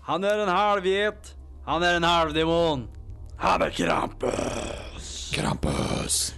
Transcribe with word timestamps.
Han 0.00 0.24
är 0.24 0.38
en 0.38 0.48
halvget. 0.48 1.34
Han 1.64 1.82
är 1.82 1.94
en 1.94 2.04
halvdemon. 2.04 2.88
Han 3.36 3.62
är 3.62 3.70
Krampus. 3.70 5.32
Krampus. 5.34 6.34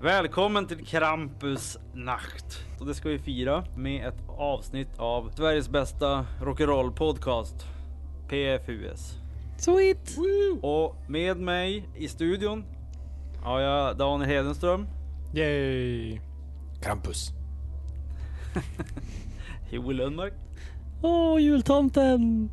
Välkommen 0.00 0.66
till 0.66 0.86
Krampus 0.86 1.78
nacht. 1.94 2.64
Och 2.80 2.86
det 2.86 2.94
ska 2.94 3.08
vi 3.08 3.18
fira 3.18 3.64
med 3.76 4.08
ett 4.08 4.28
avsnitt 4.28 4.98
av 4.98 5.32
Sveriges 5.36 5.68
bästa 5.68 6.26
rock'n'roll 6.40 6.96
podcast. 6.96 7.54
PFUS. 8.28 9.14
Sweet! 9.58 10.16
Och 10.62 10.96
med 11.08 11.36
mig 11.36 11.88
i 11.96 12.08
studion 12.08 12.64
har 13.42 13.60
jag 13.60 13.96
Daniel 13.96 14.30
Hedenström, 14.30 14.86
Yay. 15.34 16.20
Krampus. 16.82 17.30
Joel 19.70 19.96
Lundmark 19.96 20.32
Åh, 21.02 21.40
jultomten! 21.42 22.50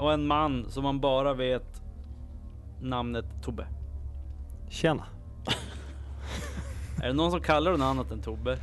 och 0.00 0.12
en 0.12 0.26
man 0.26 0.66
som 0.70 0.82
man 0.82 1.00
bara 1.00 1.34
vet 1.34 1.82
namnet 2.80 3.24
Tobbe. 3.42 3.66
Tjena. 4.68 5.04
Är 7.02 7.06
det 7.08 7.12
någon 7.12 7.30
som 7.30 7.40
kallar 7.40 7.70
dig 7.70 7.78
något 7.80 7.86
annat 7.86 8.10
än 8.10 8.22
Tobbe? 8.22 8.52
Är 8.52 8.56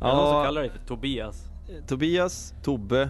det 0.00 0.06
någon 0.16 0.26
som 0.28 0.36
Ja, 0.38 0.44
kallar 0.44 0.60
dig 0.60 0.70
för 0.70 0.78
Tobias? 0.86 1.48
Tobias, 1.86 2.54
Tobbe, 2.62 3.08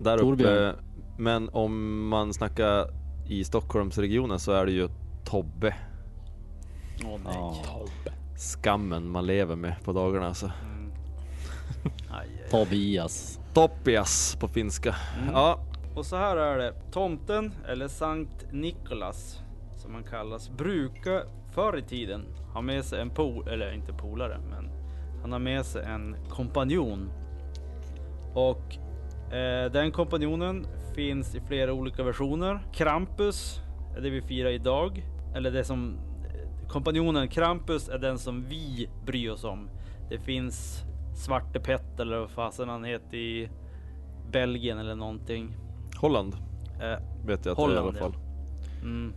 där 0.00 0.18
Torbjörn. 0.18 0.70
uppe. 0.74 0.82
Men 1.18 1.48
om 1.52 2.08
man 2.08 2.34
snackar 2.34 2.86
i 3.28 3.44
Stockholmsregionen 3.44 4.38
så 4.38 4.52
är 4.52 4.66
det 4.66 4.72
ju 4.72 4.88
Tobbe. 5.24 5.74
Åh 7.04 7.20
nej. 7.24 7.34
Ja. 7.64 7.84
Skammen 8.36 9.08
man 9.08 9.26
lever 9.26 9.56
med 9.56 9.74
på 9.84 9.92
dagarna 9.92 10.26
alltså. 10.26 10.46
Mm. 10.64 10.92
Aj, 12.10 12.28
aj. 12.44 12.50
Tobias. 12.50 13.40
Topias 13.54 14.36
på 14.40 14.48
finska. 14.48 14.96
Mm. 15.18 15.34
Ja, 15.34 15.58
Och 15.96 16.06
så 16.06 16.16
här 16.16 16.36
är 16.36 16.58
det. 16.58 16.74
Tomten, 16.92 17.54
eller 17.68 17.88
Sankt 17.88 18.52
Nikolas 18.52 19.38
som 19.76 19.94
han 19.94 20.04
kallas, 20.04 20.50
brukar 20.50 21.22
förr 21.54 21.78
i 21.78 21.82
tiden 21.82 22.24
ha 22.52 22.60
med 22.60 22.84
sig 22.84 23.00
en 23.00 23.10
pol, 23.10 23.48
eller 23.48 23.72
inte 23.74 23.92
polare, 23.92 24.38
men 24.50 24.70
han 25.22 25.32
har 25.32 25.38
med 25.38 25.66
sig 25.66 25.84
en 25.84 26.16
kompanjon. 26.28 27.10
Och 28.34 28.76
eh, 29.34 29.72
den 29.72 29.92
kompanjonen 29.92 30.66
finns 30.94 31.34
i 31.34 31.40
flera 31.40 31.72
olika 31.72 32.02
versioner. 32.02 32.66
Krampus 32.72 33.60
är 33.96 34.00
det 34.00 34.10
vi 34.10 34.22
firar 34.22 34.50
idag. 34.50 35.06
Eller 35.34 35.50
det 35.50 35.64
som 35.64 35.98
kompanjonen 36.72 37.28
Krampus 37.28 37.88
är 37.88 37.98
den 37.98 38.18
som 38.18 38.44
vi 38.48 38.88
bryr 39.06 39.30
oss 39.30 39.44
om. 39.44 39.68
Det 40.08 40.18
finns 40.18 40.82
Svarte 41.14 41.60
Pett 41.60 42.00
eller 42.00 42.18
vad 42.18 42.30
fasen 42.30 42.68
han 42.68 42.84
heter 42.84 43.16
i 43.16 43.48
Belgien 44.30 44.78
eller 44.78 44.94
någonting. 44.94 45.56
Holland 45.96 46.36
Eh, 46.82 46.98
vet 47.26 47.44
jag 47.44 47.52
att 47.52 47.58
Holland, 47.58 47.76
det 47.76 47.80
är 47.80 47.84
i 47.84 47.88
alla 47.88 48.12
fall. 48.12 48.20
Mm. 48.82 49.14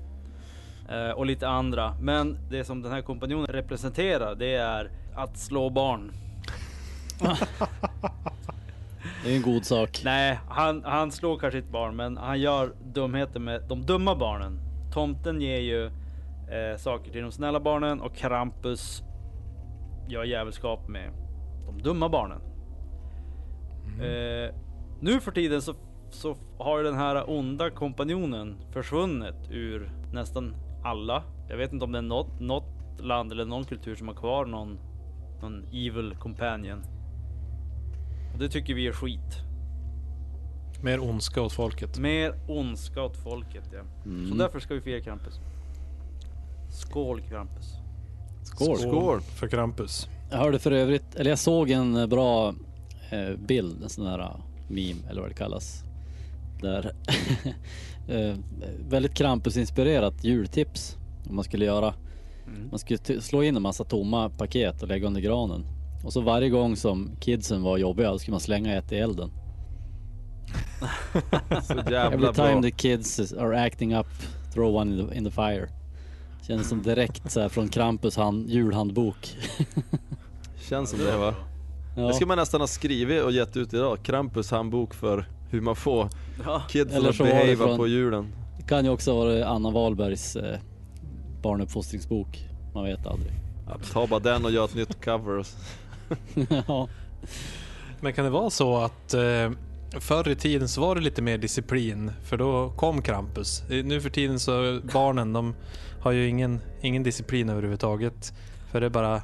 Eh, 0.89 1.11
och 1.11 1.25
lite 1.25 1.47
andra. 1.47 1.95
Men 2.01 2.37
det 2.49 2.63
som 2.63 2.81
den 2.81 2.91
här 2.91 3.01
kompanjonen 3.01 3.47
representerar 3.47 4.35
det 4.35 4.55
är 4.55 4.91
att 5.15 5.37
slå 5.37 5.69
barn. 5.69 6.11
Det 9.23 9.31
är 9.31 9.35
en 9.35 9.41
god 9.41 9.65
sak. 9.65 10.01
Nej, 10.03 10.39
han, 10.49 10.83
han 10.85 11.11
slår 11.11 11.39
kanske 11.39 11.57
inte 11.57 11.71
barn 11.71 11.95
men 11.95 12.17
han 12.17 12.39
gör 12.39 12.73
dumheter 12.83 13.39
med 13.39 13.63
de 13.67 13.81
dumma 13.81 14.15
barnen. 14.15 14.59
Tomten 14.93 15.41
ger 15.41 15.59
ju 15.59 15.91
eh, 16.55 16.77
saker 16.77 17.11
till 17.11 17.21
de 17.21 17.31
snälla 17.31 17.59
barnen 17.59 18.01
och 18.01 18.15
Krampus 18.15 19.03
gör 20.07 20.23
jävelskap 20.23 20.87
med 20.87 21.11
de 21.65 21.81
dumma 21.81 22.09
barnen. 22.09 22.41
Eh, 23.99 24.55
nu 24.99 25.19
för 25.19 25.31
tiden 25.31 25.61
så, 25.61 25.73
så 26.09 26.37
har 26.57 26.77
ju 26.77 26.83
den 26.83 26.95
här 26.95 27.29
onda 27.29 27.69
kompanjonen 27.69 28.57
försvunnit 28.71 29.51
ur 29.51 29.91
nästan 30.13 30.55
alla. 30.83 31.23
Jag 31.49 31.57
vet 31.57 31.73
inte 31.73 31.85
om 31.85 31.91
det 31.91 31.97
är 31.97 32.01
något, 32.01 32.39
något 32.39 32.99
land 32.99 33.31
eller 33.31 33.45
någon 33.45 33.63
kultur 33.63 33.95
som 33.95 34.07
har 34.07 34.15
kvar 34.15 34.45
någon, 34.45 34.79
någon 35.41 35.65
evil 35.73 36.15
companion. 36.19 36.83
Och 38.33 38.39
det 38.39 38.49
tycker 38.49 38.73
vi 38.73 38.87
är 38.87 38.91
skit. 38.91 39.45
Mer 40.81 40.99
ondska 40.99 41.41
åt 41.41 41.53
folket. 41.53 41.99
Mer 41.99 42.33
ondska 42.47 43.01
åt 43.01 43.17
folket 43.17 43.69
ja. 43.73 43.79
Mm. 44.05 44.29
Så 44.29 44.35
därför 44.35 44.59
ska 44.59 44.73
vi 44.73 44.81
fira 44.81 45.01
Krampus. 45.01 45.39
Skål 46.75 47.21
Krampus. 47.21 47.73
Skål. 48.43 48.77
Skål. 48.77 49.21
för 49.21 49.47
Krampus. 49.47 50.09
Jag 50.31 50.37
hörde 50.37 50.59
för 50.59 50.71
övrigt, 50.71 51.15
eller 51.15 51.29
jag 51.29 51.39
såg 51.39 51.69
en 51.69 51.95
eh, 51.95 52.07
bra 52.07 52.53
eh, 53.09 53.37
bild, 53.37 53.83
en 53.83 53.89
sån 53.89 54.07
här 54.07 54.19
eh, 54.19 54.35
meme 54.67 55.09
eller 55.09 55.21
vad 55.21 55.29
det 55.29 55.33
kallas. 55.35 55.83
Där 56.61 56.91
väldigt 58.89 59.13
Krampus-inspirerat 59.13 60.23
jultips 60.23 60.97
om 61.29 61.35
man 61.35 61.43
skulle 61.43 61.65
göra. 61.65 61.93
Mm. 62.47 62.69
Man 62.69 62.79
skulle 62.79 63.21
slå 63.21 63.43
in 63.43 63.55
en 63.55 63.61
massa 63.61 63.83
tomma 63.83 64.29
paket 64.29 64.81
och 64.81 64.87
lägga 64.87 65.07
under 65.07 65.21
granen. 65.21 65.65
Och 66.03 66.13
så 66.13 66.21
varje 66.21 66.49
gång 66.49 66.75
som 66.75 67.11
kidsen 67.19 67.63
var 67.63 67.77
jobbiga 67.77 68.11
då 68.11 68.19
skulle 68.19 68.33
man 68.33 68.39
slänga 68.39 68.75
ett 68.75 68.91
i 68.91 68.95
elden. 68.95 69.31
Så 71.63 71.73
Every 71.73 71.93
jävla 71.93 72.33
time 72.33 72.53
bra. 72.53 72.61
the 72.61 72.71
kids 72.71 73.33
are 73.33 73.65
acting 73.65 73.95
up, 73.95 74.07
throw 74.53 74.75
one 74.75 74.91
in 74.91 75.07
the, 75.07 75.17
in 75.17 75.23
the 75.23 75.31
fire. 75.31 75.69
Känns 76.47 76.69
som 76.69 76.81
direkt 76.81 77.31
så 77.31 77.39
här 77.41 77.49
från 77.49 77.69
Krampus 77.69 78.17
hand, 78.17 78.49
julhandbok. 78.49 79.37
Känns 80.69 80.89
som 80.89 80.99
det 80.99 81.17
va? 81.17 81.33
Ja. 81.97 82.01
Det 82.07 82.13
ska 82.13 82.25
man 82.25 82.37
nästan 82.37 82.61
ha 82.61 82.67
skrivit 82.67 83.23
och 83.23 83.31
gett 83.31 83.57
ut 83.57 83.73
idag. 83.73 83.97
Krampus 84.03 84.51
handbok 84.51 84.93
för 84.93 85.25
hur 85.49 85.61
man 85.61 85.75
får 85.75 86.09
Ja. 86.45 86.61
Eller 86.73 87.09
att 87.09 87.17
behava 87.17 87.77
på 87.77 87.87
julen. 87.87 88.33
Det 88.57 88.63
kan 88.63 88.85
ju 88.85 88.91
också 88.91 89.15
vara 89.15 89.47
Anna 89.47 89.71
Wahlbergs 89.71 90.35
eh, 90.35 90.59
barnuppfostringsbok. 91.41 92.49
Man 92.73 92.83
vet 92.83 93.07
aldrig. 93.07 93.31
Ja, 93.67 93.77
ta 93.93 94.07
bara 94.07 94.19
den 94.19 94.45
och 94.45 94.51
gör 94.51 94.65
ett 94.65 94.75
nytt 94.75 95.05
cover. 95.05 95.47
ja. 96.67 96.87
Men 97.99 98.13
kan 98.13 98.25
det 98.25 98.31
vara 98.31 98.49
så 98.49 98.77
att 98.77 99.13
eh, 99.13 99.51
förr 99.99 100.29
i 100.29 100.35
tiden 100.35 100.67
så 100.69 100.81
var 100.81 100.95
det 100.95 101.01
lite 101.01 101.21
mer 101.21 101.37
disciplin 101.37 102.11
för 102.23 102.37
då 102.37 102.73
kom 102.75 103.01
Krampus. 103.01 103.63
Eh, 103.69 103.85
Nu 103.85 104.01
för 104.01 104.09
tiden 104.09 104.39
så 104.39 104.79
barnen 104.93 105.33
de 105.33 105.55
har 106.05 106.11
ju 106.11 106.27
ingen, 106.27 106.59
ingen 106.81 107.03
disciplin 107.03 107.49
överhuvudtaget. 107.49 108.33
För 108.71 108.79
det 108.79 108.85
är 108.85 108.89
bara 108.89 109.21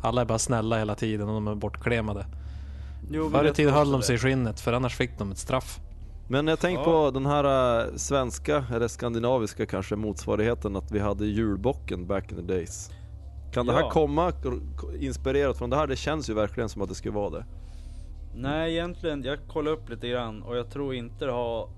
alla 0.00 0.20
är 0.20 0.24
bara 0.24 0.38
snälla 0.38 0.78
hela 0.78 0.94
tiden 0.94 1.28
och 1.28 1.34
de 1.34 1.48
är 1.48 1.54
bortklemade. 1.54 2.26
Jo, 3.10 3.30
Förr 3.30 3.44
i 3.44 3.52
tiden 3.52 3.74
höll 3.74 3.92
de 3.92 4.02
sig 4.02 4.14
i 4.14 4.18
skinnet 4.18 4.60
för 4.60 4.72
annars 4.72 4.96
fick 4.96 5.18
de 5.18 5.30
ett 5.30 5.38
straff. 5.38 5.80
Men 6.28 6.46
jag 6.46 6.60
tänker 6.60 6.80
Ja. 6.82 6.84
på 6.84 7.10
den 7.10 7.26
här 7.26 7.78
äh, 7.80 7.94
svenska, 7.96 8.64
eller 8.72 8.88
skandinaviska 8.88 9.66
kanske, 9.66 9.96
motsvarigheten 9.96 10.76
att 10.76 10.90
vi 10.92 10.98
hade 10.98 11.26
julbocken 11.26 12.06
back 12.06 12.32
in 12.32 12.36
the 12.38 12.42
days. 12.54 12.90
Kan 13.52 13.66
det 13.66 13.72
Ja. 13.72 13.78
här 13.78 13.90
komma 13.90 14.32
inspirerat 15.00 15.58
från 15.58 15.70
det 15.70 15.76
här? 15.76 15.86
Det 15.86 15.96
känns 15.96 16.30
ju 16.30 16.34
verkligen 16.34 16.68
som 16.68 16.82
att 16.82 16.88
det 16.88 16.94
skulle 16.94 17.14
vara 17.14 17.30
det. 17.30 17.44
Nej 18.34 18.72
egentligen, 18.72 19.22
jag 19.22 19.38
kollade 19.48 19.76
upp 19.76 19.88
lite 19.90 20.08
grann 20.08 20.42
och 20.42 20.56
jag 20.56 20.70
tror 20.70 20.94
inte 20.94 21.24
det 21.24 21.32
har... 21.32 21.68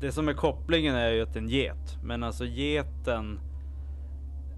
Det 0.00 0.12
som 0.12 0.28
är 0.28 0.32
kopplingen 0.34 0.94
är 0.94 1.10
ju 1.10 1.22
att 1.22 1.32
det 1.32 1.38
är 1.38 1.42
en 1.42 1.48
get. 1.48 1.96
Men 2.02 2.22
alltså 2.22 2.44
geten 2.44 3.40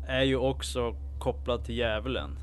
är 0.06 0.22
ju 0.22 0.36
också 0.36 0.96
kopplad 1.18 1.64
till 1.64 1.76
djävulen. 1.76 2.38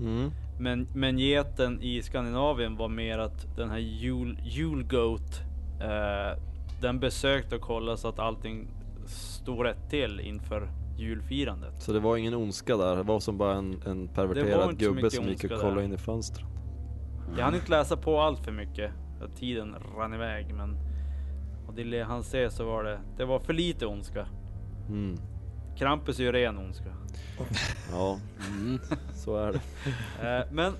Mm. 0.00 0.30
Men, 0.58 0.88
men 0.94 1.18
geten 1.18 1.82
i 1.82 2.02
Skandinavien 2.02 2.76
var 2.76 2.88
mer 2.88 3.18
att 3.18 3.56
den 3.56 3.70
här 3.70 3.78
jul, 3.78 4.38
julgoat 4.42 5.42
eh, 5.80 6.42
Den 6.80 7.00
besökte 7.00 7.56
och 7.56 7.62
kollade 7.62 7.98
så 7.98 8.08
att 8.08 8.18
allting 8.18 8.68
stod 9.06 9.64
rätt 9.64 9.90
till 9.90 10.20
inför 10.20 10.70
julfirandet. 10.98 11.82
Så 11.82 11.92
det 11.92 12.00
var 12.00 12.16
ingen 12.16 12.34
ondska 12.34 12.76
där, 12.76 12.96
det 12.96 13.02
var 13.02 13.20
som 13.20 13.38
bara 13.38 13.54
en, 13.54 13.82
en 13.86 14.08
perverterad 14.08 14.78
gubbe 14.78 15.10
som 15.10 15.28
gick 15.28 15.44
och 15.44 15.50
kollade 15.50 15.74
där. 15.74 15.82
in 15.82 15.92
i 15.92 15.98
fönstret. 15.98 16.46
Jag 17.36 17.44
hann 17.44 17.54
inte 17.54 17.70
läsa 17.70 17.96
på 17.96 18.20
allt 18.20 18.44
för 18.44 18.52
mycket. 18.52 18.92
Tiden 19.36 19.74
rann 19.96 20.14
iväg 20.14 20.54
men 20.54 20.76
och 21.68 21.74
det 21.74 22.02
han 22.02 22.22
ser 22.22 22.48
så 22.48 22.64
var 22.64 22.84
det, 22.84 23.00
det 23.16 23.24
var 23.24 23.38
för 23.38 23.52
lite 23.52 23.86
ondska. 23.86 24.26
Mm. 24.88 25.16
Krampus 25.78 26.18
är 26.18 26.22
ju 26.22 26.32
ren 26.32 26.58
ondska. 26.58 26.88
Ja, 27.92 28.18
Mm. 28.50 28.78
så 29.14 29.36
är 29.36 29.52
det. 29.52 29.58
Eh, 30.38 30.44
men 30.52 30.72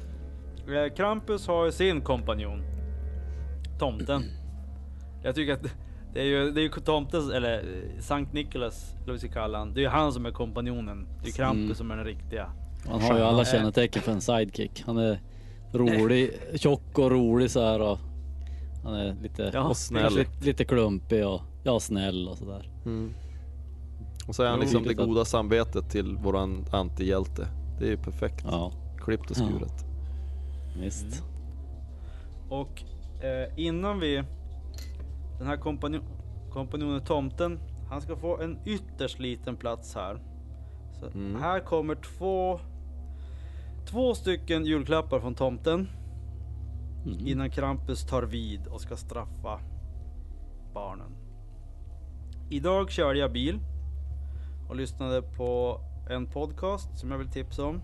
eh, 0.77 0.95
Krampus 0.97 1.47
har 1.47 1.65
ju 1.67 1.73
sin 1.73 2.01
kompanjon. 2.01 2.63
Tomten. 3.79 4.23
Jag 5.23 5.35
tycker 5.35 5.53
att 5.53 5.63
det 6.15 6.21
är 6.21 6.25
ju, 6.25 6.51
det 6.51 6.61
är 6.61 6.63
ju 6.63 6.69
tomten, 6.71 7.31
eller 7.31 7.59
eh, 7.59 8.01
Sankt 8.01 8.33
Nikolas, 8.33 8.95
eller 9.03 9.13
vi 9.13 9.19
ska 9.19 9.29
kalla 9.29 9.59
han. 9.59 9.75
Det 9.75 9.81
är 9.81 9.83
ju 9.83 9.89
han 9.89 10.13
som 10.13 10.27
är 10.27 10.31
kompanjonen. 10.31 11.07
Det 11.23 11.29
är 11.29 11.33
Krampus 11.33 11.63
Mm. 11.65 11.75
som 11.75 11.91
är 11.91 11.97
den 11.97 12.05
riktiga. 12.05 12.53
Han 12.89 13.01
har 13.01 13.19
ju 13.19 13.25
alla 13.25 13.45
kännetecken 13.45 14.03
för 14.03 14.13
en 14.13 14.21
sidekick. 14.21 14.83
Han 14.87 14.99
är 14.99 15.21
rolig, 15.73 16.31
tjock 16.55 16.99
och 16.99 17.11
rolig 17.11 17.51
så 17.51 17.65
här 17.65 17.81
och 17.83 17.99
han 18.85 18.95
är 18.95 19.17
lite, 19.23 19.51
Ja, 19.55 19.69
Och 19.69 19.77
snäll. 19.77 20.15
lite, 20.17 20.45
lite 20.47 20.65
klumpig 20.65 21.27
och 21.27 21.41
ja, 21.63 21.81
snäll 21.81 22.29
och 22.29 22.39
sådär. 22.39 22.71
Mm. 22.85 23.15
Och 24.29 24.35
så 24.35 24.43
är 24.43 24.49
han 24.51 24.61
liksom 24.61 24.83
det 24.83 24.95
goda 24.95 25.25
samvetet 25.25 25.91
till 25.91 26.17
våran 26.17 26.65
antihjälte. 26.73 27.49
Det 27.79 27.85
är 27.85 27.91
ju 27.91 27.97
perfekt. 27.97 28.45
Ja, 28.51 28.73
Klippt 28.99 29.31
och 29.31 29.37
skuret. 29.37 29.85
visst. 30.81 31.25
Och 32.49 32.83
eh, 33.25 33.53
innan 33.59 34.01
vi... 34.01 34.23
Den 35.39 35.47
här 35.47 35.57
kompanjon, 35.57 36.03
kompanjonen 36.51 37.05
Tomten, 37.05 37.59
han 37.91 38.01
ska 38.01 38.17
få 38.17 38.39
en 38.41 38.59
ytterst 38.67 39.19
liten 39.19 39.57
plats 39.57 39.95
här. 39.95 40.23
Så 41.01 41.07
Mm. 41.07 41.43
här 41.43 41.61
kommer 41.61 41.95
två... 41.95 42.61
Två 43.91 44.15
stycken 44.15 44.65
julklappar 44.65 45.21
från 45.21 45.35
Tomten. 45.35 45.89
Mm. 47.07 47.27
Innan 47.27 47.51
Krampus 47.51 48.07
tar 48.07 48.23
vid 48.23 48.67
och 48.67 48.81
ska 48.81 48.97
straffa 48.97 49.61
barnen. 50.75 51.13
Idag 52.51 52.91
körde 52.91 53.19
jag 53.19 53.33
bil 53.33 53.59
och 54.69 54.77
lyssnade 54.77 55.23
på 55.23 55.81
en 56.11 56.27
podcast 56.27 56.99
som 56.99 57.11
jag 57.11 57.19
vill 57.19 57.31
tipsa 57.31 57.65
om. 57.65 57.83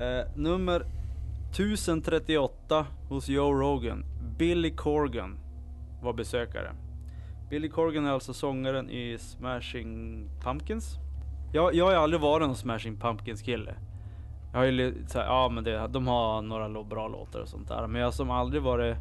Eh, 0.00 0.36
nummer 0.36 0.86
1038 1.50 2.86
hos 3.08 3.28
Joe 3.28 3.52
Rogan. 3.52 4.04
Billy 4.38 4.70
Corgan 4.70 5.38
var 6.02 6.12
besökare. 6.12 6.72
Billy 7.50 7.68
Corgan 7.68 8.06
är 8.06 8.10
alltså 8.10 8.32
sångaren 8.34 8.90
i 8.90 9.18
Smashing 9.18 10.28
Pumpkins. 10.40 10.98
Jag, 11.52 11.74
jag 11.74 11.84
har 11.84 11.92
ju 11.92 11.98
aldrig 11.98 12.20
varit 12.20 12.46
någon 12.46 12.56
Smashing 12.56 12.96
Pumpkins 12.96 13.42
kille. 13.42 13.74
Jag 14.52 14.58
har 14.58 14.66
ju 14.66 15.04
så 15.06 15.18
här, 15.18 15.26
ja 15.26 15.48
men 15.48 15.64
det, 15.64 15.86
de 15.86 16.06
har 16.06 16.42
några 16.42 16.84
bra 16.84 17.08
låtar 17.08 17.40
och 17.40 17.48
sånt 17.48 17.68
där. 17.68 17.86
Men 17.86 18.00
jag 18.00 18.14
som 18.14 18.30
aldrig 18.30 18.62
varit 18.62 18.96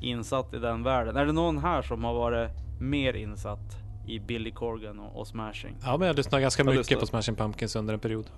insatt 0.00 0.54
i 0.54 0.58
den 0.58 0.82
världen. 0.82 1.16
Är 1.16 1.26
det 1.26 1.32
någon 1.32 1.58
här 1.58 1.82
som 1.82 2.04
har 2.04 2.14
varit 2.14 2.50
mer 2.80 3.14
insatt 3.14 3.76
i 4.14 4.20
Billy 4.20 4.50
Corgan 4.50 4.98
och, 4.98 5.20
och 5.20 5.26
Smashing? 5.26 5.76
Ja, 5.82 5.96
men 5.96 6.06
jag 6.06 6.16
lyssnade 6.16 6.42
ganska 6.42 6.60
Jag 6.60 6.66
mycket 6.66 6.78
lyssnar. 6.78 7.00
på 7.00 7.06
Smashing 7.06 7.36
Pumpkins 7.36 7.76
under 7.76 7.94
en 7.94 8.00
period. 8.00 8.30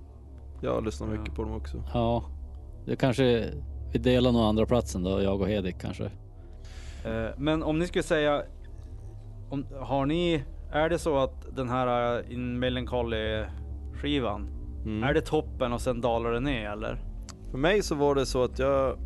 Jag 0.61 0.85
lyssnar 0.85 1.09
Ja. 1.15 1.19
mycket 1.21 1.35
på 1.35 1.43
dem 1.43 1.53
också. 1.53 1.83
Ja, 1.95 2.25
det 2.87 2.97
kanske 2.97 3.51
vi 3.93 3.99
delar 3.99 4.33
nog 4.33 4.43
andra 4.43 4.67
platsen 4.67 5.03
då, 5.03 5.23
jag 5.23 5.41
och 5.41 5.49
Hedik 5.49 5.77
kanske. 5.81 6.05
Eh, 7.05 7.31
men 7.37 7.63
om 7.63 7.79
ni 7.79 7.87
skulle 7.87 8.03
säga, 8.03 8.43
om, 9.51 9.67
har 9.81 10.07
ni, 10.07 10.45
är 10.73 10.89
det 10.89 10.99
så 10.99 11.19
att 11.19 11.57
den 11.57 11.69
här 11.69 12.19
uh, 12.21 12.33
In 12.33 12.59
Melancholy 12.59 13.45
skivan, 13.95 14.49
Mm. 14.85 15.03
är 15.05 15.15
det 15.15 15.21
toppen 15.21 15.73
och 15.73 15.81
sen 15.81 16.01
dalar 16.01 16.33
det 16.33 16.41
ner 16.41 16.71
eller? 16.71 16.99
För 17.51 17.59
mig 17.59 17.83
så 17.83 17.95
var 17.95 18.15
det 18.15 18.27
så 18.27 18.45
att 18.45 18.59
jag 18.59 18.99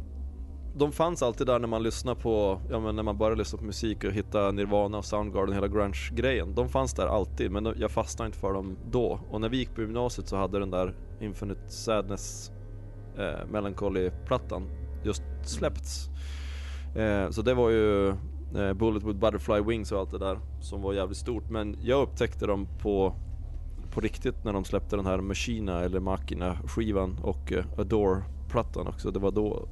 de 0.79 0.93
fanns 0.93 1.23
alltid 1.23 1.47
där 1.47 1.59
när 1.59 1.69
man 1.69 1.83
lyssnade 1.83 2.21
på, 2.21 2.61
ja 2.71 2.81
men 2.81 2.97
när 2.97 3.03
man 3.03 3.19
började 3.19 3.37
lyssna 3.37 3.59
på 3.59 3.65
musik 3.65 4.05
och 4.05 4.13
hitta 4.13 4.51
Nirvana 4.51 4.99
och 4.99 5.05
Soundgarden, 5.05 5.55
hela 5.55 5.69
grunge-grejen. 5.69 6.55
De 6.55 6.69
fanns 6.69 6.95
där 6.95 7.07
alltid 7.07 7.51
men 7.51 7.75
jag 7.77 7.91
fastnade 7.91 8.27
inte 8.27 8.39
för 8.39 8.53
dem 8.53 8.77
då. 8.91 9.21
Och 9.31 9.41
när 9.41 9.49
vi 9.49 9.57
gick 9.57 9.75
på 9.75 9.81
gymnasiet 9.81 10.29
så 10.29 10.37
hade 10.37 10.59
den 10.59 10.71
där 10.71 10.95
Infinite 11.21 11.69
Sadness 11.69 12.53
eh, 13.19 13.47
Melancholy-plattan 13.51 14.69
just 15.05 15.23
släppts. 15.45 16.09
Eh, 16.97 17.31
så 17.31 17.43
det 17.43 17.55
var 17.55 17.71
ju 17.71 18.09
eh, 18.09 18.73
Bullet 18.75 19.03
with 19.03 19.19
Butterfly 19.19 19.61
Wings 19.61 19.93
och 19.93 19.99
allt 19.99 20.11
det 20.11 20.19
där 20.19 20.39
som 20.61 20.83
var 20.83 20.93
jävligt 20.93 21.19
stort. 21.19 21.51
Men 21.51 21.77
jag 21.83 22.03
upptäckte 22.03 22.47
dem 22.47 22.69
på 22.83 23.15
på 23.97 24.01
riktigt 24.01 24.45
när 24.45 24.53
de 24.53 24.65
släppte 24.65 24.97
den 24.97 25.07
här 25.07 25.21
Machina 25.21 25.81
eller 25.81 26.01
Machina 26.01 26.57
skivan 26.67 27.19
och 27.23 27.53
eh, 27.53 27.65
Adore-plattan 27.79 28.87
också. 28.87 29.11
Det 29.11 29.19
var 29.19 29.31
då, 29.31 29.69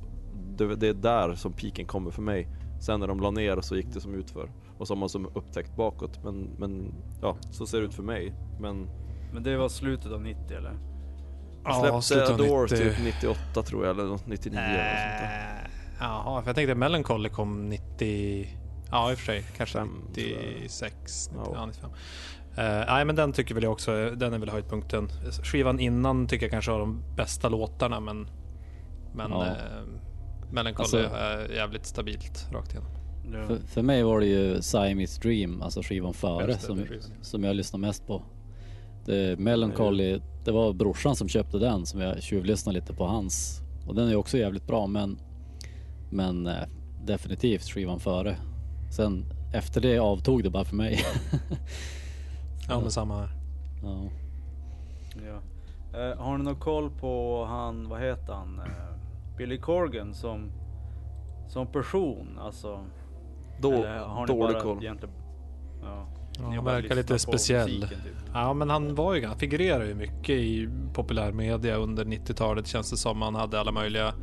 det, 0.58 0.76
det 0.76 0.88
är 0.88 0.94
där 0.94 1.34
som 1.34 1.52
piken 1.52 1.86
kommer 1.86 2.10
för 2.10 2.22
mig. 2.22 2.48
Sen 2.80 3.00
när 3.00 3.06
de 3.06 3.20
la 3.20 3.30
ner 3.30 3.60
så 3.60 3.76
gick 3.76 3.86
det 3.94 4.00
som 4.00 4.14
utför. 4.14 4.50
Och 4.78 4.86
så 4.86 4.94
har 4.94 4.98
man 4.98 5.08
som 5.08 5.26
upptäckt 5.34 5.76
bakåt. 5.76 6.24
Men, 6.24 6.50
men 6.58 6.94
ja, 7.22 7.36
så 7.50 7.66
ser 7.66 7.78
det 7.80 7.84
ut 7.86 7.94
för 7.94 8.02
mig. 8.02 8.34
Men 8.60 8.88
Men 9.32 9.42
det 9.42 9.56
var 9.56 9.68
slutet 9.68 10.12
av 10.12 10.22
90 10.22 10.56
eller? 10.56 10.72
jag 11.64 12.04
slutet 12.04 12.04
släppte 12.04 12.32
av 12.34 12.40
Adore 12.40 12.62
90. 12.62 12.76
typ 12.76 13.04
98 13.04 13.62
tror 13.62 13.86
jag, 13.86 13.94
eller 13.98 14.08
något 14.08 14.26
99 14.26 14.58
eller 14.58 14.68
något 14.68 15.00
sånt 15.00 15.20
där. 15.20 15.64
Eh, 15.64 15.70
Jaha, 16.00 16.42
för 16.42 16.48
jag 16.48 16.56
tänkte 16.56 16.74
Melancholy 16.74 17.28
kom 17.28 17.68
90... 17.68 18.58
Ja, 18.90 19.10
i 19.10 19.14
och 19.14 19.18
för 19.18 19.24
sig. 19.26 19.44
Kanske 19.56 19.78
Fem, 19.78 19.88
tror 20.14 20.26
jag. 20.26 20.36
96, 20.62 21.30
90, 21.32 21.42
Ja. 21.44 21.52
ja. 21.54 21.66
95. 21.66 21.90
Eh, 22.56 22.84
nej, 22.94 23.04
men 23.04 23.16
den 23.16 23.32
tycker 23.32 23.54
väl 23.54 23.64
jag 23.64 23.72
också, 23.72 24.10
den 24.10 24.32
är 24.32 24.38
väl 24.38 24.48
höjdpunkten. 24.50 25.08
Skivan 25.42 25.80
innan 25.80 26.26
tycker 26.26 26.44
jag 26.46 26.50
kanske 26.50 26.70
har 26.70 26.78
de 26.78 27.02
bästa 27.16 27.48
låtarna, 27.48 28.00
men... 28.00 28.28
Men 29.14 29.30
Ja. 29.30 29.46
eh, 29.46 29.52
Melancholy 30.54 30.82
Alltså- 30.82 31.16
är 31.16 31.48
jävligt 31.54 31.86
stabilt 31.86 32.48
rakt 32.52 32.70
igenom. 32.72 32.90
Ja. 33.32 33.46
För, 33.46 33.58
för 33.66 33.82
mig 33.82 34.02
var 34.02 34.20
det 34.20 34.26
ju 34.26 34.62
Siamese 34.62 35.20
Dream, 35.20 35.62
alltså 35.62 35.82
skivan 35.82 36.14
före, 36.14 36.58
som, 36.58 36.76
skivan. 36.86 37.02
som 37.22 37.44
jag 37.44 37.56
lyssnade 37.56 37.80
mest 37.86 38.06
på. 38.06 38.22
Det, 39.04 39.38
Melancholy, 39.38 40.20
det 40.44 40.50
var 40.52 40.72
brorsan 40.72 41.16
som 41.16 41.28
köpte 41.28 41.58
den 41.58 41.86
som 41.86 42.00
jag 42.00 42.22
tjuvlyssnade 42.22 42.78
lite 42.80 42.94
på 42.94 43.06
hans. 43.06 43.60
Och 43.86 43.94
den 43.94 44.08
är 44.08 44.16
också 44.16 44.38
jävligt 44.38 44.66
bra 44.66 44.86
men, 44.86 45.18
men 46.10 46.46
eh, 46.46 46.54
definitivt 47.04 47.62
skivan 47.68 48.00
före. 48.00 48.36
Sen 48.96 49.24
efter 49.54 49.80
det 49.80 49.98
avtog 49.98 50.42
det 50.44 50.50
bara 50.50 50.64
för 50.64 50.76
mig. 50.76 50.98
Ja, 52.68 52.80
men 52.80 52.90
samma 52.90 53.18
här. 53.20 53.28
ja. 53.82 54.10
Ja. 55.26 55.40
Eh, 56.00 56.18
har 56.18 56.38
ni 56.38 56.44
någon 56.44 56.56
koll 56.60 56.90
på 56.90 57.44
han, 57.44 57.88
vad 57.88 58.00
heter 58.00 58.32
han? 58.32 58.58
Eh, 58.60 58.93
Billy 59.36 59.58
Corgan 59.58 60.14
som, 60.14 60.50
som 61.48 61.66
person? 61.66 62.38
Alltså, 62.38 62.80
Då, 63.60 63.72
eller 63.72 63.98
har 63.98 64.26
ni 64.26 64.32
dålig 64.32 64.54
bara 64.56 64.62
koll. 64.62 64.78
egentligen... 64.84 65.14
Ja, 65.82 66.06
han 66.54 66.64
verkar 66.64 66.94
lite 66.94 67.18
speciell. 67.18 67.68
musiken, 67.80 67.88
typ. 68.04 68.12
Ja, 68.34 68.54
men 68.54 68.70
han 68.70 68.94
var 68.94 69.14
ju, 69.14 69.26
han 69.26 69.38
figurerar 69.38 69.84
ju 69.84 69.94
mycket 69.94 70.30
i 70.30 70.68
populärmedia 70.94 71.76
under 71.76 72.04
90-talet 72.04 72.66
känns 72.66 72.90
det 72.90 72.96
som. 72.96 73.22
Han 73.22 73.34
hade 73.34 73.60
alla 73.60 73.72
möjliga, 73.72 74.14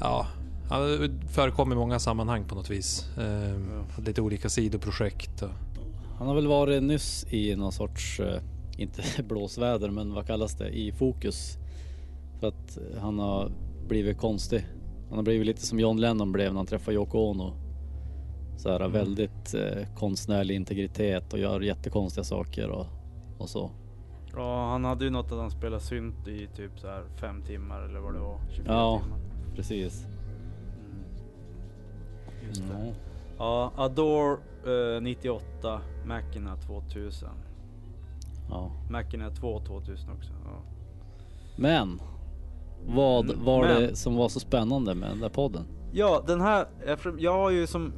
ja, 0.00 0.26
han 0.68 0.80
förekom 1.28 1.72
i 1.72 1.74
många 1.74 1.98
sammanhang 1.98 2.44
på 2.44 2.54
något 2.54 2.70
vis. 2.70 3.08
Ehm, 3.18 3.70
Ja. 3.96 4.02
Lite 4.02 4.22
olika 4.22 4.48
sidoprojekt. 4.48 5.42
Och, 5.42 5.48
Han 6.18 6.28
har 6.28 6.34
väl 6.34 6.46
varit 6.46 6.82
nyss 6.82 7.26
i 7.30 7.56
någon 7.56 7.72
sorts, 7.72 8.20
eh, 8.20 8.40
inte 8.76 9.02
blåsväder 9.22 9.90
men 9.90 10.14
vad 10.14 10.26
kallas 10.26 10.54
det, 10.54 10.68
i 10.68 10.92
fokus. 10.92 11.58
För 12.40 12.48
att 12.48 12.78
han 13.00 13.18
har 13.18 13.50
blivit 13.90 14.18
konstig. 14.18 14.66
Han 15.08 15.18
har 15.18 15.22
blivit 15.22 15.46
lite 15.46 15.66
som 15.66 15.80
John 15.80 15.96
Lennon 16.00 16.32
blev 16.32 16.50
när 16.52 16.56
han 16.56 16.66
träffade 16.66 16.94
Yoko 16.94 17.18
Ono. 17.18 17.52
Så 18.56 18.70
här 18.70 18.88
väldigt 18.88 19.54
eh, 19.54 19.86
konstnärlig 19.96 20.54
integritet 20.54 21.32
och 21.32 21.38
gör 21.38 21.60
jättekonstiga 21.60 22.24
saker 22.24 22.68
och, 22.70 22.86
och 23.38 23.48
så. 23.48 23.70
Ja, 24.36 24.70
han 24.70 24.84
hade 24.84 25.04
ju 25.04 25.10
något 25.10 25.32
att 25.32 25.38
han 25.38 25.50
spelade 25.50 25.82
synt 25.82 26.28
i 26.28 26.46
typ 26.56 26.78
så 26.80 26.86
här 26.86 27.04
fem 27.20 27.42
timmar 27.42 27.82
eller 27.82 28.00
vad 28.00 28.14
det 28.14 28.20
var. 28.20 28.38
24 28.50 28.72
Ja. 28.74 29.00
timmar. 29.04 29.18
Precis. 29.56 30.04
Mm. 30.04 31.04
Just 32.48 32.62
det. 32.68 32.94
Ja. 33.38 33.72
Adore 33.76 34.36
eh, 34.96 35.02
98, 35.02 35.80
Machina 36.06 36.56
2000. 36.56 37.28
Ja. 38.50 38.70
Machina 38.90 39.30
2 39.30 39.60
2000 39.60 40.10
också. 40.10 40.32
Ja. 40.44 40.62
Men 41.56 42.00
vad 42.86 43.24
Mm, 43.30 43.44
var 43.44 43.60
men- 43.62 43.82
det 43.82 43.96
som 43.96 44.16
var 44.16 44.28
så 44.28 44.40
spännande 44.40 44.94
med 44.94 45.10
den 45.10 45.20
där 45.20 45.28
podden? 45.28 45.64
Ja, 45.92 46.22
den 46.26 46.40
här, 46.40 46.66
jag 47.18 47.32
har 47.32 47.50
ju 47.50 47.66
som 47.66 47.92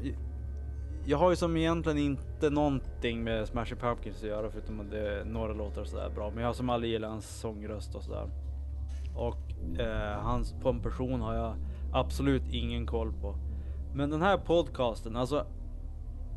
jag 1.06 1.18
har 1.18 1.30
ju 1.30 1.36
som 1.36 1.56
egentligen 1.56 1.98
inte 1.98 2.50
någonting 2.50 3.24
med 3.24 3.48
Smashing 3.48 3.78
Pumpkins 3.78 4.16
att 4.22 4.28
göra 4.28 4.50
förutom 4.50 4.80
att 4.80 4.90
det 4.90 5.08
är 5.20 5.24
några 5.24 5.52
låtar 5.52 5.84
sådär 5.84 6.10
bra. 6.14 6.30
Men 6.30 6.38
jag 6.40 6.48
har 6.48 6.54
som 6.54 6.70
aldrig 6.70 6.92
gillat 6.92 7.10
hans 7.10 7.40
sångröst 7.40 7.94
och 7.94 8.02
sådär. 8.02 8.28
Och 9.16 9.78
eh, 9.80 10.18
hans, 10.22 10.54
på 10.62 10.68
en 10.68 10.80
person 10.80 11.20
har 11.20 11.34
jag 11.34 11.54
absolut 11.92 12.42
ingen 12.50 12.86
koll 12.86 13.12
på. 13.12 13.34
Men 13.94 14.10
den 14.10 14.22
här 14.22 14.38
podcasten, 14.38 15.16
alltså 15.16 15.46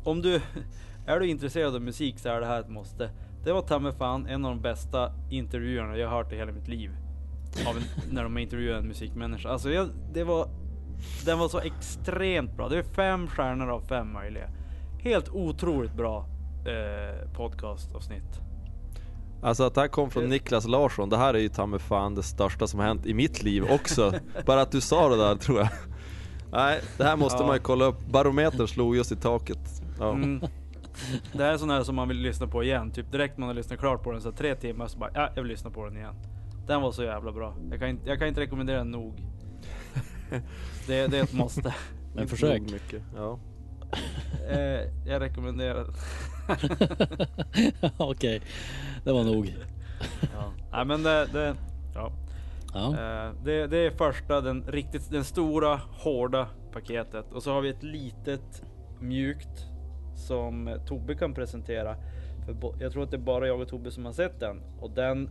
om 0.04 0.22
du 0.22 0.40
är 1.06 1.20
du 1.20 1.26
intresserad 1.28 1.74
av 1.74 1.82
musik 1.82 2.18
så 2.18 2.28
är 2.28 2.40
det 2.40 2.46
här 2.46 2.60
ett 2.60 2.68
måste. 2.70 3.10
Det 3.44 3.52
var 3.52 3.62
ta 3.62 3.92
fan 3.92 4.26
en 4.26 4.44
av 4.44 4.50
de 4.50 4.60
bästa 4.62 5.12
intervjuerna 5.30 5.96
jag 5.96 6.08
har 6.08 6.16
hört 6.16 6.32
i 6.32 6.36
hela 6.36 6.52
mitt 6.52 6.68
liv. 6.68 6.90
Av 7.66 7.76
en, 7.76 7.82
när 8.14 8.22
de 8.22 8.38
intervjuar 8.38 8.78
en 8.78 8.88
musikmänniska. 8.88 9.48
Alltså 9.48 9.70
jag, 9.70 9.88
det 10.12 10.24
var 10.24 10.48
den 11.24 11.38
var 11.38 11.48
så 11.48 11.58
extremt 11.60 12.56
bra. 12.56 12.68
Det 12.68 12.78
är 12.78 12.82
fem 12.82 13.26
stjärnor 13.28 13.68
av 13.70 13.80
fem 13.80 14.12
möjliga. 14.12 14.48
Helt 14.98 15.28
otroligt 15.28 15.94
bra 15.94 16.26
eh, 16.66 17.32
podcastavsnitt. 17.32 18.40
Alltså 19.42 19.64
att 19.64 19.74
det 19.74 19.80
här 19.80 19.88
kom 19.88 20.10
från 20.10 20.24
Niklas 20.28 20.66
Larsson, 20.68 21.08
det 21.08 21.16
här 21.16 21.34
är 21.34 21.38
ju 21.38 21.48
ta 21.48 21.66
mig 21.66 21.78
fan 21.80 22.14
det 22.14 22.22
största 22.22 22.66
som 22.66 22.80
har 22.80 22.86
hänt 22.86 23.06
i 23.06 23.14
mitt 23.14 23.42
liv 23.42 23.64
också. 23.70 24.12
Bara 24.46 24.60
att 24.62 24.72
du 24.72 24.80
sa 24.80 25.08
det 25.08 25.16
där 25.16 25.36
tror 25.36 25.58
jag. 25.58 25.68
Nej, 26.52 26.80
det 26.96 27.04
här 27.04 27.16
måste 27.16 27.42
Ja. 27.42 27.46
man 27.46 27.56
ju 27.56 27.62
kolla 27.62 27.84
upp. 27.84 28.06
Barometern 28.06 28.68
slog 28.68 28.96
just 28.96 29.12
i 29.12 29.16
taket. 29.16 29.82
Ja. 29.98 30.12
Mm. 30.12 30.40
Det 31.32 31.44
här 31.44 31.52
är 31.52 31.56
sån 31.58 31.70
här 31.70 31.82
som 31.82 31.94
man 31.94 32.08
vill 32.08 32.18
lyssna 32.18 32.46
på 32.46 32.62
igen. 32.64 32.90
Typ 32.90 33.12
direkt 33.12 33.38
man 33.38 33.48
har 33.48 33.54
lyssnat 33.54 33.78
klart 33.78 34.02
på 34.02 34.12
den 34.12 34.20
så 34.20 34.32
tre 34.32 34.54
timmar 34.54 34.86
så 34.86 34.98
bara 34.98 35.10
ja, 35.14 35.28
jag 35.34 35.42
vill 35.42 35.50
lyssna 35.50 35.70
på 35.70 35.84
den 35.84 35.96
igen. 35.96 36.14
Den 36.66 36.82
var 36.82 36.92
så 36.92 37.02
jävla 37.02 37.32
bra. 37.32 37.54
Jag 37.70 37.78
kan 37.78 37.88
inte, 37.88 38.08
jag 38.08 38.18
kan 38.18 38.28
inte 38.28 38.40
rekommendera 38.40 38.78
den 38.78 38.90
nog. 38.90 39.22
Det, 40.86 41.06
det 41.06 41.18
är 41.18 41.22
ett 41.22 41.32
måste. 41.32 41.74
Men 42.14 42.28
försök. 42.28 42.62
Mycket. 42.62 43.02
Ja. 43.16 43.38
Eh, 44.48 44.80
jag 45.06 45.20
rekommenderar. 45.20 45.86
Okej, 47.96 48.42
det 49.04 49.12
var 49.12 49.24
nog. 49.24 49.54
Ja. 50.34 50.52
Nej 50.72 50.84
men 50.84 51.02
det, 51.02 51.26
det, 51.32 51.54
ja. 51.94 52.12
Ja. 52.74 52.88
Eh, 52.88 53.32
det, 53.44 53.66
det 53.66 53.78
är 53.78 53.90
första, 53.90 54.40
den 54.40 54.62
riktigt, 54.62 55.10
den 55.10 55.24
stora 55.24 55.80
hårda 55.90 56.48
paketet. 56.72 57.32
Och 57.32 57.42
så 57.42 57.52
har 57.52 57.60
vi 57.60 57.68
ett 57.68 57.82
litet 57.82 58.62
mjukt 59.00 59.66
som 60.14 60.78
Tobbe 60.86 61.14
kan 61.14 61.34
presentera. 61.34 61.96
För 62.46 62.56
jag 62.80 62.92
tror 62.92 63.02
att 63.02 63.10
det 63.10 63.16
är 63.16 63.18
bara 63.18 63.46
jag 63.46 63.60
och 63.60 63.68
Tobbe 63.68 63.90
som 63.90 64.04
har 64.04 64.12
sett 64.12 64.40
den. 64.40 64.62
Och 64.80 64.90
den, 64.90 65.30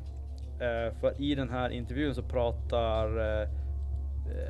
för 0.99 1.21
i 1.21 1.35
den 1.35 1.49
här 1.49 1.69
intervjun 1.69 2.15
så 2.15 2.23
pratar 2.23 3.07
eh, 3.41 3.47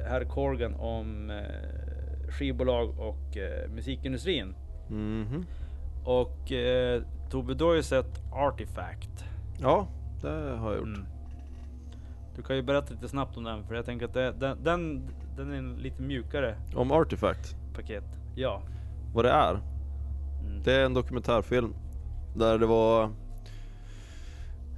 herr 0.07 0.23
Corgan 0.25 0.75
om 0.75 1.29
eh, 1.29 2.29
skivbolag 2.29 2.99
och 2.99 3.37
eh, 3.37 3.69
musikindustrin. 3.69 4.55
Mhm. 4.87 5.45
Och 6.03 6.51
eh, 6.51 7.01
Tobbe, 7.29 7.53
du 7.53 7.63
har 7.63 7.73
ju 7.73 7.83
sett 7.83 8.21
Artifact. 8.31 9.25
Ja, 9.61 9.87
det 10.21 10.29
har 10.29 10.71
jag 10.71 10.77
gjort. 10.77 10.87
Mm. 10.87 11.05
Du 12.35 12.41
kan 12.41 12.55
ju 12.55 12.61
berätta 12.61 12.93
lite 12.93 13.07
snabbt 13.07 13.37
om 13.37 13.43
den, 13.43 13.63
för 13.63 13.75
jag 13.75 13.85
tänker 13.85 14.05
att 14.05 14.13
det, 14.13 14.31
den, 14.39 14.63
den, 14.63 15.09
den 15.37 15.51
är 15.51 15.57
en 15.57 15.73
lite 15.75 16.01
mjukare 16.01 16.55
Om 16.75 16.91
Artifact, 16.91 17.55
paket. 17.75 18.03
Ja. 18.35 18.61
vad 19.13 19.25
det 19.25 19.31
är. 19.31 19.51
Mm. 19.51 20.63
Det 20.63 20.73
är 20.73 20.85
en 20.85 20.93
dokumentärfilm 20.93 21.73
där 22.35 22.57
det 22.57 22.65
var 22.65 23.09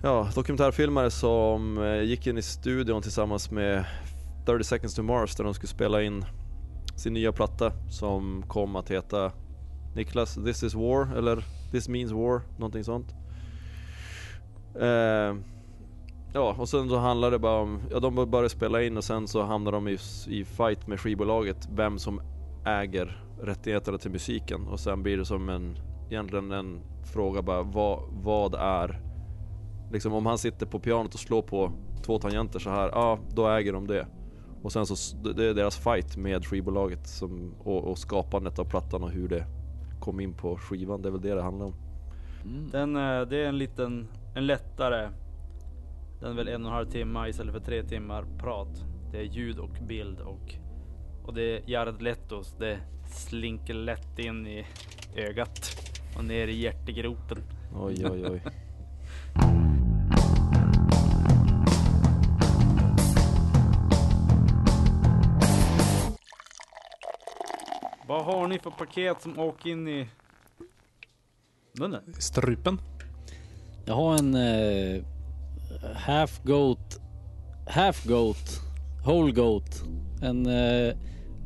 Ja, 0.02 0.30
dokumentärfilmare 0.36 1.12
som 1.12 1.78
eh, 1.78 2.02
gick 2.02 2.28
in 2.28 2.38
i 2.38 2.42
studion 2.42 3.02
tillsammans 3.02 3.52
med 3.52 3.86
30 4.46 4.64
seconds 4.64 4.96
to 4.96 5.04
Mars 5.04 5.36
där 5.36 5.44
de 5.44 5.54
skulle 5.54 5.68
spela 5.68 6.04
in 6.04 6.26
sin 6.96 7.14
nya 7.14 7.32
platta 7.32 7.72
som 7.90 8.44
kom 8.48 8.76
att 8.76 8.92
heta 8.92 9.32
Niklas, 9.96 10.36
This 10.36 10.64
is 10.64 10.74
War 10.74 11.18
eller 11.18 11.44
This 11.72 11.90
means 11.90 12.12
War, 12.12 12.42
någonting 12.58 12.84
sånt. 12.84 13.16
Eh, 14.80 15.36
ja, 16.34 16.56
och 16.58 16.70
sen 16.70 16.90
så 16.90 16.98
handlar 16.98 17.32
det 17.32 17.40
bara 17.40 17.62
om, 17.62 17.82
ja 17.92 18.00
de 18.00 18.16
började 18.16 18.50
spela 18.50 18.84
in 18.84 18.98
och 18.98 19.04
sen 19.04 19.28
så 19.28 19.44
hamnar 19.44 19.72
de 19.72 19.88
i, 19.88 19.98
i 20.28 20.46
fight 20.46 20.88
med 20.88 21.00
skivbolaget, 21.00 21.68
vem 21.72 22.00
som 22.00 22.22
äger 22.66 23.24
rättigheterna 23.42 23.98
till 23.98 24.12
musiken 24.12 24.68
och 24.68 24.80
sen 24.80 25.04
blir 25.04 25.18
det 25.18 25.26
som 25.26 25.50
en, 25.50 25.78
egentligen 26.10 26.52
en 26.52 26.82
fråga 27.14 27.42
bara, 27.42 27.62
vad, 27.62 28.00
vad 28.12 28.56
är 28.56 29.07
Liksom 29.92 30.14
om 30.14 30.26
han 30.26 30.38
sitter 30.38 30.66
på 30.66 30.80
pianot 30.80 31.14
och 31.14 31.20
slår 31.20 31.42
på 31.42 31.72
två 32.06 32.20
tangenter 32.20 32.60
så 32.60 32.70
här, 32.70 32.90
ja 32.90 33.20
då 33.36 33.48
äger 33.48 33.74
de 33.74 33.88
det. 33.88 34.08
Och 34.64 34.72
sen 34.72 34.86
så, 34.86 35.18
det 35.18 35.46
är 35.46 35.54
deras 35.54 35.78
fight 35.78 36.18
med 36.18 36.46
skivbolaget 36.46 37.08
som, 37.08 37.54
och, 37.60 37.84
och 37.84 37.98
skapandet 37.98 38.60
av 38.60 38.66
plattan 38.66 39.04
och 39.04 39.12
hur 39.12 39.28
det 39.28 39.46
kom 40.00 40.20
in 40.20 40.34
på 40.34 40.58
skivan, 40.58 41.02
det 41.02 41.10
är 41.10 41.12
väl 41.12 41.22
det 41.22 41.36
det 41.36 41.42
handlar 41.42 41.66
om. 41.66 41.74
Mm. 42.46 42.70
Den, 42.70 42.96
eh, 42.96 43.22
det 43.22 43.38
är 43.38 43.48
en 43.48 43.58
liten, 43.58 44.08
en 44.36 44.48
lättare. 44.48 45.10
Den 46.20 46.32
är 46.32 46.36
väl 46.36 46.48
en 46.48 46.66
och 46.66 46.72
en 46.72 46.76
halv 46.76 46.90
timme 46.90 47.30
istället 47.30 47.54
för 47.54 47.62
tre 47.62 47.84
timmar 47.84 48.26
prat. 48.38 48.86
Det 49.12 49.18
är 49.18 49.24
ljud 49.24 49.60
och 49.60 49.78
bild 49.88 50.20
och, 50.20 50.56
och 51.24 51.34
det 51.34 51.42
är 51.42 51.70
Jared 51.70 52.02
Letos. 52.02 52.56
Det 52.60 52.80
slinker 53.06 53.74
lätt 53.74 54.20
in 54.20 54.48
i 54.48 54.66
ögat 55.16 55.60
och 56.18 56.26
ner 56.26 56.48
i 56.48 56.62
hjärtegropen. 56.62 57.38
Oj 57.76 58.06
oj 58.12 58.30
oj. 58.30 58.42
Vad 68.08 68.26
har 68.26 68.48
ni 68.48 68.60
för 68.60 68.70
paket 68.72 69.22
som 69.22 69.40
åker 69.40 69.70
in 69.70 69.88
i 69.88 70.08
munnen? 71.80 72.14
Strupen. 72.20 72.82
Jag 73.86 73.94
har 73.96 74.18
en 74.18 74.36
eh, 74.36 75.04
half 75.96 76.44
goat, 76.44 77.00
half 77.68 78.06
goat, 78.06 78.62
whole 79.06 79.32
goat. 79.32 79.84
En 80.22 80.46
eh, 80.46 80.96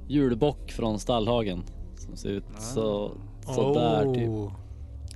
julbock 0.08 0.72
från 0.72 1.00
Stallhagen. 1.00 1.64
Som 1.98 2.18
ser 2.18 2.30
ut 2.30 2.46
så, 2.60 3.12
så 3.46 3.74
där 3.74 4.14
typ. 4.14 4.30
Oh, 4.30 4.52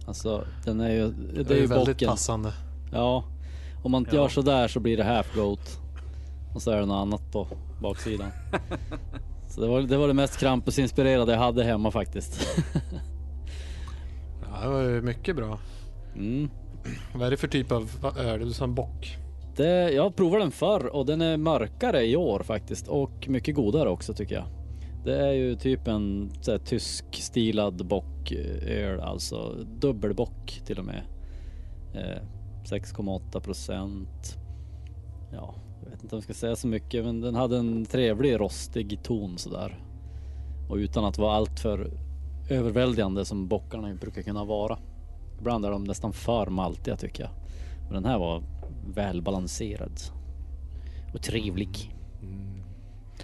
Alltså 0.08 0.46
den 0.66 0.80
är 0.82 0.90
ju, 0.90 1.08
det, 1.12 1.44
Det 1.44 1.54
är 1.54 1.58
är 1.58 1.62
ju 1.62 1.68
väldigt 1.68 1.96
bocken. 1.96 2.10
passande. 2.10 2.54
Ja, 2.96 3.24
om 3.84 3.92
man 3.92 4.06
Ja. 4.10 4.16
gör 4.16 4.28
så 4.28 4.42
där 4.42 4.68
så 4.68 4.80
blir 4.80 4.98
det 4.98 5.04
half 5.04 5.36
goat. 5.36 5.80
Och 6.54 6.62
så 6.62 6.72
är 6.72 6.80
det 6.80 6.86
något 6.86 7.02
annat 7.02 7.32
på 7.32 7.48
baksidan. 7.82 8.30
så 9.50 9.62
det 9.62 9.68
var, 9.68 9.82
det 9.82 9.98
var 9.98 10.08
det 10.08 10.14
mest 10.14 10.40
Krampus-inspirerade 10.40 11.32
jag 11.32 11.40
hade 11.40 11.64
hemma 11.64 11.92
faktiskt. 11.92 12.48
Ja, 14.52 14.62
det 14.62 14.70
var 14.70 14.82
ju 14.82 15.02
mycket 15.02 15.36
bra. 15.36 15.60
mm. 16.16 16.50
Vad 17.16 17.28
är 17.28 17.32
det 17.32 17.38
för 17.38 17.48
typ 17.48 17.72
av 17.72 17.90
öl? 18.18 18.40
Du 18.40 18.54
sa 18.54 18.64
en 18.64 18.76
bock. 18.76 19.18
Det, 19.56 19.92
jag 19.92 20.16
provade 20.16 20.44
den 20.44 20.52
förr 20.52 20.86
och 20.86 21.06
den 21.06 21.22
är 21.22 21.38
mörkare 21.38 22.06
i 22.06 22.16
år 22.16 22.40
faktiskt 22.44 22.88
och 22.88 23.28
mycket 23.30 23.56
godare 23.56 23.90
också 23.90 24.14
tycker 24.14 24.36
jag. 24.36 24.46
Det 25.06 25.28
är 25.28 25.32
ju 25.32 25.56
typ 25.56 25.88
en 25.88 26.32
här, 26.48 26.58
tysk 26.58 27.06
stilad 27.12 27.86
bocköl, 27.88 29.00
alltså 29.00 29.54
dubbelbock 29.80 30.62
till 30.66 30.80
och 30.80 30.86
med. 30.86 31.02
Eh, 31.94 32.22
6,8 32.66 33.40
procent. 33.40 34.38
Ja, 35.32 35.56
jag 35.84 35.90
vet 35.92 36.04
inte 36.04 36.16
om 36.16 36.18
jag 36.18 36.24
ska 36.24 36.34
säga 36.34 36.56
så 36.56 36.68
mycket, 36.68 37.06
men 37.06 37.22
den 37.22 37.36
hade 37.36 37.58
en 37.58 37.86
trevlig 37.86 38.40
rostig 38.40 39.00
ton 39.04 39.38
sådär. 39.38 39.80
Och 40.70 40.76
utan 40.76 41.06
att 41.06 41.18
vara 41.18 41.36
alltför 41.36 41.92
överväldigande 42.50 43.26
som 43.26 43.48
bockarna 43.48 43.94
brukar 43.94 44.22
kunna 44.22 44.44
vara. 44.46 44.78
Ibland 45.40 45.66
är 45.66 45.72
de 45.72 45.84
nästan 45.84 46.14
för 46.14 46.48
maltiga 46.48 46.96
tycker 46.98 47.24
jag. 47.24 47.32
Men 47.84 47.94
den 47.94 48.06
här 48.06 48.20
var 48.20 48.44
välbalanserad. 48.96 50.00
Och 51.14 51.22
trevlig. 51.22 51.96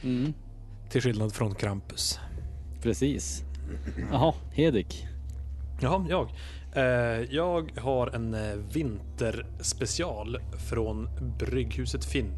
Mm, 0.04 0.34
Till 0.90 1.02
skillnad 1.02 1.34
från 1.34 1.56
Krampus. 1.56 2.20
precis. 2.82 3.44
Jaha, 4.12 4.34
Hedik. 4.52 5.08
Jaha, 5.82 6.06
jag. 6.10 6.30
Eh, 6.76 7.22
jag 7.36 7.80
har 7.80 8.16
en 8.16 8.34
eh, 8.34 8.56
vinterspecial 8.74 10.38
från 10.70 11.10
Brygghuset 11.40 12.06
Finn. 12.06 12.32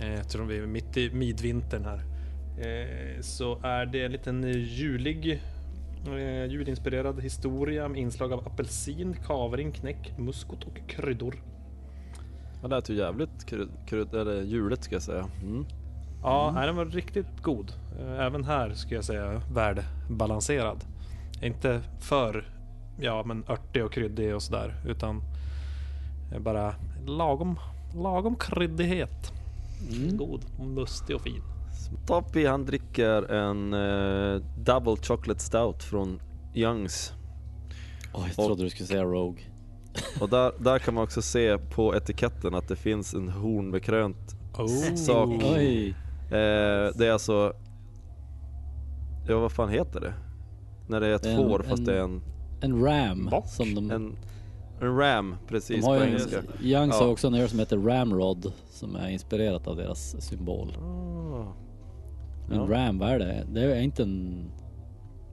Eh, 0.00 0.20
eftersom 0.20 0.48
vi 0.48 0.58
är 0.58 0.66
mitt 0.66 0.96
i 0.96 1.10
midvintern 1.14 1.84
här. 1.84 2.02
Eh, 2.58 3.20
så 3.20 3.58
är 3.62 3.86
det 3.86 4.04
en 4.04 4.12
liten 4.12 4.44
eh, 4.44 4.56
julig, 4.56 5.42
eh, 6.06 6.44
julinspirerad 6.44 7.22
historia 7.22 7.88
med 7.88 8.00
inslag 8.00 8.32
av 8.32 8.46
apelsin, 8.46 9.16
kavring, 9.26 9.72
knäck, 9.72 10.12
muskot 10.18 10.64
och 10.64 10.88
kryddor. 10.88 11.34
Det 12.62 12.68
lät 12.68 12.88
ju 12.88 12.94
jävligt 12.94 13.46
krydd, 13.46 13.70
krydd, 13.86 14.14
eller 14.14 14.42
juligt 14.42 14.84
ska 14.84 14.94
jag 14.94 15.02
säga. 15.02 15.26
Mm. 15.42 15.66
Ja, 16.22 16.52
nej, 16.54 16.66
den 16.66 16.76
var 16.76 16.84
riktigt 16.84 17.42
god. 17.42 17.72
Eh, 18.00 18.26
Även 18.26 18.44
här 18.44 18.70
skulle 18.74 18.94
jag 18.96 19.04
säga 19.04 19.42
värdebalanserad. 19.52 20.84
Inte 21.42 21.80
för 22.00 22.44
ja, 23.00 23.22
men 23.26 23.44
örtig 23.48 23.84
och 23.84 23.92
kryddig 23.92 24.34
och 24.34 24.42
sådär. 24.42 24.74
Utan 24.86 25.22
bara 26.40 26.74
lagom, 27.06 27.58
lagom 27.94 28.36
kryddighet. 28.36 29.32
God, 30.12 30.44
och 30.58 30.66
mustig 30.66 31.16
och 31.16 31.22
fin. 31.22 31.42
Toppy 32.06 32.46
han 32.46 32.64
dricker 32.66 33.22
en 33.32 33.74
eh, 33.74 34.42
Double 34.58 34.96
Chocolate 35.02 35.40
Stout 35.40 35.82
från 35.82 36.20
Youngs. 36.54 37.12
Oj, 38.14 38.32
jag 38.36 38.46
trodde 38.46 38.62
du 38.62 38.70
skulle 38.70 38.86
säga 38.86 39.02
Rogue. 39.04 39.42
Och 40.20 40.28
där, 40.28 40.52
där 40.58 40.78
kan 40.78 40.94
man 40.94 41.04
också 41.04 41.22
se 41.22 41.58
på 41.58 41.96
etiketten 41.96 42.54
att 42.54 42.68
det 42.68 42.76
finns 42.76 43.14
en 43.14 43.28
hornbekrönt 43.28 44.36
Oh. 44.58 44.94
sak. 44.94 45.28
Oj. 45.56 45.88
Eh, 46.28 46.90
det 46.94 47.06
är 47.06 47.12
alltså... 47.12 47.52
Ja 49.28 49.38
vad 49.38 49.52
fan 49.52 49.68
heter 49.68 50.00
det? 50.00 50.14
När 50.88 51.00
det 51.00 51.06
är 51.06 51.14
ett 51.14 51.26
En- 51.26 51.36
får 51.36 51.58
fast 51.62 51.78
en- 51.78 51.84
det 51.84 51.94
är 51.96 52.00
en, 52.02 52.22
En 52.60 52.84
Ram. 52.84 53.26
Bock? 53.30 53.48
Som 53.48 53.74
de, 53.74 53.90
en, 53.90 54.16
en 54.80 54.96
ram 54.96 55.36
de 55.40 55.46
precis 55.48 55.84
har 55.84 55.98
på 55.98 56.04
ju 56.04 56.08
engelska. 56.10 56.38
en, 56.38 56.44
Youngs 56.66 56.94
Ja. 56.98 57.04
har 57.04 57.12
också 57.12 57.26
en 57.26 57.34
öl 57.34 57.48
som 57.48 57.58
heter 57.58 57.76
Ramrod. 57.78 58.52
Som 58.70 58.96
är 58.96 59.08
inspirerat 59.08 59.66
av 59.66 59.76
deras 59.76 60.22
symbol. 60.22 60.76
Ah. 60.78 61.52
Men 62.48 62.58
Ja. 62.58 62.66
Ram, 62.76 62.98
vad 62.98 63.08
är 63.10 63.18
det? 63.18 63.46
Det 63.52 63.60
är 63.76 63.80
inte 63.80 64.02
en 64.02 64.50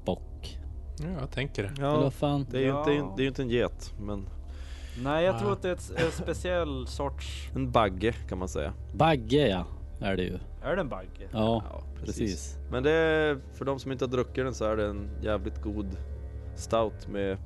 bock. 0.05 0.59
Ja, 0.99 1.09
jag 1.19 1.31
tänker 1.31 1.63
det. 1.63 1.69
Eller 1.69 1.83
Ja, 1.83 1.99
vad 2.01 2.13
fan? 2.13 2.45
det 2.51 2.57
är 2.57 2.61
ju 2.61 2.67
Ja. 2.67 2.79
inte, 2.79 2.91
det 3.15 3.21
är 3.21 3.23
ju 3.23 3.27
inte 3.27 3.41
en 3.41 3.49
get 3.49 3.93
men 4.01 4.27
Nej, 5.03 5.25
jag 5.25 5.33
Nej. 5.33 5.41
tror 5.41 5.53
att 5.53 5.61
det 5.61 5.69
är 5.69 5.73
ett, 5.73 5.91
en 6.05 6.11
speciell 6.11 6.87
sorts... 6.87 7.49
en 7.55 7.71
bagge 7.71 8.13
kan 8.29 8.37
man 8.37 8.47
säga. 8.47 8.73
Bagge 8.93 9.47
ja, 9.47 9.65
är 10.01 10.15
det 10.17 10.23
ju. 10.23 10.37
Är 10.63 10.75
det 10.75 10.81
en 10.81 10.89
bagge? 10.89 11.27
Ja, 11.31 11.63
precis. 12.05 12.57
Men 12.71 12.83
det 12.83 12.91
är, 12.91 13.37
för 13.53 13.65
de 13.65 13.79
som 13.79 13.91
inte 13.91 14.05
har 14.05 14.09
druckit 14.09 14.35
den 14.45 14.53
så 14.53 14.65
är 14.65 14.75
det 14.77 14.85
en 14.87 15.09
jävligt 15.21 15.61
god 15.61 15.87
stout 16.59 17.07
med 17.07 17.37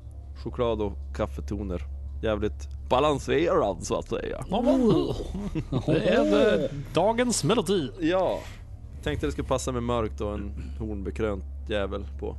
choklad 0.43 0.81
och 0.81 0.93
kaffetoner. 1.15 1.81
Jävligt 2.23 2.69
balanserad 2.89 3.83
så 3.83 3.99
att 3.99 4.09
säga. 4.09 4.45
Det 5.85 6.09
är 6.09 6.63
eh, 6.63 6.69
dagens 6.93 7.43
melodi. 7.43 7.91
Ja, 7.99 8.39
tänkte 9.03 9.25
det 9.27 9.31
skulle 9.31 9.47
passa 9.47 9.71
med 9.71 9.83
mörkt 9.83 10.21
och 10.21 10.33
en 10.33 10.53
hornbekrönt 10.79 11.43
jävel 11.69 12.05
på. 12.19 12.35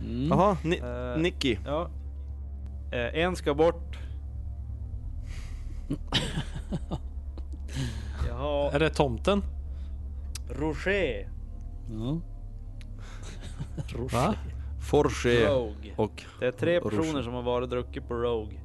Mm. 0.00 0.28
Jaha, 0.28 0.56
Ni 0.62 0.76
Eh, 0.76 1.20
Nicky. 1.20 1.56
Ja. 1.66 1.88
Eh, 2.92 3.18
en 3.18 3.36
ska 3.36 3.54
bort. 3.54 3.98
Jag 8.28 8.34
har 8.34 8.72
Är 8.72 8.78
det 8.78 8.90
tomten? 8.90 9.42
Roger. 10.48 11.28
Ja. 11.90 12.20
Va? 14.12 14.34
Forge 14.84 15.48
Rogue. 15.48 15.92
och 15.96 16.22
Det 16.40 16.46
är 16.46 16.52
tre 16.52 16.80
personer 16.80 17.22
som 17.22 17.34
har 17.34 17.42
varit 17.42 17.62
och 17.62 17.68
druckit 17.68 18.08
på 18.08 18.14
Rogue. 18.14 18.58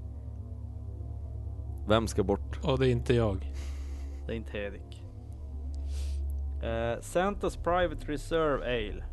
vem 1.87 2.07
ska 2.07 2.23
bort? 2.23 2.59
Och 2.63 2.79
det 2.79 2.87
är 2.87 2.91
inte 2.91 3.13
jag. 3.13 3.53
Det 4.25 4.31
är 4.31 4.35
inte 4.35 4.51
Hedik. 4.51 5.03
Eh, 6.63 7.01
Santas 7.01 7.55
Private 7.57 8.11
Reserve 8.11 8.65
Ale. 8.65 9.03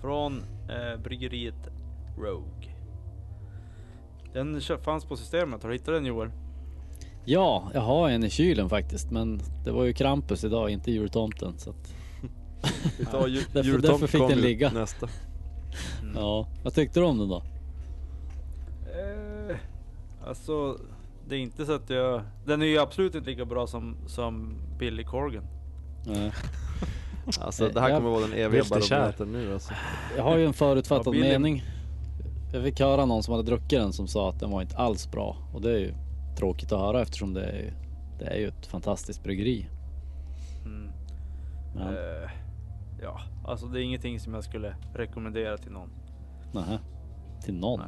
Från 0.00 0.44
eh, 0.68 1.00
bryggeriet 1.02 1.68
Rogue. 2.18 2.72
Den 4.32 4.60
fanns 4.84 5.04
på 5.04 5.16
systemet. 5.16 5.62
Har 5.62 5.70
du 5.70 5.74
hittat 5.76 5.94
den 5.94 6.04
Joel? 6.06 6.30
ja, 7.28 7.70
jag 7.74 7.80
har 7.80 8.10
en 8.10 8.24
i 8.24 8.30
kylen 8.30 8.68
faktiskt. 8.68 9.10
Men 9.10 9.40
det 9.64 9.70
var 9.72 9.84
ju 9.84 9.92
Krampus 9.92 10.44
idag, 10.44 10.70
inte 10.70 10.90
jultomten. 10.90 11.58
Så 11.58 11.70
att, 11.70 11.94
Vi 12.98 13.04
tar 13.06 13.26
ju, 13.28 13.40
Därför- 13.52 13.78
därför 13.78 14.06
fick 14.06 14.28
den 14.28 14.38
ligga. 14.40 14.70
Nästa. 14.72 15.08
Ja. 16.16 16.46
Vad 16.62 16.74
tyckte 16.74 17.00
du 17.00 17.06
om 17.06 17.18
den 17.18 17.28
då? 17.28 17.42
Eh, 18.86 19.56
alltså, 20.26 20.78
det 21.28 21.34
är 21.36 21.38
inte 21.40 21.66
så 21.66 21.72
att 21.74 21.90
jag... 21.90 22.22
Den 22.46 22.62
är 22.62 22.66
ju 22.66 22.78
absolut 22.78 23.14
inte 23.14 23.30
lika 23.30 23.44
bra 23.44 23.66
som, 23.66 23.96
som 24.06 24.54
Billy 24.78 25.04
Corgan. 25.04 25.44
Nej. 26.06 26.32
Alltså 27.40 27.68
det 27.68 27.80
här 27.80 27.88
Jag- 27.88 27.98
kommer 27.98 28.10
vara 28.10 28.20
den 28.20 28.32
eviga 28.32 28.48
Vilt 28.48 28.76
är 28.76 28.80
kär. 28.80 28.96
barometern 28.98 29.32
nu 29.32 29.52
alltså. 29.52 29.72
Jag 30.16 30.22
har 30.22 30.36
ju 30.36 30.46
en 30.46 30.52
förutfattad 30.52 31.06
Ja, 31.14 31.18
Billy- 31.20 31.28
mening. 31.28 31.62
Jag 32.52 32.64
fick 32.64 32.80
höra 32.80 33.04
någon 33.04 33.22
som 33.22 33.32
hade 33.34 33.44
druckit 33.46 33.70
den 33.80 33.92
som 33.92 34.08
sa 34.08 34.28
att 34.30 34.40
den 34.40 34.50
var 34.50 34.62
inte 34.62 34.76
alls 34.76 35.10
bra. 35.10 35.36
Och 35.54 35.62
det 35.62 35.70
är 35.70 35.78
ju 35.78 35.94
tråkigt 36.38 36.72
att 36.72 36.80
höra 36.80 37.02
eftersom 37.02 37.34
det 37.34 37.44
är, 37.44 37.56
ju- 37.58 37.72
det 38.18 38.24
är 38.24 38.36
ju 38.38 38.48
ett 38.48 38.66
fantastiskt 38.66 39.22
bryggeri. 39.22 39.66
Mm. 40.64 40.90
Men, 41.74 41.88
Eh, 41.94 42.30
ja, 43.02 43.20
alltså 43.44 43.66
det 43.66 43.80
är 43.80 43.82
ingenting 43.82 44.20
som 44.20 44.34
jag 44.34 44.44
skulle 44.44 44.74
rekommendera 44.94 45.58
till 45.58 45.72
någon. 45.72 45.90
Nähä. 46.56 46.78
Till 47.44 47.54
någon. 47.54 47.80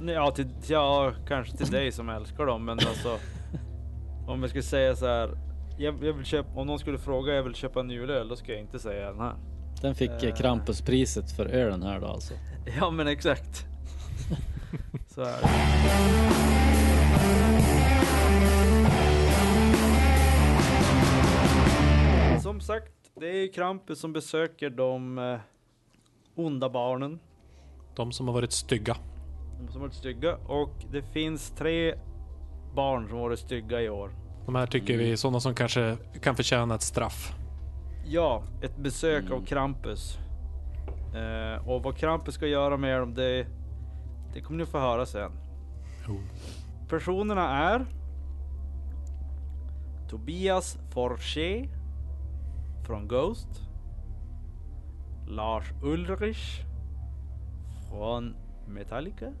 Nej. 0.00 0.14
Ja, 0.14 0.30
till, 0.30 0.48
ja, 0.68 1.12
kanske 1.28 1.56
till 1.56 1.70
dig 1.70 1.92
som 1.92 2.08
älskar 2.08 2.46
dem, 2.46 2.64
men 2.64 2.78
alltså. 2.78 3.18
Om 4.26 4.40
jag 4.40 4.50
skulle 4.50 4.62
säga 4.62 4.96
så 4.96 5.06
här. 5.06 5.38
Jag, 5.78 6.04
jag 6.04 6.12
vill 6.12 6.24
köpa, 6.24 6.60
om 6.60 6.66
någon 6.66 6.78
skulle 6.78 6.98
fråga 6.98 7.34
jag 7.34 7.42
vill 7.42 7.54
köpa 7.54 7.80
en 7.80 7.90
julöl, 7.90 8.28
då 8.28 8.36
ska 8.36 8.52
jag 8.52 8.60
inte 8.60 8.78
säga 8.78 9.10
den 9.10 9.20
här. 9.20 9.34
Den 9.82 9.94
fick 9.94 10.10
Eh. 10.10 10.28
eh. 10.28 10.34
Krampuspriset 10.34 11.32
för 11.32 11.46
ölen 11.46 11.82
här 11.82 12.00
då 12.00 12.06
alltså. 12.06 12.34
Ja 12.80 12.90
men 12.90 13.06
exakt. 13.08 13.66
så 15.14 15.20
är 15.20 15.26
det. 15.26 15.48
Som 22.42 22.60
sagt, 22.60 22.92
det 23.20 23.26
är 23.26 23.52
Krampus 23.52 24.00
som 24.00 24.12
besöker 24.12 24.70
de 24.70 25.18
eh, 25.18 25.38
onda 26.34 26.68
barnen. 26.68 27.18
De 27.96 28.12
som 28.12 28.26
har 28.28 28.34
varit 28.34 28.52
stygga. 28.52 28.96
De 29.60 29.72
som 29.72 29.80
varit 29.80 29.94
stygga. 29.94 30.36
Och 30.36 30.70
det 30.92 31.02
finns 31.02 31.50
tre 31.50 31.94
barn 32.74 33.08
som 33.08 33.18
varit 33.18 33.38
stygga 33.38 33.80
i 33.82 33.88
år. 33.88 34.10
De 34.46 34.54
här 34.54 34.66
tycker 34.66 34.98
vi 34.98 35.12
är 35.12 35.16
sådana 35.16 35.40
som 35.40 35.54
kanske 35.54 35.96
kan 36.20 36.36
förtjäna 36.36 36.74
ett 36.74 36.82
straff. 36.82 37.34
Ja, 38.06 38.42
ett 38.62 38.76
besök 38.76 39.24
Mm. 39.24 39.38
av 39.38 39.44
Krampus. 39.44 40.18
Eh, 41.14 41.68
och 41.68 41.82
vad 41.82 41.96
Krampus 41.96 42.34
ska 42.34 42.46
göra 42.46 42.76
med 42.76 43.00
dem, 43.00 43.14
det, 43.14 43.46
det 44.34 44.40
kommer 44.40 44.58
ni 44.58 44.66
få 44.66 44.78
höra 44.78 45.06
sen. 45.06 45.32
Oh. 46.08 46.16
Personerna 46.88 47.50
är 47.72 47.86
Tobias 50.10 50.78
Forché 50.90 51.68
från 52.86 53.08
Ghost. 53.08 53.48
Lars 55.26 55.72
Ulrich 55.82 56.60
från 57.88 58.36
Metallica 58.66 59.32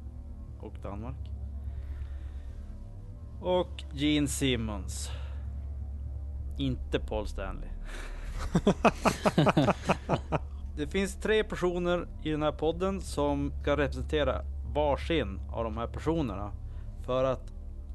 och 0.60 0.74
Danmark. 0.82 1.30
Och 3.40 3.84
Gene 3.92 4.28
Simmons. 4.28 5.10
Inte 6.58 7.00
Paul 7.00 7.26
Stanley. 7.26 7.68
Det 10.76 10.86
finns 10.86 11.20
tre 11.20 11.44
personer 11.44 12.08
i 12.22 12.30
den 12.30 12.42
här 12.42 12.52
podden 12.52 13.00
som 13.00 13.52
ska 13.62 13.76
representera 13.76 14.44
varsin 14.74 15.40
av 15.52 15.64
de 15.64 15.76
här 15.76 15.86
personerna 15.86 16.52
för 17.04 17.24
att 17.24 17.52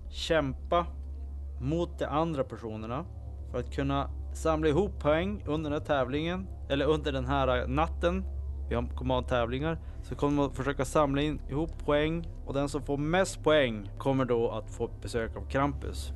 kämpa 0.09 0.85
mot 1.59 1.99
de 1.99 2.05
andra 2.05 2.43
personerna 2.43 3.05
för 3.51 3.59
att 3.59 3.73
kunna 3.75 4.09
samla 4.33 4.69
ihop 4.69 4.99
poäng 4.99 5.43
under 5.45 5.69
den 5.69 5.79
här 5.79 5.87
tävlingen 5.87 6.47
eller 6.69 6.85
under 6.85 7.11
den 7.11 7.25
här 7.25 7.67
natten. 7.67 8.23
Vi 8.69 8.75
kommer 8.95 9.15
ha 9.15 9.21
tävlingar 9.21 9.77
så 10.03 10.15
kommer 10.15 10.33
man 10.33 10.53
försöka 10.53 10.85
samla 10.85 11.21
in 11.21 11.41
ihop 11.49 11.85
poäng 11.85 12.27
och 12.45 12.53
den 12.53 12.69
som 12.69 12.81
får 12.81 12.97
mest 12.97 13.43
poäng 13.43 13.91
kommer 13.97 14.25
då 14.25 14.51
att 14.51 14.71
få 14.71 14.89
besök 15.01 15.35
av 15.37 15.49
Krampus. 15.49 16.13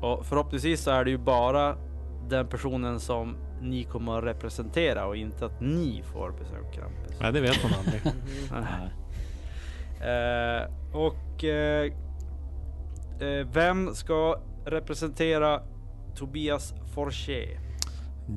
Och 0.00 0.26
förhoppningsvis 0.26 0.82
så 0.82 0.90
är 0.90 1.04
det 1.04 1.10
ju 1.10 1.18
bara 1.18 1.76
den 2.28 2.46
personen 2.46 3.00
som 3.00 3.36
ni 3.60 3.84
kommer 3.84 4.18
att 4.18 4.24
representera 4.24 5.06
och 5.06 5.16
inte 5.16 5.46
att 5.46 5.60
ni 5.60 6.02
får 6.12 6.30
besök 6.30 6.64
av 6.66 6.72
Krampus. 6.72 7.20
Nej, 7.20 7.32
det 7.32 7.40
vet 7.40 7.62
man 7.62 7.72
aldrig. 7.78 8.02
Eh, 10.02 10.68
och 10.92 11.44
eh, 11.44 11.92
eh, 13.20 13.46
vem 13.52 13.94
ska 13.94 14.36
representera 14.64 15.62
Tobias 16.16 16.74
Forché? 16.94 17.58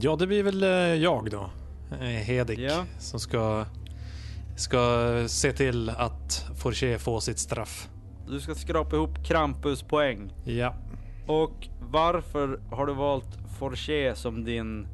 Ja, 0.01 0.15
det 0.15 0.27
blir 0.27 0.43
väl 0.43 0.63
eh, 0.63 0.69
jag 0.69 1.31
då. 1.31 1.49
Eh, 1.91 2.07
Hedik. 2.07 2.59
Ja. 2.59 2.85
Som 2.99 3.19
ska, 3.19 3.65
ska 4.55 5.09
se 5.27 5.51
till 5.51 5.89
att 5.89 6.45
Forché 6.55 6.97
får 6.97 7.19
sitt 7.19 7.39
straff. 7.39 7.89
Du 8.27 8.39
ska 8.39 8.55
skrapa 8.55 8.95
ihop 8.95 9.25
Krampus 9.25 9.83
poäng. 9.83 10.33
Ja. 10.43 10.75
Och 11.27 11.67
varför 11.79 12.59
har 12.71 12.85
du 12.85 12.93
valt 12.93 13.37
Forché 13.59 14.15
som 14.15 14.43
din 14.43 14.87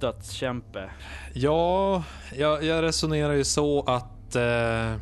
dödskämpe? 0.00 0.90
Ja, 1.34 2.02
jag, 2.36 2.64
jag 2.64 2.82
resonerar 2.82 3.32
ju 3.32 3.44
så 3.44 3.82
att 3.82 4.36
eh, 4.36 4.94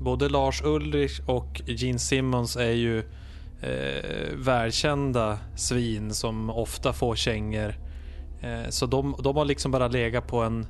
både 0.00 0.28
Lars 0.28 0.62
Ulrich 0.64 1.20
och 1.26 1.62
Gene 1.66 1.98
Simmons 1.98 2.56
är 2.56 2.72
ju 2.72 3.04
eh, 3.64 4.36
välkända 4.36 5.38
svin 5.56 6.14
som 6.14 6.50
ofta 6.50 6.92
får 6.92 7.16
kängor. 7.16 7.74
Eh, 8.40 8.68
så 8.68 8.86
de, 8.86 9.16
de 9.18 9.36
har 9.36 9.44
liksom 9.44 9.70
bara 9.70 9.88
legat 9.88 10.26
på 10.26 10.42
en, 10.42 10.66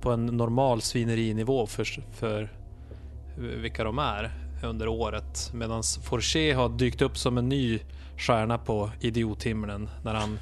på 0.00 0.10
en 0.10 0.26
normal 0.26 0.82
svinerinivå 0.82 1.66
för, 1.66 1.86
för 2.12 2.48
vilka 3.36 3.84
de 3.84 3.98
är 3.98 4.30
under 4.62 4.88
året. 4.88 5.50
Medan 5.54 5.82
Forché 6.04 6.52
har 6.52 6.68
dykt 6.68 7.02
upp 7.02 7.18
som 7.18 7.38
en 7.38 7.48
ny 7.48 7.80
stjärna 8.18 8.58
på 8.58 8.90
idiothimlen 9.00 9.88
när 10.02 10.14
han 10.14 10.38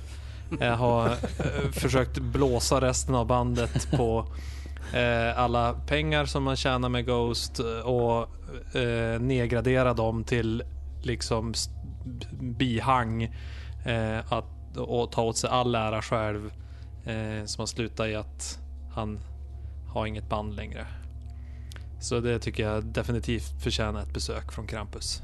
eh, 0.60 0.76
har 0.76 1.06
eh, 1.06 1.70
försökt 1.72 2.18
blåsa 2.18 2.80
resten 2.80 3.14
av 3.14 3.26
bandet 3.26 3.88
på 3.96 4.26
eh, 4.92 5.38
alla 5.38 5.74
pengar 5.74 6.24
som 6.24 6.42
man 6.42 6.56
tjänar 6.56 6.88
med 6.88 7.06
Ghost 7.06 7.60
och 7.84 8.28
eh, 8.76 9.20
nedgradera 9.20 9.94
dem 9.94 10.24
till 10.24 10.62
liksom 11.06 11.54
bihang 12.40 13.22
eh, 13.84 14.32
att, 14.32 14.76
och 14.76 15.12
ta 15.12 15.22
åt 15.22 15.36
sig 15.36 15.50
all 15.50 15.74
ära 15.74 16.02
själv 16.02 16.52
eh, 17.04 17.44
som 17.44 17.62
har 17.62 17.66
slutat 17.66 18.08
i 18.08 18.14
att 18.14 18.58
han 18.94 19.20
har 19.88 20.06
inget 20.06 20.28
band 20.28 20.54
längre. 20.54 20.86
Så 22.00 22.20
det 22.20 22.38
tycker 22.38 22.68
jag 22.68 22.84
definitivt 22.84 23.62
förtjänar 23.62 24.02
ett 24.02 24.14
besök 24.14 24.52
från 24.52 24.66
Krampus. 24.66 25.22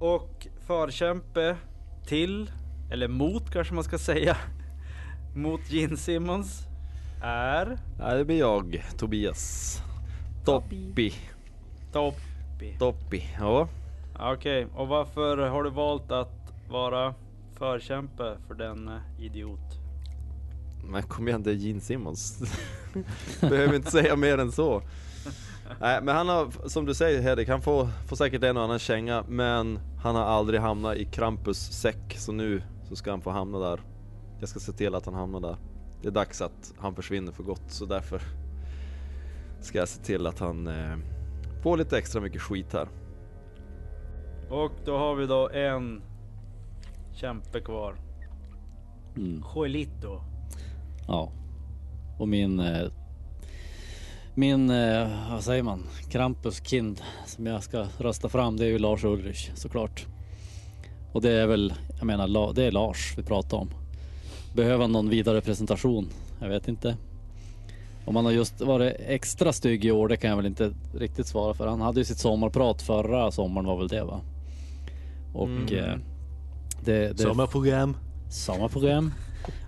Och 0.00 0.46
förkämpe 0.66 1.56
till, 2.06 2.50
eller 2.90 3.08
mot 3.08 3.50
kanske 3.52 3.74
man 3.74 3.84
ska 3.84 3.98
säga, 3.98 4.36
mot 5.34 5.70
Gene 5.70 5.96
Simmons 5.96 6.66
är 7.22 7.78
Nej 7.98 8.18
det 8.18 8.24
blir 8.24 8.38
jag, 8.38 8.82
Tobias. 8.98 9.78
Toppi. 10.44 11.14
Toppi. 11.92 12.76
Toppi. 12.78 13.28
Ja. 13.38 13.68
Okej, 14.20 14.66
och 14.74 14.88
varför 14.88 15.36
har 15.38 15.62
du 15.62 15.70
valt 15.70 16.12
att 16.12 16.52
vara 16.68 17.14
förkämpe 17.58 18.38
för 18.46 18.54
den 18.54 18.88
eh, 18.88 19.24
idiot? 19.24 19.60
Men 20.84 21.02
kom 21.02 21.28
igen, 21.28 21.42
det 21.42 21.50
är 21.50 21.54
Gene 21.54 21.80
Simmons. 21.80 22.42
Behöver 23.40 23.74
inte 23.74 23.90
säga 23.90 24.16
mer 24.16 24.38
än 24.38 24.52
så. 24.52 24.82
Nej 25.80 26.02
men 26.02 26.16
han 26.16 26.28
har, 26.28 26.68
som 26.68 26.84
du 26.84 26.94
säger 26.94 27.22
Hedik, 27.22 27.48
han 27.48 27.62
får, 27.62 27.88
får 28.08 28.16
säkert 28.16 28.42
en 28.42 28.56
och 28.56 28.62
annan 28.62 28.78
känga 28.78 29.24
men 29.28 29.78
han 30.02 30.14
har 30.14 30.24
aldrig 30.24 30.60
hamnat 30.60 30.96
i 30.96 31.04
Krampus 31.04 31.58
säck 31.58 32.14
så 32.18 32.32
nu 32.32 32.62
så 32.88 32.96
ska 32.96 33.10
han 33.10 33.20
få 33.20 33.30
hamna 33.30 33.58
där. 33.58 33.80
Jag 34.40 34.48
ska 34.48 34.60
se 34.60 34.72
till 34.72 34.94
att 34.94 35.06
han 35.06 35.14
hamnar 35.14 35.40
där. 35.40 35.56
Det 36.02 36.08
är 36.08 36.12
dags 36.12 36.42
att 36.42 36.74
han 36.78 36.94
försvinner 36.94 37.32
för 37.32 37.42
gott 37.42 37.70
så 37.70 37.84
därför 37.84 38.22
ska 39.60 39.78
jag 39.78 39.88
se 39.88 40.02
till 40.02 40.26
att 40.26 40.38
han 40.38 40.66
eh, 40.66 40.96
får 41.62 41.76
lite 41.76 41.98
extra 41.98 42.20
mycket 42.20 42.42
skit 42.42 42.72
här. 42.72 42.88
Och 44.50 44.72
då 44.84 44.96
har 44.96 45.14
vi 45.14 45.26
då 45.26 45.48
en 45.48 46.02
kämpe 47.14 47.60
kvar. 47.60 47.94
Mm. 49.16 49.44
Joelito. 49.54 50.20
Ja. 51.06 51.32
Och 52.18 52.28
min... 52.28 52.60
Eh, 52.60 52.88
min, 54.34 54.70
eh, 54.70 55.30
vad 55.30 55.44
säger 55.44 55.62
man? 55.62 55.82
Krampus 56.10 56.60
kind 56.60 57.00
som 57.26 57.46
jag 57.46 57.62
ska 57.62 57.86
rösta 57.98 58.28
fram 58.28 58.56
det 58.56 58.64
är 58.64 58.68
ju 58.68 58.78
Lars 58.78 59.04
Ulrich 59.04 59.50
såklart. 59.54 60.06
Och 61.12 61.22
det 61.22 61.30
är 61.30 61.46
väl, 61.46 61.74
jag 61.98 62.06
menar 62.06 62.52
det 62.54 62.64
är 62.64 62.70
Lars 62.70 63.14
vi 63.16 63.22
pratar 63.22 63.56
om. 63.56 63.70
Behöver 64.54 64.80
han 64.80 64.92
någon 64.92 65.08
vidare 65.08 65.40
presentation? 65.40 66.08
Jag 66.40 66.48
vet 66.48 66.68
inte. 66.68 66.96
Om 68.04 68.16
han 68.16 68.24
har 68.24 68.32
just 68.32 68.60
varit 68.60 68.96
extra 68.98 69.52
stygg 69.52 69.84
i 69.84 69.90
år, 69.90 70.08
det 70.08 70.16
kan 70.16 70.30
jag 70.30 70.36
väl 70.36 70.46
inte 70.46 70.74
riktigt 70.94 71.26
svara 71.26 71.54
för. 71.54 71.66
Han 71.66 71.80
hade 71.80 72.00
ju 72.00 72.04
sitt 72.04 72.18
sommarprat 72.18 72.82
förra 72.82 73.30
sommaren 73.30 73.66
var 73.66 73.76
väl 73.76 73.88
det 73.88 74.04
va? 74.04 74.20
Och 75.32 75.48
Mm. 75.48 75.74
eh, 75.74 75.96
det, 76.84 77.08
det, 77.12 77.18
Sommarprogram. 77.22 77.96
samma 78.30 78.68
program. 78.68 79.12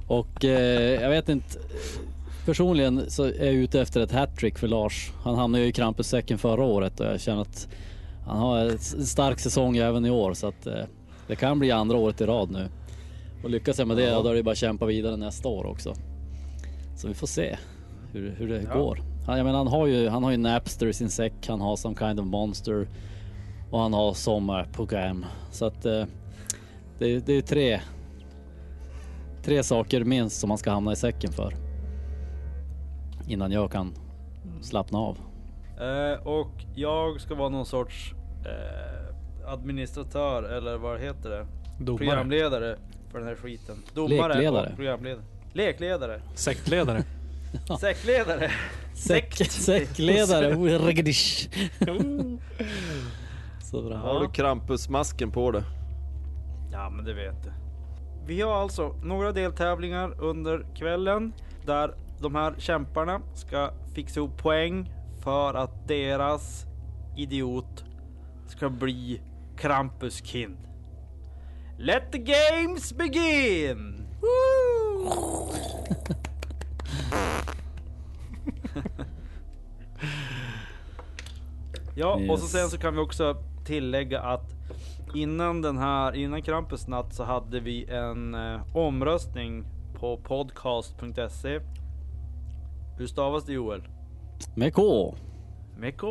Och 0.06 0.44
eh, 0.44 1.02
jag 1.02 1.10
vet 1.10 1.28
inte. 1.28 1.58
Personligen 2.46 3.10
så 3.10 3.24
är 3.24 3.44
jag 3.44 3.54
ute 3.54 3.80
efter 3.80 4.00
ett 4.00 4.12
hattrick 4.12 4.58
för 4.58 4.68
Lars. 4.68 5.12
Han 5.22 5.34
hamnade 5.34 5.64
ju 5.64 5.70
i 5.70 5.72
Krampussäcken 5.72 6.38
förra 6.38 6.62
året 6.64 7.00
och 7.00 7.06
jag 7.06 7.20
känner 7.20 7.42
att 7.42 7.68
han 8.26 8.38
har 8.38 8.58
en 8.58 8.78
stark 8.78 9.38
säsong 9.38 9.76
även 9.76 10.06
i 10.06 10.10
år 10.10 10.34
så 10.34 10.46
att 10.48 10.66
eh, 10.66 10.74
det 11.26 11.36
kan 11.36 11.58
bli 11.58 11.70
andra 11.70 11.96
året 11.96 12.20
i 12.20 12.24
rad 12.26 12.50
nu. 12.50 12.68
Och 13.44 13.50
lyckas 13.50 13.78
jag 13.78 13.88
med 13.88 13.96
det 13.96 14.02
Ja. 14.02 14.22
då 14.22 14.28
är 14.28 14.34
det 14.34 14.42
bara 14.42 14.50
att 14.52 14.56
kämpa 14.58 14.86
vidare 14.86 15.16
nästa 15.16 15.48
år 15.48 15.66
också. 15.66 15.94
Så 16.96 17.08
vi 17.08 17.14
får 17.14 17.26
se 17.26 17.56
hur, 18.12 18.34
hur 18.38 18.48
det 18.48 18.62
Ja. 18.62 18.78
går. 18.78 19.02
Han, 19.26 19.36
jag 19.36 19.44
menar, 19.44 19.58
han 19.58 19.66
har 19.68 19.86
ju, 19.86 20.08
han 20.08 20.24
har 20.24 20.30
ju 20.30 20.36
Napster 20.36 20.86
i 20.86 20.92
sin 20.92 21.10
säck, 21.10 21.32
han 21.48 21.60
har 21.60 21.76
Some 21.76 21.96
Kind 21.98 22.20
of 22.20 22.26
Monster 22.26 22.88
och 23.70 23.80
han 23.80 23.92
har 23.92 24.12
sommarprogram. 24.14 25.26
Så 25.50 25.66
att 25.66 25.86
eh, 25.86 26.04
det, 26.98 27.26
det 27.26 27.32
är 27.32 27.42
tre 27.42 27.80
Tre 29.42 29.62
saker 29.62 30.04
minst 30.04 30.40
som 30.40 30.48
man 30.48 30.58
ska 30.58 30.70
hamna 30.70 30.92
i 30.92 30.96
säcken 30.96 31.32
för. 31.32 31.54
Innan 33.28 33.52
jag 33.52 33.72
kan 33.72 33.94
slappna 34.62 34.98
av. 34.98 35.18
Eh, 35.80 36.26
och 36.26 36.50
jag 36.74 37.20
ska 37.20 37.34
vara 37.34 37.48
någon 37.48 37.66
sorts 37.66 38.14
eh, 38.46 39.52
administratör 39.52 40.42
eller 40.42 40.76
vad 40.76 41.00
heter 41.00 41.30
det? 41.30 41.46
Domare. 41.78 41.98
Programledare 41.98 42.76
för 43.12 43.18
den 43.18 43.28
här 43.28 43.34
skiten. 43.34 43.76
Domare 43.94 44.28
Lekledare. 44.28 44.68
och 44.70 44.76
programledare. 44.76 45.24
Lekledare. 45.52 46.22
Sektledare. 46.34 47.04
Säckledare. 47.80 48.50
Säck, 48.94 49.34
säckledare. 49.50 50.54
Så 53.70 53.82
bra. 53.82 53.96
Har 53.96 54.20
du 54.20 54.28
Krampusmasken 54.28 55.30
på 55.30 55.50
dig? 55.50 55.62
Ja 56.72 56.90
men 56.90 57.04
det 57.04 57.14
vet 57.14 57.44
du. 57.44 57.52
Vi 58.26 58.40
har 58.40 58.54
alltså 58.54 58.94
några 59.02 59.32
deltävlingar 59.32 60.20
under 60.20 60.66
kvällen 60.74 61.32
där 61.66 61.94
de 62.20 62.34
här 62.34 62.54
kämparna 62.58 63.20
ska 63.34 63.70
fixa 63.94 64.20
ihop 64.20 64.42
poäng 64.42 64.92
för 65.22 65.54
att 65.54 65.88
deras 65.88 66.66
idiot 67.16 67.84
ska 68.46 68.68
bli 68.68 69.20
Krampus 69.56 70.24
Kind. 70.24 70.58
Let 71.78 72.12
the 72.12 72.18
games 72.18 72.92
begin! 72.92 74.06
Ja, 81.94 82.20
och 82.28 82.38
så 82.38 82.46
sen 82.46 82.68
så 82.68 82.78
kan 82.78 82.94
vi 82.94 83.00
också 83.00 83.36
tillägga 83.64 84.20
att 84.20 84.54
innan 85.14 85.62
den 85.62 85.78
här, 85.78 86.12
innan 86.14 86.42
Krampus 86.42 86.86
natt 86.86 87.14
så 87.14 87.24
hade 87.24 87.60
vi 87.60 87.84
en 87.84 88.34
eh, 88.34 88.76
omröstning 88.76 89.64
på 89.94 90.16
podcast.se. 90.16 91.60
Hur 92.98 93.06
stavas 93.06 93.44
det 93.44 93.52
Joel? 93.52 93.82
Med 94.54 94.74
K. 94.74 95.14
Med 95.76 96.00
K. 96.00 96.08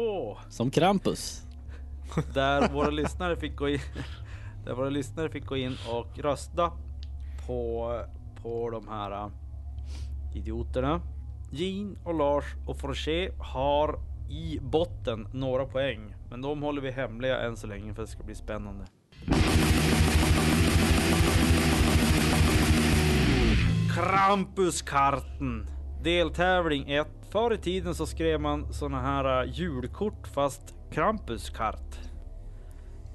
Som 0.49 0.71
Krampus. 0.71 1.45
Där 2.33 2.73
våra 2.73 2.89
lyssnare 2.89 3.35
fick 3.35 3.55
gå 3.55 3.69
in, 3.69 3.79
där 4.65 4.73
våra 4.73 4.89
lyssnare 4.89 5.29
fick 5.29 5.45
gå 5.45 5.57
in 5.57 5.75
och 5.91 6.19
rösta 6.19 6.71
på, 7.47 7.93
på 8.43 8.69
de 8.69 8.87
här 8.87 9.11
eh, 9.11 9.29
idioterna. 10.35 11.01
Jean 11.51 11.97
och 12.03 12.13
Lars 12.13 12.45
och 12.67 12.79
Forché 12.79 13.31
har 13.37 13.99
i 14.29 14.59
botten 14.61 15.27
några 15.33 15.65
poäng, 15.65 16.15
men 16.29 16.41
de 16.41 16.61
håller 16.61 16.81
vi 16.81 16.91
hemliga 16.91 17.41
än 17.41 17.57
så 17.57 17.67
länge 17.67 17.93
för 17.93 18.03
att 18.03 18.09
det 18.09 18.11
ska 18.11 18.23
bli 18.23 18.35
spännande. 18.35 18.85
Krampuskarten. 23.95 25.67
Deltävling 26.03 26.91
1. 26.91 27.07
Förr 27.31 27.53
i 27.53 27.57
tiden 27.57 27.95
så 27.95 28.05
skrev 28.05 28.41
man 28.41 28.73
såna 28.73 29.01
här 29.01 29.43
äh, 29.43 29.51
julkort 29.53 30.27
fast 30.27 30.75
Krampuskart. 30.91 31.99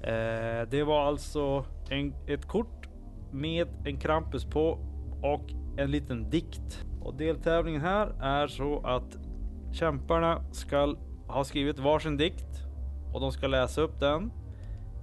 Eh, 0.03 0.69
det 0.69 0.83
var 0.85 1.07
alltså 1.07 1.65
en, 1.89 2.13
ett 2.27 2.47
kort 2.47 2.87
med 3.31 3.67
en 3.85 3.99
Krampus 3.99 4.45
på 4.45 4.79
och 5.21 5.49
en 5.77 5.91
liten 5.91 6.29
dikt. 6.29 6.85
Och 7.01 7.15
deltävlingen 7.15 7.81
här 7.81 8.07
är 8.21 8.47
så 8.47 8.81
att 8.85 9.17
kämparna 9.73 10.43
ska 10.51 10.95
ha 11.27 11.43
skrivit 11.43 11.79
varsin 11.79 12.17
dikt 12.17 12.64
och 13.15 13.21
de 13.21 13.31
ska 13.31 13.47
läsa 13.47 13.81
upp 13.81 13.99
den. 13.99 14.31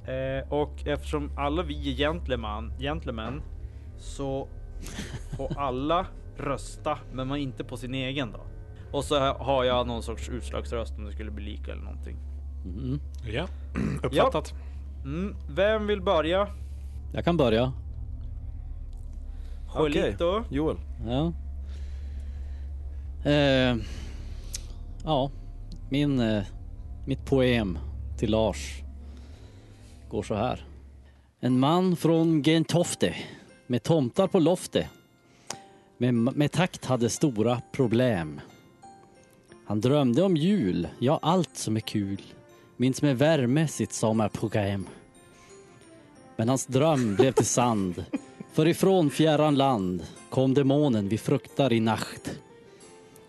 Eh, 0.04 0.52
och 0.52 0.86
eftersom 0.86 1.30
alla 1.36 1.62
vi 1.62 1.92
är 1.92 1.96
gentleman, 1.96 2.72
gentlemen 2.78 3.42
så 3.98 4.48
får 5.36 5.52
alla 5.58 6.06
rösta, 6.36 6.98
men 7.12 7.28
man 7.28 7.38
inte 7.38 7.64
på 7.64 7.76
sin 7.76 7.94
egen 7.94 8.32
då. 8.32 8.40
Och 8.96 9.04
så 9.04 9.18
har 9.32 9.64
jag 9.64 9.86
någon 9.86 10.02
sorts 10.02 10.28
utslagsröst 10.28 10.98
om 10.98 11.04
det 11.04 11.12
skulle 11.12 11.30
bli 11.30 11.44
lika 11.44 11.72
eller 11.72 11.82
någonting. 11.82 12.16
Mm. 12.64 13.00
Ja, 13.24 13.46
uppfattat. 14.02 14.54
Mm, 15.04 15.36
vem 15.48 15.86
vill 15.86 16.02
börja? 16.02 16.48
Jag 17.12 17.24
kan 17.24 17.36
börja. 17.36 17.72
Okej. 19.74 20.00
Joelito? 20.00 20.44
Joel. 20.50 20.76
Ja. 21.06 21.32
Eh, 23.30 23.76
ja, 25.04 25.30
min, 25.90 26.20
eh, 26.20 26.42
mitt 27.06 27.24
poem 27.24 27.78
till 28.18 28.30
Lars 28.30 28.82
går 30.08 30.22
så 30.22 30.34
här. 30.34 30.64
En 31.40 31.58
man 31.58 31.96
från 31.96 32.42
Gentofte 32.42 33.14
med 33.66 33.82
tomtar 33.82 34.26
på 34.26 34.38
loftet 34.38 34.86
med, 35.98 36.14
med 36.14 36.52
takt 36.52 36.84
hade 36.84 37.10
stora 37.10 37.60
problem. 37.72 38.40
Han 39.66 39.80
drömde 39.80 40.22
om 40.22 40.36
jul, 40.36 40.88
ja 40.98 41.18
allt 41.22 41.56
som 41.56 41.76
är 41.76 41.80
kul 41.80 42.22
minns 42.76 43.02
med 43.02 43.18
värme 43.18 43.68
sitt 43.68 43.92
sommarprogram. 43.92 44.88
Men 46.36 46.48
hans 46.48 46.66
dröm 46.66 47.16
blev 47.16 47.32
till 47.32 47.46
sand 47.46 48.04
för 48.52 48.68
ifrån 48.68 49.10
fjärran 49.10 49.54
land 49.54 50.02
kom 50.30 50.54
demonen 50.54 51.08
vi 51.08 51.18
fruktar 51.18 51.72
i 51.72 51.80
nacht. 51.80 52.40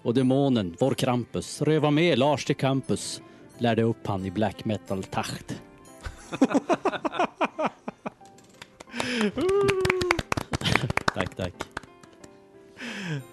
Och 0.01 0.13
demonen, 0.13 0.75
vår 0.79 0.93
Krampus, 0.93 1.61
röva 1.61 1.91
med 1.91 2.19
Lars 2.19 2.45
till 2.45 2.55
campus, 2.55 3.21
lärde 3.57 3.83
upp 3.83 4.07
han 4.07 4.25
i 4.25 4.31
black 4.31 4.65
metal-takt. 4.65 5.61
tack, 11.13 11.35
tack. 11.35 11.53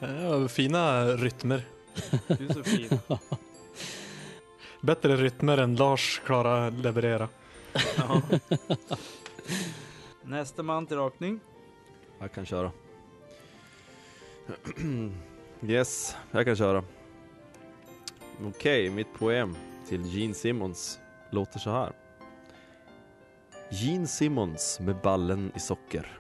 Ja, 0.01 0.49
fina 0.49 1.05
rytmer. 1.05 1.65
Du 2.27 2.47
är 2.47 2.53
så 2.53 2.63
fin. 2.63 2.99
Bättre 4.81 5.17
rytmer 5.17 5.59
än 5.59 5.77
Lars 5.77 6.21
klarar 6.25 6.71
leverera. 6.71 7.29
Ja. 7.97 8.23
Nästa 10.23 10.63
man 10.63 10.87
till 10.87 10.97
rakning. 10.97 11.41
Jag 12.19 12.33
kan 12.33 12.47
köra. 12.47 12.73
yes, 15.63 16.17
jag 16.31 16.45
kan 16.45 16.57
köra. 16.57 16.85
Okej, 18.45 18.91
mitt 18.91 19.15
poem 19.19 19.57
till 19.91 20.07
Gene 20.07 20.35
Simmons 20.35 20.99
låter 21.31 21.59
så 21.59 21.71
här. 21.71 21.93
Gene 23.71 24.07
Simmons 24.07 24.81
med 24.81 25.01
ballen 25.01 25.53
i 25.57 25.61
socker. 25.61 26.19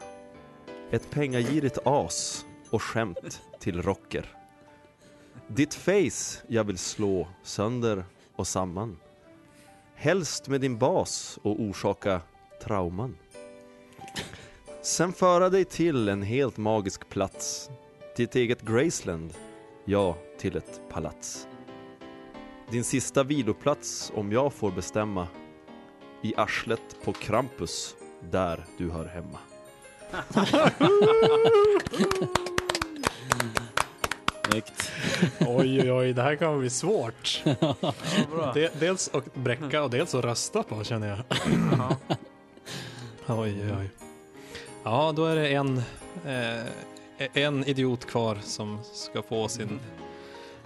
Ett 0.90 1.10
pengagirigt 1.10 1.78
as 1.84 2.44
och 2.70 2.82
skämt 2.82 3.42
till 3.58 3.82
rocker. 3.82 4.36
Ditt 5.46 5.74
face 5.74 6.44
jag 6.46 6.64
vill 6.64 6.78
slå 6.78 7.28
sönder 7.42 8.04
och 8.36 8.46
samman. 8.46 8.96
Helst 9.94 10.48
med 10.48 10.60
din 10.60 10.78
bas 10.78 11.38
och 11.42 11.60
orsaka 11.60 12.20
trauman. 12.62 13.16
Sen 14.82 15.12
föra 15.12 15.48
dig 15.48 15.64
till 15.64 16.08
en 16.08 16.22
helt 16.22 16.56
magisk 16.56 17.08
plats. 17.08 17.70
Ditt 18.16 18.34
eget 18.34 18.62
Graceland. 18.62 19.34
Ja, 19.84 20.16
till 20.38 20.56
ett 20.56 20.80
palats. 20.88 21.46
Din 22.70 22.84
sista 22.84 23.22
viloplats 23.24 24.12
om 24.14 24.32
jag 24.32 24.52
får 24.52 24.70
bestämma. 24.70 25.28
I 26.22 26.34
arslet 26.36 26.96
på 27.04 27.12
Krampus, 27.12 27.94
där 28.30 28.64
du 28.78 28.90
hör 28.90 29.06
hemma. 29.06 29.38
Snyggt. 34.50 34.92
Oj, 35.40 35.80
oj, 35.80 35.92
oj, 35.92 36.12
det 36.12 36.22
här 36.22 36.36
kan 36.36 36.60
bli 36.60 36.70
svårt. 36.70 37.42
Ja, 37.60 37.74
bra. 38.30 38.52
De, 38.54 38.68
dels 38.80 39.10
att 39.14 39.34
bräcka 39.34 39.82
och 39.82 39.90
dels 39.90 40.14
att 40.14 40.24
rösta 40.24 40.62
på 40.62 40.84
känner 40.84 41.08
jag. 41.08 41.18
Ja. 41.78 41.96
Oj, 43.36 43.64
oj, 43.64 43.74
oj. 43.80 43.90
Ja, 44.82 45.12
då 45.16 45.26
är 45.26 45.36
det 45.36 45.48
en, 45.48 45.82
eh, 46.26 46.64
en 47.32 47.64
idiot 47.64 48.04
kvar 48.04 48.38
som 48.42 48.78
ska 48.92 49.22
få 49.22 49.48
sin 49.48 49.80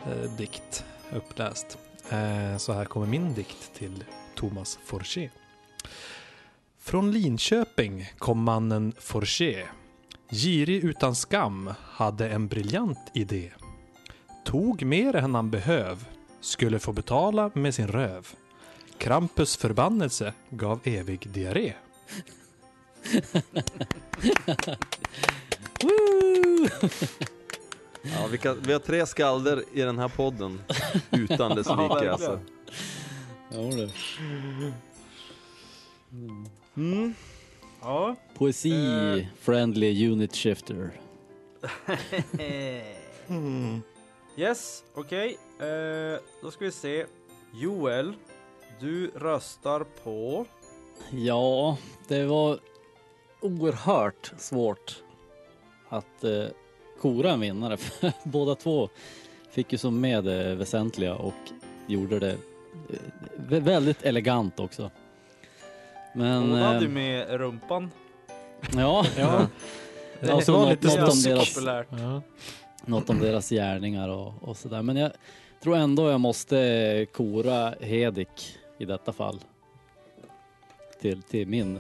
eh, 0.07 0.31
dikt 0.31 0.85
uppläst. 1.13 1.79
Eh, 2.11 2.57
så 2.57 2.73
här 2.73 2.85
kommer 2.85 3.07
min 3.07 3.35
dikt 3.35 3.75
till 3.75 4.05
Thomas 4.35 4.79
Forché. 4.85 5.31
Från 6.79 7.11
Linköping 7.11 8.13
kom 8.19 8.43
mannen 8.43 8.93
Forché. 8.99 9.67
Girig 10.31 10.85
utan 10.85 11.15
skam, 11.15 11.71
hade 11.81 12.29
en 12.29 12.49
briljant 12.49 13.11
idé. 13.15 13.51
Tog 14.45 14.83
mer 14.83 15.17
än 15.17 15.35
han 15.35 15.51
behöv, 15.51 16.05
skulle 16.41 16.79
få 16.79 16.93
betala 16.93 17.51
med 17.55 17.75
sin 17.75 17.89
röv. 17.89 18.29
Krampus 18.99 19.57
förbannelse 19.57 20.33
gav 20.51 20.81
evig 20.85 21.29
diarré. 21.31 21.73
Woo! 25.83 26.69
Ja, 28.05 28.27
vi, 28.31 28.39
kan, 28.39 28.61
vi 28.61 28.73
har 28.73 28.81
tre 28.81 29.07
skalder 29.07 29.65
i 29.73 29.81
den 29.81 29.99
här 29.99 30.09
podden 30.09 30.61
utan 31.11 31.57
dess 31.57 31.67
Ja, 31.71 31.99
like 31.99 32.11
alltså. 32.13 32.41
Ja, 33.51 33.59
du. 33.61 33.91
Mm. 36.77 37.15
Ja. 37.81 38.17
Poesi, 38.35 38.73
Eh. 39.19 39.27
friendly 39.41 40.09
unit 40.11 40.35
shifter. 40.37 40.91
Yes, 44.37 44.85
okej. 44.95 45.39
Eh, 45.61 46.21
då 46.43 46.51
ska 46.51 46.65
vi 46.65 46.71
se. 46.73 47.07
Joel, 47.55 48.13
du 48.81 49.11
röstar 49.17 49.85
på... 50.05 50.47
Ja, 51.11 51.77
det 52.09 52.25
var 52.25 52.59
oerhört 53.41 54.33
svårt 54.39 55.03
att 55.89 56.25
eh, 56.25 56.45
kora 57.05 57.31
en 57.31 57.41
vinnare. 57.41 57.77
Båda 58.23 58.55
två 58.55 58.89
fick 59.51 59.73
ju 59.73 59.79
som 59.79 60.01
med 60.01 60.25
det 60.25 60.55
väsentliga 60.55 61.15
och 61.15 61.35
gjorde 61.87 62.19
det 62.19 62.31
eh, 62.31 62.37
vä- 63.49 63.61
väldigt 63.61 64.03
elegant 64.03 64.61
också. 64.61 64.91
Men 66.15 66.51
Båda 66.51 66.63
hade 66.65 66.79
ju 66.81 66.85
eh, 66.85 66.91
med 66.91 67.31
rumpan. 67.31 67.91
ja, 68.77 69.07
Ja, 69.17 69.47
det 70.21 70.43
så 70.45 70.53
var 70.53 70.61
något- 70.61 70.71
lite 70.85 71.01
något 71.01 71.11
om 71.11 71.17
deras-. 71.17 71.87
Ja. 71.91 72.23
något 72.87 73.11
om 73.11 73.19
deras 73.19 73.51
gärningar 73.51 74.09
och, 74.09 74.33
och 74.41 74.57
sådär. 74.57 74.83
Men 74.83 74.97
jag 74.97 75.11
tror 75.63 75.77
ändå 75.77 76.11
jag 76.11 76.21
måste 76.21 77.07
kora 77.13 77.75
Hedik 77.81 78.57
i 78.79 78.85
detta 78.85 79.13
fall. 79.13 79.39
Till, 81.01 81.23
till 81.23 81.49
min 81.49 81.79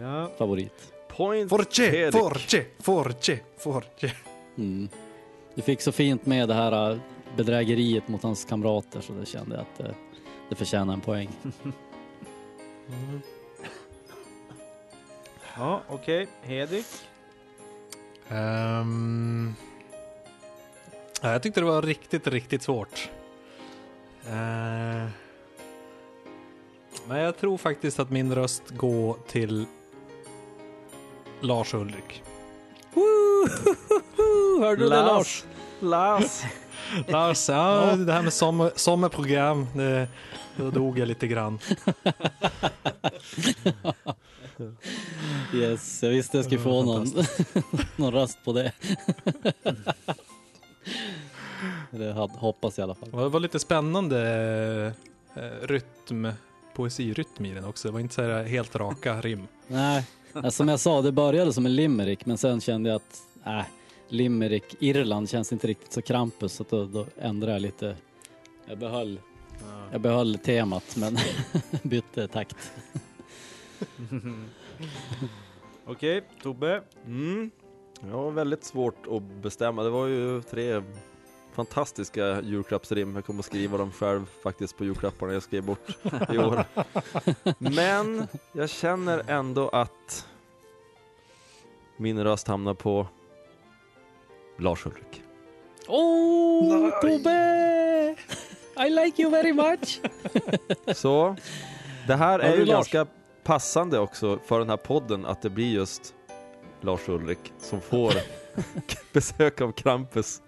Ja. 0.00 0.30
favorit. 0.38 0.93
Point 1.16 1.50
Forche, 1.50 2.10
forche, 2.12 2.66
forche, 2.80 3.40
forche. 3.56 4.12
Mm. 4.56 4.88
Du 5.54 5.62
fick 5.62 5.80
så 5.80 5.92
fint 5.92 6.26
med 6.26 6.48
det 6.48 6.54
här 6.54 6.90
äh, 6.90 6.98
bedrägeriet 7.36 8.08
mot 8.08 8.22
hans 8.22 8.44
kamrater 8.44 9.00
så 9.00 9.12
det 9.12 9.26
kände 9.26 9.56
jag 9.56 9.62
att 9.62 9.80
eh, 9.80 9.96
det 10.48 10.54
förtjänar 10.54 10.94
en 10.94 11.00
poäng. 11.00 11.28
Ja, 15.56 15.82
okej. 15.88 16.28
Hedik. 16.42 16.86
Ehm, 18.28 19.54
ja, 21.22 21.32
jag 21.32 21.42
tyckte 21.42 21.60
det 21.60 21.66
var 21.66 21.82
riktigt, 21.82 22.26
riktigt 22.26 22.62
svårt. 22.62 23.10
Eh, 24.26 25.06
men 27.08 27.18
jag 27.18 27.36
tror 27.36 27.56
faktiskt 27.56 28.00
att 28.00 28.10
min 28.10 28.34
röst 28.34 28.70
går 28.70 29.16
till 29.26 29.66
Lars 31.40 31.74
Ulrik. 31.74 32.22
Hörde 34.60 34.82
du 34.82 34.88
det 34.88 35.02
Lars? 35.02 35.44
Lars. 35.80 36.42
Lars, 37.08 37.48
ja, 37.48 37.96
det 37.96 38.12
här 38.12 38.22
med 38.22 38.32
sommar, 38.32 38.72
sommarprogram, 38.76 39.66
det, 39.74 40.08
då 40.56 40.70
dog 40.70 40.98
jag 40.98 41.08
lite 41.08 41.26
grann. 41.26 41.58
Yes, 45.54 46.02
jag 46.02 46.10
visste 46.10 46.38
jag 46.38 46.44
skulle 46.44 46.60
få 46.60 46.82
någon, 46.82 47.06
någon 47.96 48.12
röst 48.12 48.38
på 48.44 48.52
det. 48.52 48.72
det 51.90 52.12
hoppas 52.12 52.78
jag 52.78 52.82
i 52.82 52.84
alla 52.84 52.94
fall. 52.94 53.10
Det 53.10 53.28
var 53.28 53.40
lite 53.40 53.58
spännande 53.58 54.92
eh, 55.34 55.66
rytm, 55.66 56.28
poesirytm 56.74 57.44
i 57.44 57.54
den 57.54 57.64
också. 57.64 57.88
Det 57.88 57.92
var 57.92 58.00
inte 58.00 58.14
så 58.14 58.22
här 58.22 58.44
helt 58.44 58.76
raka 58.76 59.20
rim. 59.20 59.46
Nej, 59.66 60.06
som 60.50 60.68
jag 60.68 60.80
sa, 60.80 61.02
det 61.02 61.12
började 61.12 61.52
som 61.52 61.66
en 61.66 61.76
limerick 61.76 62.26
men 62.26 62.38
sen 62.38 62.60
kände 62.60 62.88
jag 62.88 62.96
att 62.96 63.22
äh, 63.46 63.64
limerick 64.08 64.76
Irland 64.78 65.30
känns 65.30 65.52
inte 65.52 65.66
riktigt 65.66 65.92
så 65.92 66.02
Krampus 66.02 66.52
så 66.52 66.62
att 66.62 66.70
då, 66.70 66.84
då 66.84 67.06
ändrade 67.18 67.52
jag 67.52 67.62
lite. 67.62 67.96
Jag 68.66 68.78
behöll, 68.78 69.20
jag 69.92 70.00
behöll 70.00 70.38
temat 70.38 70.96
men 70.96 71.18
bytte 71.82 72.28
takt. 72.28 72.72
Okej, 75.86 76.22
Tobbe. 76.42 76.82
Mm. 77.06 77.50
Ja, 78.00 78.22
var 78.22 78.30
väldigt 78.30 78.64
svårt 78.64 79.06
att 79.06 79.22
bestämma. 79.22 79.82
Det 79.82 79.90
var 79.90 80.06
ju 80.06 80.42
tre 80.42 80.82
fantastiska 81.54 82.40
julklappsrim. 82.40 83.14
Jag 83.14 83.24
kommer 83.24 83.40
att 83.40 83.46
skriva 83.46 83.78
dem 83.78 83.92
själv 83.92 84.26
faktiskt 84.42 84.76
på 84.76 84.84
julklapparna 84.84 85.32
jag 85.32 85.42
skrev 85.42 85.64
bort 85.64 85.88
i 86.32 86.38
år. 86.38 86.64
Men 87.58 88.26
jag 88.52 88.70
känner 88.70 89.30
ändå 89.30 89.68
att 89.68 90.26
min 91.96 92.24
röst 92.24 92.48
hamnar 92.48 92.74
på 92.74 93.06
Lars 94.58 94.86
Ulrik. 94.86 95.22
Oh, 95.88 97.00
Tobbe! 97.00 98.16
I 98.86 98.90
like 98.90 99.22
you 99.22 99.30
very 99.30 99.52
much! 99.52 100.00
Så 100.96 101.36
det 102.06 102.14
här 102.14 102.38
är 102.38 102.56
ju 102.56 102.64
Lars. 102.64 102.74
ganska 102.74 103.06
passande 103.44 103.98
också 103.98 104.38
för 104.44 104.58
den 104.58 104.70
här 104.70 104.76
podden 104.76 105.26
att 105.26 105.42
det 105.42 105.50
blir 105.50 105.72
just 105.72 106.14
Lars 106.80 107.08
Ulrik 107.08 107.52
som 107.58 107.80
får 107.80 108.12
besök 109.12 109.60
av 109.60 109.72
Krampus. 109.72 110.40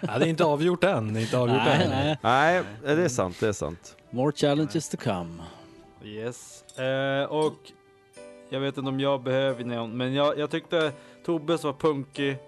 Ja, 0.00 0.18
det 0.18 0.24
är 0.24 0.28
inte 0.28 0.44
avgjort 0.44 0.84
än. 0.84 1.14
Det 1.14 1.20
är 1.20 1.22
inte 1.22 1.38
avgjort 1.38 1.62
nej, 1.64 1.84
än. 1.84 1.90
nej. 1.90 2.16
Nej, 2.22 2.62
det 2.96 3.04
är 3.04 3.08
sant, 3.08 3.36
det 3.40 3.48
är 3.48 3.52
sant. 3.52 3.96
More 4.10 4.32
challenges 4.32 4.88
to 4.88 4.96
come. 4.96 5.42
Yes. 6.04 6.62
Eh, 6.78 7.24
och 7.24 7.54
jag 8.48 8.60
vet 8.60 8.76
inte 8.78 8.88
om 8.88 9.00
jag 9.00 9.22
behöver 9.22 9.64
någon, 9.64 9.96
men 9.96 10.14
jag, 10.14 10.38
jag 10.38 10.50
tyckte 10.50 10.92
Tobbes 11.26 11.64
var 11.64 11.72
punkig, 11.72 12.38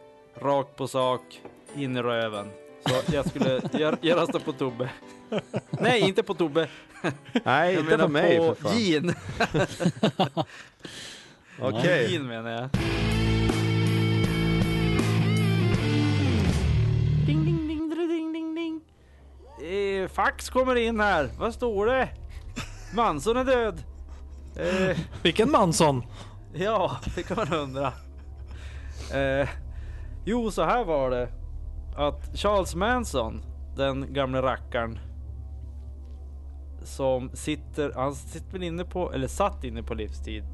rakt 0.40 0.76
på 0.76 0.88
sak, 0.88 1.40
in 1.74 1.96
i 1.96 2.02
röven. 2.02 2.50
Så 2.86 3.14
jag 3.14 3.28
skulle, 3.28 3.60
jag, 3.72 3.96
jag 4.00 4.18
röstar 4.18 4.38
på 4.38 4.52
Tobbe. 4.52 4.90
Nej, 5.70 6.00
inte 6.00 6.22
på 6.22 6.34
Tobbe. 6.34 6.68
Nej, 7.44 7.74
Jag 7.74 7.80
inte 7.82 7.98
på 7.98 8.08
mig 8.08 8.38
på 8.38 8.54
för 8.54 8.62
fan. 8.62 8.78
Jean. 8.78 9.14
Okej. 11.78 12.12
Jean 12.12 12.26
menar 12.26 12.50
jag. 12.50 12.68
Fax 20.24 20.50
kommer 20.50 20.76
in 20.76 21.00
här. 21.00 21.30
Vad 21.38 21.54
står 21.54 21.86
det? 21.86 22.08
Manson 22.94 23.36
är 23.36 23.44
död. 23.44 23.82
Eh, 24.56 24.98
Vilken 25.22 25.50
Mansson? 25.50 26.02
Ja, 26.54 26.96
det 27.14 27.22
kan 27.22 27.36
man 27.36 27.52
undra. 27.52 27.92
Eh, 29.14 29.48
jo, 30.24 30.50
så 30.50 30.62
här 30.64 30.84
var 30.84 31.10
det. 31.10 31.28
Att 31.96 32.38
Charles 32.38 32.74
Manson, 32.74 33.42
den 33.76 34.14
gamle 34.14 34.42
rackaren. 34.42 34.98
Som 36.82 37.30
sitter, 37.34 37.92
han 37.94 38.14
sitter 38.14 38.52
väl 38.52 38.62
inne 38.62 38.84
på, 38.84 39.12
eller 39.12 39.28
satt 39.28 39.64
inne 39.64 39.82
på 39.82 39.94
livstid. 39.94 40.44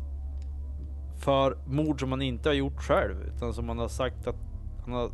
För 1.19 1.59
mord 1.67 2.01
som 2.01 2.11
han 2.11 2.23
inte 2.23 2.49
har 2.49 2.55
gjort 2.55 2.83
själv. 2.83 3.23
Utan 3.35 3.55
som 3.55 3.69
han 3.69 3.79
har 3.79 3.89
sagt 3.89 4.27
att 4.27 4.37
han 4.85 4.93
har, 4.93 5.11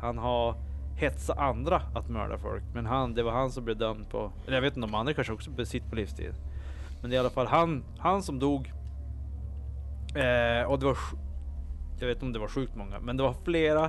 han 0.00 0.18
har 0.18 0.67
hetsat 0.98 1.38
andra 1.38 1.82
att 1.94 2.08
mörda 2.08 2.38
folk. 2.38 2.62
Men 2.74 2.86
han, 2.86 3.14
det 3.14 3.22
var 3.22 3.32
han 3.32 3.50
som 3.50 3.64
blev 3.64 3.76
dömd 3.76 4.10
på, 4.10 4.32
eller 4.46 4.56
jag 4.56 4.62
vet 4.62 4.76
inte 4.76 4.88
om 4.88 4.94
andra 4.94 5.14
kanske 5.14 5.32
också 5.32 5.64
sitter 5.64 5.88
på 5.88 5.96
livstid. 5.96 6.34
Men 7.00 7.10
det 7.10 7.16
är 7.16 7.18
i 7.18 7.20
alla 7.20 7.30
fall 7.30 7.46
han, 7.46 7.84
han 7.98 8.22
som 8.22 8.38
dog 8.38 8.72
Eh, 10.14 10.62
och 10.62 10.78
det 10.78 10.86
var, 10.86 10.96
jag 12.00 12.06
vet 12.06 12.16
inte 12.16 12.26
om 12.26 12.32
det 12.32 12.38
var 12.38 12.48
sjukt 12.48 12.76
många, 12.76 13.00
men 13.00 13.16
det 13.16 13.22
var 13.22 13.34
flera 13.44 13.84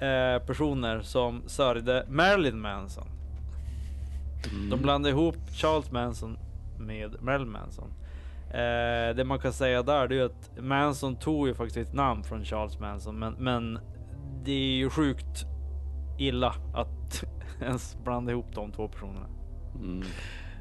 eh, 0.00 0.42
personer 0.46 1.00
som 1.02 1.42
sörjde 1.46 2.06
Marilyn 2.08 2.60
Manson. 2.60 3.06
De 4.70 4.82
blandade 4.82 5.10
ihop 5.10 5.36
Charles 5.50 5.90
Manson 5.90 6.38
med 6.78 7.22
Marilyn 7.22 7.50
Manson. 7.50 7.88
Eh, 8.50 9.16
det 9.16 9.24
man 9.26 9.38
kan 9.38 9.52
säga 9.52 9.82
där 9.82 10.08
det 10.08 10.18
är 10.18 10.24
att 10.24 10.50
Manson 10.60 11.16
tog 11.16 11.48
ju 11.48 11.54
faktiskt 11.54 11.88
ett 11.88 11.94
namn 11.94 12.24
från 12.24 12.44
Charles 12.44 12.78
Manson 12.78 13.18
men, 13.18 13.32
men 13.32 13.78
det 14.44 14.52
är 14.52 14.76
ju 14.76 14.90
sjukt 14.90 15.46
illa 16.18 16.54
att 16.74 17.24
ens 17.62 17.96
blanda 18.04 18.32
ihop 18.32 18.46
de 18.54 18.72
två 18.72 18.88
personerna. 18.88 19.26
Mm. 19.74 20.02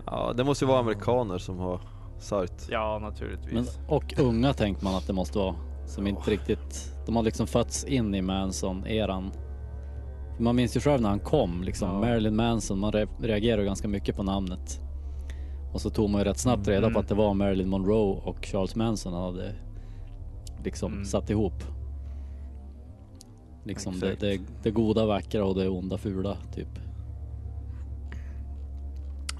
Ja, 0.06 0.34
det 0.38 0.44
måste 0.44 0.66
ju 0.66 0.70
vara 0.70 0.80
amerikaner 0.80 1.38
som 1.38 1.60
har 1.60 1.82
sajt. 2.20 2.68
Ja 2.72 3.00
naturligtvis. 3.02 3.54
Men, 3.54 3.66
och 3.88 4.14
unga 4.20 4.54
tänkte 4.54 4.86
man 4.86 4.96
att 4.96 5.08
det 5.08 5.14
måste 5.14 5.38
vara. 5.38 5.56
Som 5.86 6.08
inte 6.08 6.32
riktigt, 6.32 6.94
de 7.06 7.16
har 7.16 7.24
liksom 7.24 7.48
fötts 7.48 7.84
in 7.84 8.16
i 8.16 8.22
Manson-eran. 8.22 9.32
Man 10.40 10.56
minns 10.56 10.76
ju 10.76 10.80
själv 10.80 11.02
när 11.02 11.10
han 11.10 11.20
kom, 11.20 11.64
liksom 11.64 11.90
Ja. 11.90 12.00
Marilyn 12.00 12.36
Manson, 12.36 12.80
man 12.80 12.92
re 12.92 13.08
reagerar 13.22 13.64
ganska 13.64 13.88
mycket 13.88 14.16
på 14.16 14.24
namnet. 14.24 14.80
Och 15.74 15.82
så 15.82 15.90
tog 15.90 16.10
man 16.10 16.22
ju 16.22 16.26
rätt 16.26 16.38
snabbt 16.40 16.68
reda 16.68 16.80
Mm. 16.88 16.94
på 16.94 17.00
att 17.00 17.08
det 17.08 17.16
var 17.16 17.34
Marilyn 17.34 17.70
Monroe 17.70 18.22
och 18.24 18.46
Charles 18.46 18.76
Manson 18.76 19.14
han 19.14 19.22
hade 19.24 19.56
liksom 20.64 20.92
Mm. 20.94 21.06
satt 21.06 21.30
ihop. 21.30 21.64
Liksom 23.64 24.00
det, 24.00 24.16
det, 24.20 24.42
det 24.64 24.72
goda 24.72 25.06
vackra 25.06 25.46
och 25.46 25.56
det 25.56 25.70
onda 25.70 25.98
fula 25.98 26.38
typ. 26.56 26.68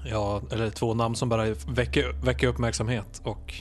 Ja, 0.06 0.42
eller 0.52 0.70
två 0.70 0.94
namn 0.94 1.14
som 1.14 1.28
bara 1.28 1.44
väcker, 1.68 2.24
väcker 2.24 2.46
uppmärksamhet 2.48 3.22
och 3.24 3.54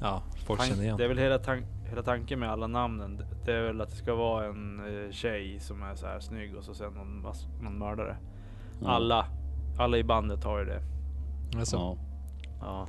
ja, 0.00 0.22
folk 0.46 0.60
Tank- 0.60 0.68
känner 0.68 0.82
igen. 0.82 0.96
Det 0.96 1.04
är 1.04 1.08
väl 1.08 1.18
hela, 1.18 1.38
tank, 1.38 1.64
hela 1.88 2.02
tanken 2.02 2.38
med 2.40 2.50
alla 2.50 2.66
namnen. 2.66 3.16
Det- 3.44 3.52
är 3.52 3.62
väl 3.62 3.80
att 3.80 3.90
det 3.90 3.96
ska 3.96 4.14
vara 4.14 4.46
en 4.46 4.80
eh, 5.06 5.10
tjej 5.12 5.60
som 5.60 5.82
är 5.82 5.94
så 5.94 6.06
här 6.06 6.20
snygg 6.20 6.56
och 6.56 6.64
så 6.64 6.74
sen 6.74 6.92
någon, 6.92 7.26
någon 7.62 7.78
mördare. 7.78 8.16
Ja. 8.82 8.88
Alla, 8.88 9.26
alla 9.78 9.98
i 9.98 10.04
bandet 10.04 10.44
har 10.44 10.58
ju 10.58 10.64
det. 10.64 10.82
Alltså, 11.58 11.76
Ja. 11.76 11.96
Ja. 12.60 12.88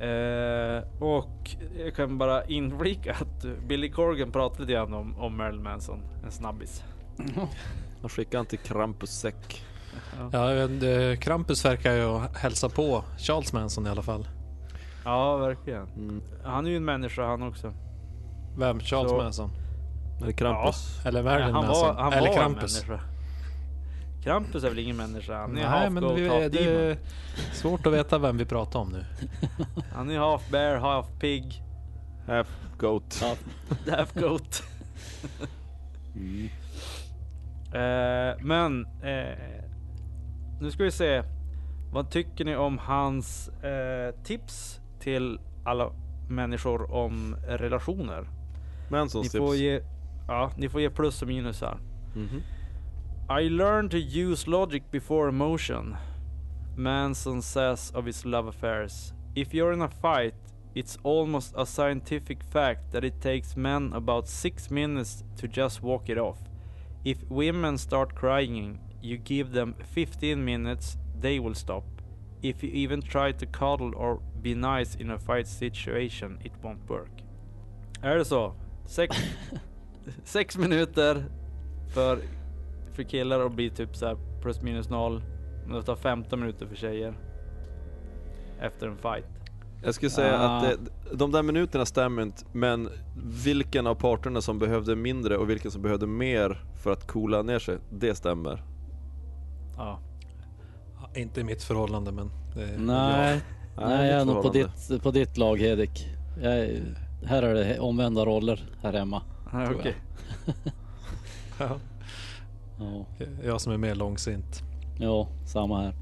Eh, 0.00 0.82
och 1.02 1.50
jag 1.84 1.94
kan 1.96 2.18
bara 2.18 2.44
inflika 2.44 3.12
att 3.12 3.44
Billy 3.68 3.90
Corgan 3.90 4.32
pratade 4.32 4.60
lite 4.62 4.72
grann 4.72 4.94
om, 4.94 5.16
om 5.18 5.36
Marilyn 5.36 5.62
Manson. 5.62 6.02
En 6.24 6.30
snabbis. 6.30 6.82
De 8.00 8.08
skickar 8.08 8.38
han 8.38 8.46
till 8.46 8.58
Krampus 8.58 9.10
säck. 9.10 9.64
Ja, 10.32 10.48
Krampus 11.20 11.64
verkar 11.64 11.92
ju 11.92 12.18
hälsa 12.34 12.68
på 12.68 13.04
Charles 13.18 13.52
Manson 13.52 13.86
i 13.86 13.90
alla 13.90 14.02
fall. 14.02 14.28
Ja, 15.04 15.36
verkligen. 15.36 15.82
Mm. 15.96 16.22
Han 16.44 16.66
är 16.66 16.70
ju 16.70 16.76
en 16.76 16.84
människa 16.84 17.26
han 17.26 17.42
också. 17.42 17.72
Vem? 18.58 18.80
Charles 18.80 19.10
Så- 19.10 19.16
Manson? 19.16 19.50
Eller 20.22 20.32
Krampus. 20.32 21.00
Eller 21.06 21.22
Marilyn 21.22 21.54
han 21.54 21.66
Manson? 21.66 21.86
var, 21.86 22.02
han 22.02 22.12
Eller 22.12 22.28
var 22.28 22.36
Krampus? 22.36 22.82
en 22.82 22.88
människa. 22.88 23.09
Krampus 24.22 24.64
är 24.64 24.68
väl 24.68 24.78
ingen 24.78 24.96
människa? 24.96 25.40
Han 25.40 25.50
är 25.50 25.54
Nej, 25.54 25.64
half 25.64 25.92
men 25.92 26.14
vi, 26.14 26.28
half 26.28 26.52
det 26.52 26.64
demon. 26.64 26.74
är 26.90 26.96
svårt 27.52 27.86
att 27.86 27.92
veta 27.92 28.18
vem 28.18 28.36
vi 28.38 28.44
pratar 28.44 28.80
om 28.80 28.88
nu. 28.92 29.04
Han 29.94 30.10
är 30.10 30.18
half 30.18 30.50
bear, 30.50 30.76
half 30.76 31.06
pig, 31.20 31.62
Half 32.26 32.48
goat. 32.78 33.18
Ja. 33.22 33.36
half 33.96 34.14
goat. 34.14 34.62
Mm. 36.14 36.48
Eh, 37.72 38.36
men 38.44 38.86
eh, 38.86 39.38
nu 40.60 40.70
ska 40.70 40.84
vi 40.84 40.90
se. 40.90 41.22
Vad 41.92 42.10
tycker 42.10 42.44
ni 42.44 42.56
om 42.56 42.78
hans 42.78 43.48
eh, 43.48 44.14
tips 44.24 44.80
till 45.00 45.38
alla 45.64 45.92
människor 46.28 46.92
om 46.92 47.36
relationer? 47.48 48.20
Ni 48.22 48.96
Mansons 48.96 49.32
får, 49.32 49.50
tips. 49.50 49.60
ge, 49.60 49.80
ja, 50.28 50.50
ni 50.56 50.68
får 50.68 50.80
ge 50.80 50.90
plus 50.90 51.22
och 51.22 51.28
minus 51.28 51.60
här. 51.60 51.78
Mhm. 52.14 52.42
I 53.30 53.42
learned 53.42 53.92
to 53.92 54.00
use 54.00 54.48
logic 54.48 54.90
before 54.90 55.28
emotion. 55.28 55.96
Manson 56.74 57.42
says 57.42 57.92
of 57.94 58.04
his 58.04 58.24
love 58.24 58.48
affairs. 58.48 59.12
If 59.36 59.54
you're 59.54 59.70
in 59.70 59.82
a 59.82 59.88
fight, 59.88 60.34
it's 60.74 60.98
almost 61.04 61.54
a 61.56 61.64
scientific 61.64 62.42
fact 62.42 62.90
that 62.90 63.04
it 63.04 63.20
takes 63.20 63.56
men 63.56 63.92
about 63.94 64.26
six 64.26 64.68
minutes 64.68 65.22
to 65.36 65.46
just 65.46 65.80
walk 65.80 66.08
it 66.08 66.18
off. 66.18 66.38
If 67.04 67.18
women 67.28 67.78
start 67.78 68.16
crying, 68.16 68.80
you 69.00 69.16
give 69.16 69.52
them 69.52 69.76
15 69.94 70.44
minutes, 70.44 70.96
they 71.20 71.38
will 71.38 71.54
stop. 71.54 71.84
If 72.42 72.64
you 72.64 72.70
even 72.70 73.00
try 73.00 73.30
to 73.30 73.46
cuddle 73.46 73.92
or 73.94 74.20
be 74.42 74.56
nice 74.56 74.96
in 74.96 75.08
a 75.08 75.20
fight 75.20 75.46
situation, 75.46 76.40
it 76.44 76.52
won't 76.62 76.88
work. 76.88 77.22
Är 78.02 78.16
det 78.16 78.24
så? 78.24 78.54
Sex, 78.86 79.16
sex 80.24 80.58
minuter 80.58 81.24
för, 81.88 82.18
för 82.92 83.02
killar 83.02 83.40
att 83.46 83.52
bli 83.52 83.70
typ 83.70 83.96
så 83.96 84.06
här 84.06 84.16
plus 84.42 84.62
minus 84.62 84.90
noll. 84.90 85.22
Men 85.66 85.76
det 85.76 85.82
tar 85.82 85.96
15 85.96 86.40
minuter 86.40 86.66
för 86.66 86.76
tjejer. 86.76 87.14
Efter 88.60 88.86
en 88.86 88.96
fight. 88.96 89.26
Jag 89.84 89.94
skulle 89.94 90.10
säga 90.10 90.38
Ah. 90.38 90.56
att 90.56 90.62
det, 90.62 90.76
de 91.16 91.32
där 91.32 91.42
minuterna 91.42 91.86
stämmer 91.86 92.22
inte, 92.22 92.44
men 92.52 92.88
vilken 93.44 93.86
av 93.86 93.94
parterna 93.94 94.40
som 94.40 94.58
behövde 94.58 94.96
mindre 94.96 95.36
och 95.36 95.50
vilken 95.50 95.70
som 95.70 95.82
behövde 95.82 96.06
mer 96.06 96.64
för 96.82 96.92
att 96.92 97.06
coola 97.06 97.42
ner 97.42 97.58
sig, 97.58 97.78
det 97.90 98.14
stämmer. 98.14 98.62
Ja. 99.76 99.98
Ja, 101.00 101.20
Inte 101.20 101.40
i 101.40 101.44
mitt 101.44 101.62
förhållande 101.62 102.12
men... 102.12 102.30
Det, 102.54 102.66
Nej, 102.78 103.40
nej 103.76 104.10
jag 104.10 104.20
är 104.20 104.24
nog 104.24 104.42
på 104.42 104.48
ditt, 104.50 105.02
på 105.02 105.10
ditt 105.10 105.36
lag 105.36 105.56
Hedik. 105.56 106.08
Jag, 106.42 106.58
är- 106.58 106.82
här 107.24 107.42
är 107.42 107.54
det 107.54 107.78
omvända 107.78 108.24
roller 108.24 108.68
här 108.82 108.92
hemma. 108.92 109.22
Tror 109.50 109.74
Okej. 109.78 109.94
Ja, 111.58 111.68
Ja, 112.80 113.04
jag 113.44 113.60
som 113.60 113.72
är 113.72 113.76
mer 113.76 113.94
långsint. 113.94 114.62
ja 114.98 115.28
samma 115.46 115.80
här. 115.82 115.94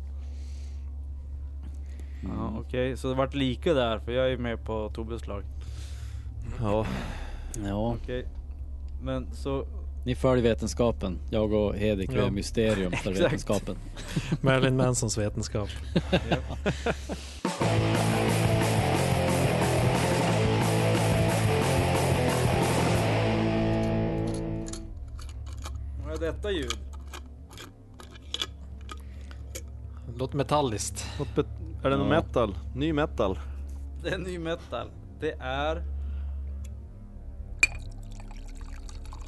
Ja, 2.23 2.55
Okej, 2.61 2.97
så 2.97 3.09
det 3.09 3.15
vart 3.15 3.35
lika 3.35 3.75
där 3.75 3.99
för 3.99 4.13
jag 4.13 4.33
är 4.33 4.37
med 4.37 4.65
på 4.65 4.91
Tobbes 4.95 5.27
lag. 5.27 5.43
Ja, 6.61 6.87
Ja, 7.65 7.95
Okej. 8.03 8.27
Men 9.03 9.35
så 9.35 9.65
ni 10.05 10.15
följer 10.15 10.43
vetenskapen. 10.45 11.19
Jag 11.31 11.53
och 11.53 11.75
Hedik 11.75 12.11
vi 12.11 12.15
Ja. 12.17 12.27
är 12.27 12.31
mysterium 12.31 12.93
för 12.93 13.13
vetenskapen. 13.13 13.77
Marilyn 14.41 14.77
Mansons 14.77 15.19
vetenskap. 15.19 15.69
vad 26.21 26.29
är 26.29 26.33
detta 26.33 26.51
ljud? 26.51 26.79
Låter 30.17 30.37
metalliskt. 30.37 31.07
Något 31.19 31.35
bet- 31.35 31.47
är 31.85 31.91
det 31.91 31.97
någon 31.97 32.11
Ja. 32.11 32.21
metal? 32.23 32.59
Ny 32.75 32.93
metal? 32.93 33.39
Det 34.03 34.09
är 34.11 34.19
ny 34.19 34.39
metal. 34.39 34.91
Det 35.21 35.33
är... 35.41 35.83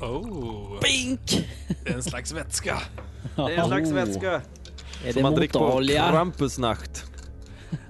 Oh, 0.01 0.81
Bink! 0.83 1.49
det 1.85 1.91
är 1.91 1.95
en 1.95 2.03
slags 2.03 2.33
vätska. 2.33 2.79
Det 3.37 3.43
är 3.43 3.59
en 3.59 3.67
slags 3.67 3.91
vätska. 3.91 4.33
Är 4.33 4.41
Som 4.41 5.13
det 5.15 5.23
man 5.23 5.35
dricker 5.35 5.59
på 5.59 5.65
motorolja? 5.65 6.09
Krampusnacht. 6.11 7.05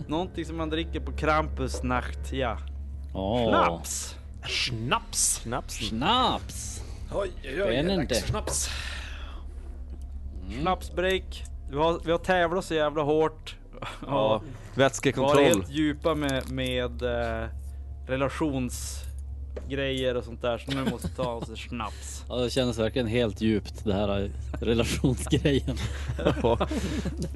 Någonting 0.07 0.45
som 0.45 0.57
man 0.57 0.71
dricker 0.71 1.01
på 1.01 1.13
Krampusnacht, 1.13 2.33
ja. 2.33 2.59
Ja. 3.15 3.49
Snaps! 3.49 4.17
Schnaps. 4.43 5.41
Snapsen. 5.43 5.89
Snaps! 5.89 6.83
Oj, 7.15 7.31
oj, 7.45 7.53
Spännande. 7.63 8.05
dags 8.33 8.69
Schnaps. 10.51 10.63
Snapsbreak. 10.63 11.45
Vi 11.71 11.77
har, 11.77 12.01
vi 12.05 12.11
har 12.11 12.19
tävlat 12.19 12.65
så 12.65 12.75
jävla 12.75 13.03
hårt. 13.03 13.55
Ja, 13.81 13.87
Och 14.07 14.13
varit 14.31 14.43
vätskekontroll. 14.75 15.45
helt 15.45 15.71
djupa 15.71 16.15
med, 16.15 16.51
med 16.53 17.03
eh, 17.03 17.49
relationsgrejer 18.07 20.15
och 20.17 20.25
sånt 20.25 20.43
där. 20.43 20.59
Så 20.59 20.71
nu 20.71 20.85
måste 20.91 21.09
vi 21.09 21.15
ta 21.15 21.33
oss 21.33 21.49
en 21.49 21.57
snaps. 21.57 22.25
Ja, 22.29 22.37
det 22.37 22.51
kändes 22.51 22.79
verkligen 22.79 23.09
helt 23.09 23.41
djupt 23.41 23.85
det 23.85 23.95
här 23.95 24.31
relationsgrejen. 24.61 25.77
Ja, 26.43 26.59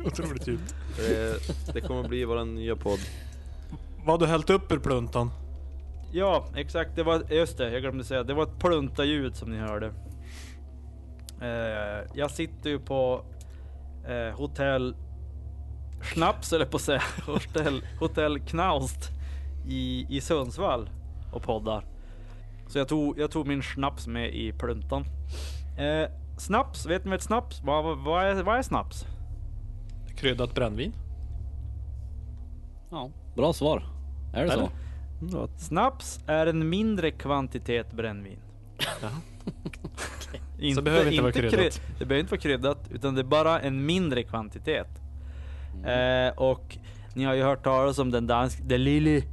Otroligt 0.05 0.49
djupt. 0.49 0.75
det, 0.97 1.37
det 1.75 1.81
kommer 1.81 2.09
bli 2.09 2.25
vår 2.25 2.45
nya 2.45 2.77
podd. 2.77 2.99
Vad 4.05 4.21
du 4.21 4.27
hällt 4.27 4.51
upp 4.51 4.73
ur 4.73 4.79
pluntan? 4.79 5.31
Ja, 6.13 6.47
exakt. 6.57 6.91
Det 6.97 7.03
var, 7.03 7.23
just 7.31 7.59
det, 7.59 7.73
jag 7.73 7.83
glömde 7.83 8.05
säga. 8.05 8.23
Det 8.23 8.35
var 8.35 8.43
ett 8.43 8.59
plunta-ljud 8.59 9.37
som 9.37 9.51
ni 9.51 9.57
hörde. 9.59 9.93
Eh, 11.41 12.11
jag 12.15 12.31
sitter 12.31 12.71
ju 12.71 12.79
på 12.79 13.25
eh, 14.09 14.37
hotell 14.37 14.97
Schnaps 16.01 16.53
eller 16.53 16.67
på 16.67 16.77
att 16.77 16.83
säga. 16.83 17.03
Hotell, 17.27 17.83
hotell 18.01 18.41
Knaust 18.41 19.11
i, 19.67 20.07
i 20.17 20.21
Sundsvall 20.21 20.91
och 21.33 21.43
poddar. 21.43 21.85
Så 22.69 22.79
jag 22.79 22.89
tog, 22.89 23.19
jag 23.19 23.31
tog 23.31 23.47
min 23.47 23.63
snaps 23.63 24.07
med 24.07 24.35
i 24.35 24.53
pluntan. 24.53 25.05
Eh, 25.79 26.11
snaps, 26.39 26.87
vet 26.87 27.05
ni 27.05 27.11
vad 27.11 27.17
ett 27.17 27.23
snaps? 27.23 27.63
Vad, 27.65 27.85
vad, 27.85 27.99
vad, 27.99 28.25
är, 28.25 28.43
vad 28.43 28.59
är 28.59 28.63
snaps? 28.63 29.07
Kryddat 30.17 30.55
brännvin? 30.55 30.93
Ja, 32.91 33.11
bra 33.37 33.53
svar. 33.53 33.83
Är 34.35 34.45
det 34.45 34.53
Eller? 34.53 34.67
så? 34.67 34.71
Ja, 35.33 35.49
Snaps 35.57 36.21
är 36.27 36.47
en 36.47 36.69
mindre 36.69 37.11
kvantitet 37.11 37.93
brännvin. 37.93 38.41
Så 40.75 40.83
behöver 40.83 41.11
inte 41.11 41.23
vara 41.23 41.33
kryddat. 41.33 41.81
det 41.99 42.05
behöver 42.05 42.21
inte 42.21 42.31
vara 42.31 42.41
kryddat, 42.41 42.89
utan 42.91 43.15
det 43.15 43.21
är 43.21 43.25
bara 43.25 43.61
en 43.61 43.87
mindre 43.87 44.23
kvantitet. 44.23 44.89
Eh, 45.85 46.37
och 46.37 46.79
ni 47.15 47.25
har 47.25 47.35
ju 47.35 47.43
hört 47.43 47.65
talas 47.65 47.99
om 47.99 48.11
den 48.11 48.27
dansk, 48.27 48.59
det 48.63 48.79
lille. 48.79 49.11
Det 49.11 49.25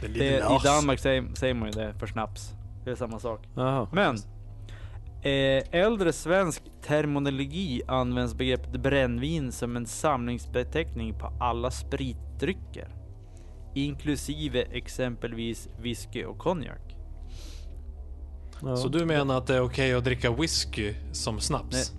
Det, 0.00 0.08
lilla 0.08 0.56
I. 0.56 0.58
Danmark 0.64 0.98
säger, 0.98 1.24
säger 1.34 1.54
man 1.54 1.68
ju 1.68 1.72
det 1.72 1.94
för 1.98 2.06
snaps. 2.06 2.54
Det 2.84 2.90
är 2.90 2.94
samma 2.94 3.18
sak. 3.18 3.48
Jaha. 3.54 3.88
Men 3.92 4.16
eh, 5.22 5.80
äldre 5.80 6.12
svensk 6.12 6.62
terminologi 6.82 7.82
används 7.88 8.34
begreppet 8.34 8.80
brännvin 8.80 9.52
som 9.52 9.76
en 9.76 9.86
samlingsbeteckning 9.86 11.14
på 11.14 11.32
alla 11.40 11.70
spritdrycker. 11.70 12.88
Inklusive 13.74 14.62
exempelvis 14.62 15.68
whisky 15.78 16.24
och 16.24 16.38
konjak. 16.38 16.96
Ja. 18.62 18.76
Så 18.76 18.88
du 18.88 19.04
menar 19.06 19.38
att 19.38 19.46
det 19.46 19.54
är 19.56 19.60
okej 19.60 19.94
att 19.94 20.04
dricka 20.04 20.30
whisky 20.30 20.94
som 21.12 21.40
snaps? 21.40 21.92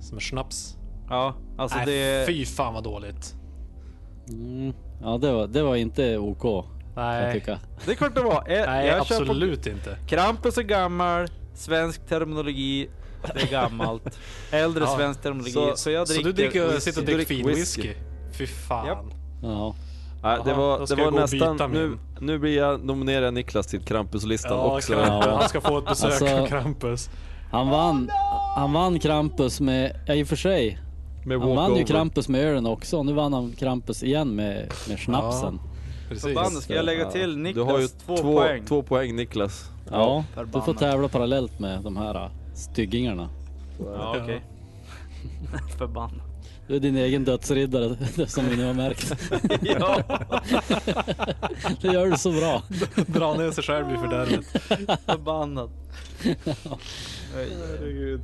Som 0.00 0.20
snaps? 0.20 0.76
Ja, 1.08 1.34
alltså 1.58 1.76
Nej, 1.78 1.86
det... 1.86 2.26
fy 2.26 2.46
fan 2.46 2.74
vad 2.74 2.84
dåligt. 2.84 3.34
Mm. 4.28 4.72
Ja, 5.02 5.18
det 5.18 5.32
var, 5.32 5.46
det 5.46 5.62
var 5.62 5.76
inte 5.76 6.18
OK 6.18 6.44
jag 6.44 6.64
Nej. 6.96 7.42
Det 7.86 7.90
är 7.90 7.94
klart 7.94 8.14
det 8.14 8.22
var. 8.22 8.44
Eh, 8.50 8.66
nej 8.66 8.86
jag 8.86 9.08
på- 9.08 9.14
absolut 9.14 9.66
inte. 9.66 9.96
Krampus 10.08 10.58
är 10.58 10.62
gammal, 10.62 11.28
svensk 11.54 12.06
terminologi, 12.06 12.88
det 13.34 13.42
är 13.42 13.46
gammalt. 13.50 14.18
Äldre 14.50 14.84
Ja, 14.84 14.96
svensk 14.96 15.22
terminologi. 15.22 15.52
så- 15.52 15.76
Så, 15.76 15.90
jag 15.90 16.08
Så 16.08 16.14
dricker... 16.14 16.28
du 16.28 16.32
dricker, 16.32 16.66
whisky. 16.66 16.80
sitter 16.80 17.00
och 17.00 17.06
dricker 17.06 17.34
fin 17.34 17.46
whisky. 17.46 17.82
whisky? 17.82 17.94
Fy 18.32 18.46
fan. 18.46 18.86
Japp. 18.86 19.04
Ja. 19.42 19.74
Nej, 20.22 20.38
det 20.44 20.54
var, 20.54 20.96
det 20.96 21.04
var 21.04 21.10
nästan, 21.10 21.70
nu, 21.72 21.98
nu 22.20 22.38
blir 22.38 22.56
jag 22.56 22.84
nominerar 22.84 23.24
jag 23.24 23.34
Niklas 23.34 23.66
till 23.66 23.80
Krampuslistan 23.84 24.58
Ja, 24.58 24.76
också. 24.76 24.92
Krampus. 24.92 25.26
Ja. 25.26 25.36
Han 25.40 25.48
ska 25.48 25.60
få 25.60 25.78
ett 25.78 25.84
besök 25.86 26.10
Alltså- 26.10 26.36
av 26.36 26.46
Krampus. 26.46 27.10
Han 27.50 27.68
vann, 27.70 28.10
han 28.56 28.72
vann 28.72 28.98
Krampus 29.00 29.60
med, 29.60 29.96
ja 30.06 30.14
i 30.14 30.22
och 30.24 30.28
för 30.28 30.36
sig, 30.36 30.78
Med 31.26 31.40
han 31.40 31.56
vann 31.56 31.76
ju. 31.76 31.84
Krampus 31.84 32.28
med 32.28 32.40
ölen 32.44 32.66
också. 32.66 32.98
och 32.98 33.06
Nu 33.06 33.12
vann 33.12 33.32
han 33.32 33.52
Krampus 33.52 34.02
igen 34.02 34.28
med, 34.36 34.72
med 34.88 34.98
snapsen. 34.98 35.60
Precis. 36.08 36.24
Förbannat, 36.24 36.52
ska 36.52 36.74
jag 36.74 36.84
lägga 36.84 37.10
till 37.10 37.34
Du 37.34 37.40
Niklas 37.42 37.66
har 37.68 37.78
ju 37.78 37.88
två, 37.88 38.16
två, 38.16 38.32
poäng? 38.36 38.64
två 38.64 38.82
poäng 38.82 39.16
Niklas. 39.16 39.70
Ja, 39.90 40.24
du 40.34 40.40
får 40.40 40.44
förbannat. 40.60 40.78
tävla 40.78 41.08
parallellt 41.08 41.58
med 41.58 41.82
de 41.82 41.96
här 41.96 42.30
styggingarna. 42.54 43.28
Ja, 43.96 44.16
okej. 44.22 44.42
Förbannat. 45.78 46.31
Du 46.66 46.76
är 46.76 46.80
din 46.80 46.96
egen 46.96 47.24
dödsriddare 47.24 47.96
som 48.26 48.48
vi 48.48 48.56
nu 48.56 48.66
har 48.66 48.74
märkt. 48.74 49.14
ja. 49.62 50.02
Det 51.80 51.88
gör 51.88 52.06
du 52.06 52.16
så 52.16 52.32
bra. 52.32 52.62
Dra 53.06 53.34
ner 53.34 53.50
sig 53.50 53.64
själv 53.64 53.94
i 53.94 53.96
fördärvet. 53.96 54.46
Förbannat. 55.06 55.70
Herregud. 57.34 58.20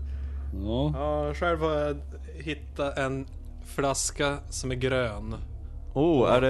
Ja. 0.64 0.92
Ja, 0.94 1.34
själv 1.34 1.60
har 1.60 1.74
jag 1.74 1.96
hittat 2.44 2.98
en 2.98 3.26
flaska 3.66 4.38
som 4.50 4.70
är 4.70 4.74
grön. 4.74 5.34
Oh, 5.94 6.32
är 6.32 6.40
det, 6.40 6.48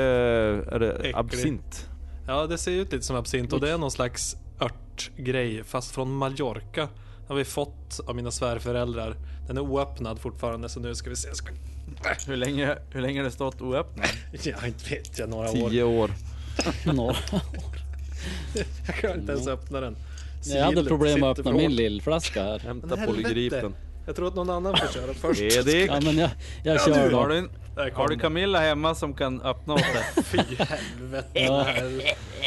är 0.71 0.79
det 0.79 0.93
Äcklig. 0.93 1.15
absint? 1.17 1.89
Ja, 2.27 2.47
det 2.47 2.59
ser 2.59 2.73
ut 2.73 2.93
lite 2.93 3.05
som 3.05 3.17
absint 3.17 3.53
och 3.53 3.61
det 3.61 3.71
är 3.71 3.79
någon 3.79 3.91
slags 3.91 4.37
örtgrej 4.61 5.65
fast 5.65 5.91
från 5.91 6.13
Mallorca. 6.13 6.81
Den 6.81 7.29
har 7.29 7.37
vi 7.37 7.45
fått 7.45 8.01
av 8.07 8.17
mina 8.17 8.31
svärföräldrar. 8.31 9.17
Den 9.47 9.57
är 9.57 9.61
oöppnad 9.61 10.19
fortfarande 10.19 10.69
så 10.69 10.81
nu 10.81 10.95
ska 10.95 11.11
vi 11.11 11.17
se. 11.17 11.29
Jag 11.29 11.37
ska... 11.37 11.53
Hur 12.27 12.37
länge, 12.37 12.77
hur 12.91 13.01
länge 13.03 13.19
har 13.21 13.25
det 13.25 13.31
stått 13.31 13.61
oöppnat? 13.61 14.11
Ja, 14.43 14.67
inte 14.67 14.91
vet 14.91 15.19
jag, 15.19 15.29
några 15.29 15.51
år. 15.51 15.71
Tio 15.71 15.83
år. 15.83 16.11
Några. 16.93 17.17
Jag 18.87 18.97
kan 18.97 19.21
inte 19.21 19.33
ens 19.33 19.47
öppna 19.49 19.81
den. 19.81 19.97
Jag 20.45 20.65
hade 20.65 20.85
problem 20.85 21.23
att 21.23 21.37
sitter 21.37 21.51
öppna 21.51 21.63
min 21.63 21.77
lillflaska 21.77 22.43
här. 22.43 22.59
Hämta 22.59 22.97
polygripen. 22.97 23.75
Jag 24.07 24.17
tror 24.17 24.29
att 24.29 24.35
någon 24.35 24.51
annan 24.51 24.77
får 24.77 24.93
köra 24.93 25.15
först. 25.21 25.41
Edik! 25.41 25.91
Ja 25.91 26.01
men 26.01 26.19
jag, 26.19 26.31
jag 26.65 26.75
Ja, 26.75 26.79
kör 26.79 27.09
du, 27.09 27.15
Har 27.15 27.29
du, 27.29 27.49
har 27.95 28.09
du. 28.09 28.19
Camilla 28.19 28.61
hemma 28.61 28.95
som 28.95 29.15
kan 29.15 29.41
öppna 29.43 29.75
åt 29.75 29.81
dig? 29.81 30.25
Fy 30.25 30.39
helvete. 30.39 31.29
Ja. 31.33 31.67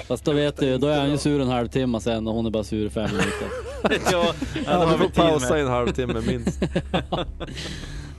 Fast 0.07 0.25
då 0.25 0.31
vet 0.31 0.57
du, 0.57 0.77
då 0.77 0.87
är 0.87 0.99
han 0.99 1.11
ju 1.11 1.17
sur 1.17 1.41
en 1.41 1.47
halvtimme 1.47 1.99
sen 2.01 2.27
och 2.27 2.33
hon 2.33 2.45
är 2.45 2.49
bara 2.49 2.63
sur 2.63 2.85
i 2.85 2.89
fem 2.89 3.09
minuter. 3.11 3.47
ja, 4.11 4.33
ja, 4.65 4.85
du 4.85 4.91
vi 4.91 4.97
får 4.97 5.09
pausa 5.09 5.47
i 5.47 5.51
med. 5.51 5.61
en 5.61 5.67
halvtimme 5.67 6.21
minst. 6.27 6.61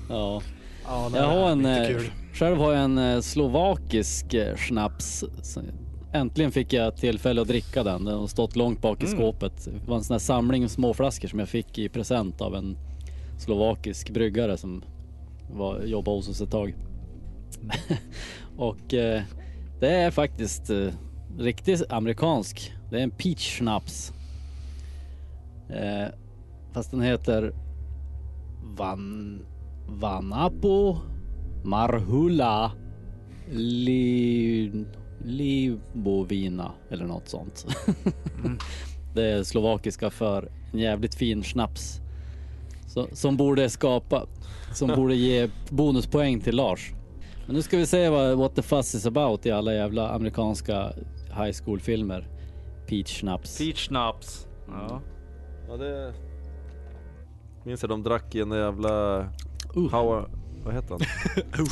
Ja. 0.09 0.43
Ja, 0.93 1.11
Jag 1.15 1.27
har 1.27 1.51
en, 1.51 1.67
eh, 1.67 2.01
själv 2.33 2.57
har 2.59 2.73
jag 2.73 2.85
en 2.85 2.99
eh, 2.99 3.21
slovakisk 3.21 4.35
eh, 4.35 4.57
schnaps. 4.57 5.25
Så 5.43 5.61
Äntligen 6.13 6.53
fick 6.53 6.73
jag 6.73 6.97
tillfälle 6.97 7.43
att 7.43 7.49
dricka 7.49 7.83
den. 7.83 8.05
Den 8.05 8.19
har 8.19 8.27
stått 8.27 8.57
långt 8.57 8.83
bak 8.83 9.03
i 9.03 9.07
Mm. 9.07 9.19
skåpet. 9.19 9.65
Det 9.65 9.89
var 9.89 9.97
en 9.97 10.05
sån 10.05 10.15
här 10.15 10.19
samling 10.19 10.69
småflaskor 10.69 11.29
som 11.29 11.39
jag 11.39 11.49
fick 11.49 11.79
i 11.79 11.89
present 11.89 12.41
av 12.41 12.55
en 12.55 12.77
slovakisk 13.39 14.11
bryggare 14.11 14.57
som 14.57 14.85
var, 15.53 15.81
jobbade 15.81 16.17
hos 16.17 16.29
oss 16.29 16.41
ett 16.41 16.51
tag. 16.51 16.75
Och 18.57 18.95
eh, 18.95 19.23
det 19.81 19.89
är 19.91 20.11
faktiskt 20.11 20.71
eh, 20.71 20.89
riktigt 21.39 21.93
amerikansk. 21.93 22.73
Det 22.91 22.99
är 22.99 23.03
en 23.03 23.11
peach 23.11 23.59
schnaps. 23.59 24.13
Eh, 25.69 26.09
fast 26.73 26.91
den 26.91 27.01
heter 27.03 27.53
Van 28.77 29.39
Vanapo 29.87 30.97
Marhula 31.65 32.73
Li, 33.51 34.85
Libovina 35.25 36.73
eller 36.91 37.05
något 37.05 37.29
sånt. 37.29 37.67
Det 39.15 39.31
är 39.31 39.43
slovakiska 39.43 40.11
för 40.11 40.51
en 40.73 40.79
jävligt 40.79 41.15
fin 41.15 41.43
snaps. 41.43 42.01
Så, 42.87 43.09
som 43.13 43.37
borde 43.37 43.71
skapa, 43.71 44.27
som 44.73 44.89
borde 44.97 45.15
ge 45.15 45.49
bonuspoäng 45.71 46.41
till 46.41 46.57
Lars. 46.57 46.93
Men 47.47 47.57
nu 47.57 47.63
ska 47.63 47.77
vi 47.77 47.87
se 47.87 48.09
vad 48.09 48.39
What 48.39 48.55
the 48.55 48.63
Fuss 48.63 48.95
is 48.95 49.07
about 49.07 49.47
i 49.47 49.51
alla 49.51 49.75
jävla 49.75 50.11
amerikanska 50.11 50.93
high 51.29 51.53
school 51.65 51.81
filmer. 51.81 52.29
Peach 52.87 53.21
snaps. 53.21 53.59
Peach 53.59 53.89
Schnapps. 53.89 54.49
Ja. 54.69 55.01
Ja, 55.69 55.77
det... 55.77 56.15
Minns 57.65 57.83
jag 57.83 57.91
de 57.91 58.03
drack 58.03 58.35
i 58.35 58.41
en 58.41 58.51
jävla... 58.51 59.27
Uh. 59.77 59.91
How... 59.91 60.27
Vad 60.65 60.75
heter 60.75 60.89
han? 60.91 61.01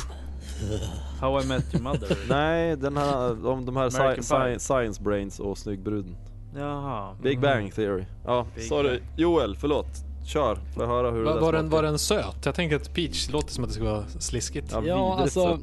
How 1.19 1.41
I 1.41 1.45
Met 1.45 1.73
Your 1.73 1.83
Mother. 1.83 2.17
Nej, 2.29 2.75
den 2.77 2.97
här, 2.97 3.43
de, 3.43 3.65
de 3.65 3.77
här 3.77 3.89
sci- 3.89 4.21
sci- 4.21 4.59
Science 4.59 5.01
Brains 5.03 5.39
och 5.39 5.57
Snyggbruden. 5.57 6.15
Jaha. 6.55 7.15
Big 7.23 7.39
Bang 7.41 7.73
Theory. 7.75 8.05
Ja, 8.25 8.45
Big 8.55 8.63
sorry. 8.67 8.89
Bang. 8.89 9.01
Joel, 9.17 9.55
förlåt. 9.55 9.87
Kör, 10.25 10.55
får 10.55 10.83
jag 10.83 10.87
höra 10.89 11.11
hur 11.11 11.23
Var, 11.23 11.33
det 11.35 11.39
var, 11.41 11.53
den, 11.53 11.69
var 11.69 11.83
den 11.83 11.99
söt? 11.99 12.45
Jag 12.45 12.55
tänker 12.55 12.75
att 12.75 12.93
peach 12.93 13.29
låter 13.29 13.51
som 13.51 13.63
att 13.63 13.69
det 13.69 13.73
ska 13.73 13.83
vara 13.83 14.03
sliskigt. 14.07 14.71
Ja, 14.71 14.81
Ja, 14.85 15.19
alltså 15.19 15.59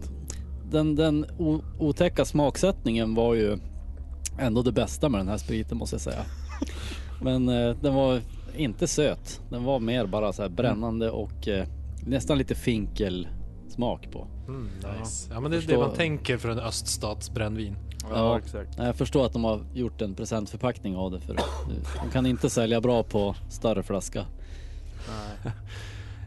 den, 0.70 0.94
den 0.96 1.26
otäcka 1.78 2.24
smaksättningen 2.24 3.14
var 3.14 3.34
ju 3.34 3.58
ändå 4.38 4.62
det 4.62 4.72
bästa 4.72 5.08
med 5.08 5.20
den 5.20 5.28
här 5.28 5.36
spriten 5.36 5.78
måste 5.78 5.94
jag 5.94 6.00
säga. 6.00 6.22
Men 7.22 7.48
eh, 7.48 7.76
den 7.80 7.94
var 7.94 8.20
inte 8.56 8.86
söt. 8.86 9.40
Den 9.50 9.64
var 9.64 9.80
mer 9.80 10.06
bara 10.06 10.32
så 10.32 10.42
här 10.42 10.48
brännande 10.48 11.10
och 11.10 11.48
eh, 11.48 11.66
nästan 12.08 12.38
lite 12.38 12.54
finkel 12.54 13.28
smak 13.68 14.08
på. 14.12 14.26
Mm, 14.48 14.68
nice. 14.98 15.30
Ja 15.34 15.40
men 15.40 15.50
det 15.50 15.56
är 15.56 15.60
det 15.60 15.66
Förstår- 15.66 15.86
man 15.86 15.94
tänker 15.96 16.36
för 16.36 16.48
en 16.48 16.58
öststatsbrännvin. 16.58 17.76
Ja, 18.02 18.08
Ja. 18.14 18.38
exakt. 18.38 18.78
Jag 18.78 18.96
förstår 18.96 19.26
att 19.26 19.32
de 19.32 19.44
har 19.44 19.60
gjort 19.74 20.02
en 20.02 20.14
presentförpackning 20.14 20.96
av 20.96 21.10
det 21.10 21.20
för 21.20 21.34
de 22.04 22.10
kan 22.12 22.26
inte 22.26 22.50
sälja 22.50 22.80
bra 22.80 23.02
på 23.02 23.34
större 23.48 23.82
flaska. 23.82 24.24
Nej. 25.44 25.52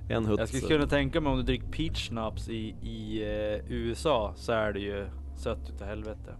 En 0.09 0.25
hutt. 0.25 0.39
Jag 0.39 0.47
skulle 0.47 0.67
kunna 0.67 0.87
tänka 0.87 1.21
mig 1.21 1.31
om 1.31 1.37
du 1.37 1.43
dricker 1.43 1.67
peach 1.67 2.09
schnapps 2.09 2.49
i, 2.49 2.75
i 2.81 3.21
eh, 3.23 3.71
USA 3.71 4.33
så 4.37 4.51
är 4.51 4.73
det 4.73 4.79
ju 4.79 5.07
sött 5.37 5.69
utav 5.75 5.87
helvete. 5.87 6.33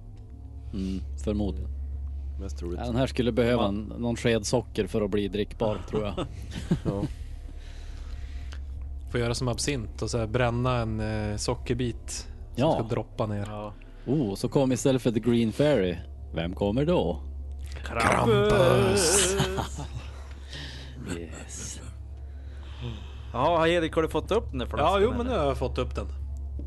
Mm, 0.73 0.99
förmodligen. 1.23 1.69
Mest 2.41 2.57
troligt. 2.57 2.79
Ja, 2.79 2.85
Den 2.85 2.95
här 2.95 3.07
skulle 3.07 3.31
behöva 3.31 3.67
en, 3.67 3.93
någon 3.97 4.15
sked 4.15 4.45
socker 4.45 4.87
för 4.87 5.01
att 5.01 5.09
bli 5.11 5.27
drickbar 5.27 5.77
tror 5.89 6.03
jag. 6.03 6.13
Ja. 6.85 7.03
Får 9.11 9.19
göra 9.19 9.33
som 9.35 9.47
absint 9.47 10.01
och 10.01 10.09
så 10.09 10.17
här 10.17 10.27
bränna 10.27 10.77
en 10.77 10.99
eh, 11.31 11.37
sockerbit 11.37 12.09
som 12.11 12.27
Ja. 12.55 12.73
ska 12.73 12.83
droppa 12.83 13.25
ner. 13.27 13.45
Ja. 13.49 13.73
Oh, 14.05 14.35
så 14.35 14.49
kom 14.49 14.71
istället 14.71 15.01
för 15.01 15.11
The 15.11 15.19
Green 15.19 15.51
Fairy. 15.51 15.97
Vem 16.33 16.53
kommer 16.55 16.85
då? 16.85 17.19
Krampus! 17.85 19.35
Yes. 21.17 21.81
Jaha, 23.33 23.67
Erik 23.67 23.93
har 23.95 24.01
du 24.01 24.09
fått 24.09 24.31
upp 24.31 24.49
den 24.49 24.59
där 24.59 24.65
flaskan? 24.65 24.87
Ja, 24.91 24.99
jo 24.99 25.13
men 25.17 25.25
nu 25.25 25.31
har 25.37 25.45
jag 25.45 25.57
fått 25.57 25.77
upp 25.77 25.95
den. 25.95 26.07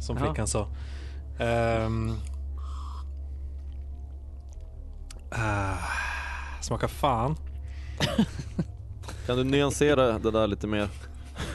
Som 0.00 0.16
Ja. 0.16 0.24
flickan 0.24 0.46
sa. 0.46 0.66
Ehm. 1.38 2.12
Ah, 5.30 5.76
smakar 6.60 6.88
fan. 6.88 7.36
Kan 9.26 9.36
du 9.36 9.44
nyansera 9.44 10.18
det 10.18 10.30
där 10.30 10.46
lite 10.46 10.66
mer? 10.66 10.88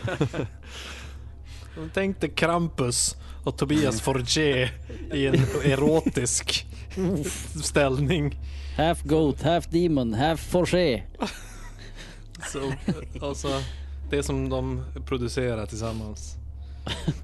Tänk 1.94 2.22
dig 2.22 2.30
Krampus 2.30 3.16
och 3.44 3.58
Tobias 3.58 4.02
Forge 4.02 4.72
i 5.14 5.28
en 5.28 5.36
erotisk 5.64 6.68
ställning. 7.64 8.40
Half 8.78 9.04
goat, 9.04 9.42
half 9.42 9.68
demon, 9.68 10.14
half 10.14 10.40
forché. 10.40 11.04
Så, 12.52 12.74
alltså, 13.22 13.48
det 14.10 14.24
som 14.24 14.50
de 14.50 14.84
producerar 15.06 15.66
tillsammans. 15.66 16.36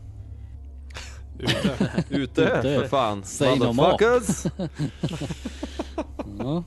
Ute. 1.39 1.93
ute 2.11 2.43
Ute. 2.43 2.62
för 2.62 2.89
fan! 2.89 3.24
Say 3.24 3.59
no 3.59 3.72
more. 3.72 3.93
Motherfuckers! 3.93 4.47
Ja. 6.39 6.64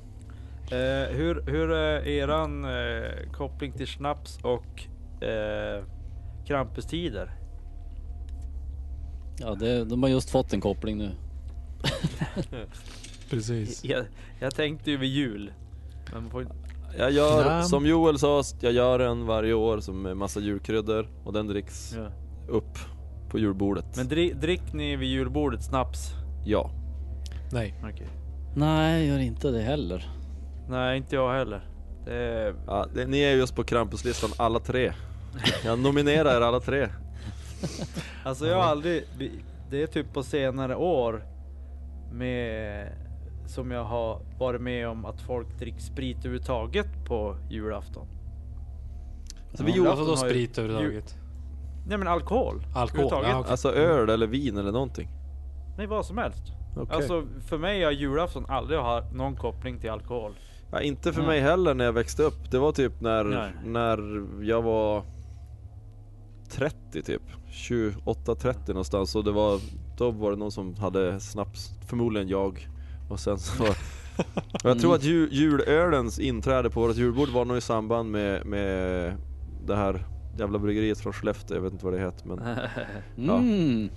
Eh, 0.71 1.15
hur, 1.15 1.43
hur 1.47 1.71
är 1.71 2.07
eran 2.07 2.65
eh, 2.65 3.31
koppling 3.33 3.71
till 3.71 3.87
snaps 3.87 4.39
och 4.43 4.83
eh, 5.27 5.83
Krampustider? 6.47 7.31
Ja, 9.39 9.55
det, 9.55 9.85
de 9.85 10.03
har 10.03 10.09
just 10.09 10.29
fått 10.29 10.53
en 10.53 10.61
koppling 10.61 10.97
nu. 10.97 11.11
Precis. 13.29 13.85
Jag, 13.85 14.05
jag 14.39 14.55
tänkte 14.55 14.91
ju 14.91 14.97
vid 14.97 15.09
jul. 15.09 15.53
Men 16.13 16.21
man 16.23 16.31
får, 16.31 16.41
inte- 16.41 16.55
Jag 16.97 17.11
gör, 17.11 17.45
Nej. 17.49 17.63
som 17.63 17.85
Joel 17.85 18.19
sa, 18.19 18.43
jag 18.59 18.73
gör 18.73 18.99
en 18.99 19.25
varje 19.25 19.53
år 19.53 19.79
som 19.79 20.01
med 20.01 20.17
massa 20.17 20.39
julkryddor 20.39 21.07
och 21.23 21.33
den 21.33 21.47
dricks 21.47 21.93
ja. 21.97 22.07
upp 22.47 22.77
på 23.35 23.39
julbordet. 23.39 23.85
Men 23.97 24.07
dri, 24.07 24.33
drick 24.33 24.73
ni 24.73 24.95
vid 24.95 25.09
julbordet 25.09 25.63
snaps? 25.63 26.11
Ja. 26.45 26.69
Nej. 27.51 27.73
Okej. 27.93 28.07
Nej, 28.55 29.05
jag 29.07 29.15
gör 29.15 29.23
inte 29.23 29.51
det 29.51 29.61
heller. 29.61 30.09
Nej, 30.69 30.97
inte 30.97 31.15
jag 31.15 31.33
heller. 31.33 31.69
Det 32.05 32.13
är, 32.15 32.55
ja 32.67 32.87
det, 32.93 33.05
ni 33.07 33.19
är 33.19 33.35
just 33.35 33.55
på 33.55 33.63
Krampuslistan 33.63 34.29
alla 34.37 34.59
tre. 34.59 34.93
Jag 35.65 35.79
nominerar 35.79 36.37
er 36.37 36.41
alla 36.41 36.59
tre. 36.59 36.87
alltså 38.23 38.47
jag 38.47 38.55
har 38.55 38.63
aldrig... 38.63 39.03
Det 39.69 39.83
är 39.83 39.87
typ 39.87 40.13
på 40.13 40.23
senare 40.23 40.75
år 40.75 41.23
med 42.11 42.87
som 43.47 43.71
jag 43.71 43.83
har 43.83 44.21
varit 44.39 44.61
med 44.61 44.87
om 44.87 45.05
att 45.05 45.21
folk 45.21 45.59
dricker 45.59 45.79
sprit 45.79 46.17
överhuvudtaget 46.17 47.05
på 47.07 47.37
julafton. 47.49 48.07
Så 49.53 49.63
vi 49.63 49.71
Ja. 49.71 49.77
gjorde, 49.77 49.89
Alltså 49.91 50.05
då 50.05 50.15
har 50.15 50.25
ju- 50.25 50.29
sprit 50.31 50.57
överhuvudtaget. 50.57 51.15
Nej 51.87 51.97
men 51.97 52.07
alkohol. 52.07 52.55
Alkohol? 52.55 52.81
överhuvudtaget. 52.83 53.29
Ja, 53.29 53.39
okej. 53.39 53.51
alltså 53.51 53.73
öl 53.73 54.09
eller 54.09 54.27
vin 54.27 54.57
eller 54.57 54.71
någonting. 54.71 55.09
Nej 55.77 55.87
vad 55.87 56.05
som 56.05 56.17
helst. 56.17 56.43
Okej. 56.77 56.95
Alltså 56.95 57.23
för 57.47 57.57
mig 57.57 57.83
har 57.83 57.91
julafton 57.91 58.45
aldrig 58.47 58.79
har 58.79 59.01
någon 59.13 59.35
koppling 59.35 59.79
till 59.79 59.89
alkohol. 59.91 60.31
Ja, 60.71 60.81
inte 60.81 61.13
för 61.13 61.21
mig 61.21 61.39
heller 61.39 61.73
när 61.73 61.85
jag 61.85 61.93
växte 61.93 62.23
upp. 62.23 62.51
Det 62.51 62.59
var 62.59 62.71
typ 62.71 63.01
när, 63.01 63.23
Nej. 63.23 63.51
när 63.65 64.23
jag 64.43 64.61
var 64.61 65.03
30 66.51 67.01
typ. 67.03 67.21
28-30 67.51 68.67
någonstans. 68.67 69.15
Och 69.15 69.23
det 69.23 69.31
var, 69.31 69.59
då 69.97 70.11
var 70.11 70.31
det 70.31 70.37
någon 70.37 70.51
som 70.51 70.75
hade 70.75 71.19
snaps. 71.19 71.69
Förmodligen 71.87 72.27
jag. 72.27 72.67
Och 73.09 73.19
sen 73.19 73.39
så... 73.39 73.63
och 73.63 73.75
jag 74.63 74.79
tror 74.79 74.91
Mm. 74.91 74.91
att 74.95 75.03
ju, 75.03 75.29
julölens 75.31 76.19
inträde 76.19 76.69
på 76.69 76.79
vårt 76.79 76.95
julbord 76.95 77.29
var 77.29 77.45
nog 77.45 77.57
i 77.57 77.61
samband 77.61 78.11
med, 78.11 78.45
med 78.45 79.13
det 79.65 79.75
här 79.75 80.05
jävla 80.37 80.59
bryggeriet 80.59 80.99
från 80.99 81.13
Skellefteå. 81.13 81.57
Jag 81.57 81.61
vet 81.61 81.71
inte 81.73 81.85
vad 81.85 81.93
det 81.93 81.99
heter 81.99 82.27
men 82.27 82.39
Ja. 83.27 83.37
Mm. 83.37 83.89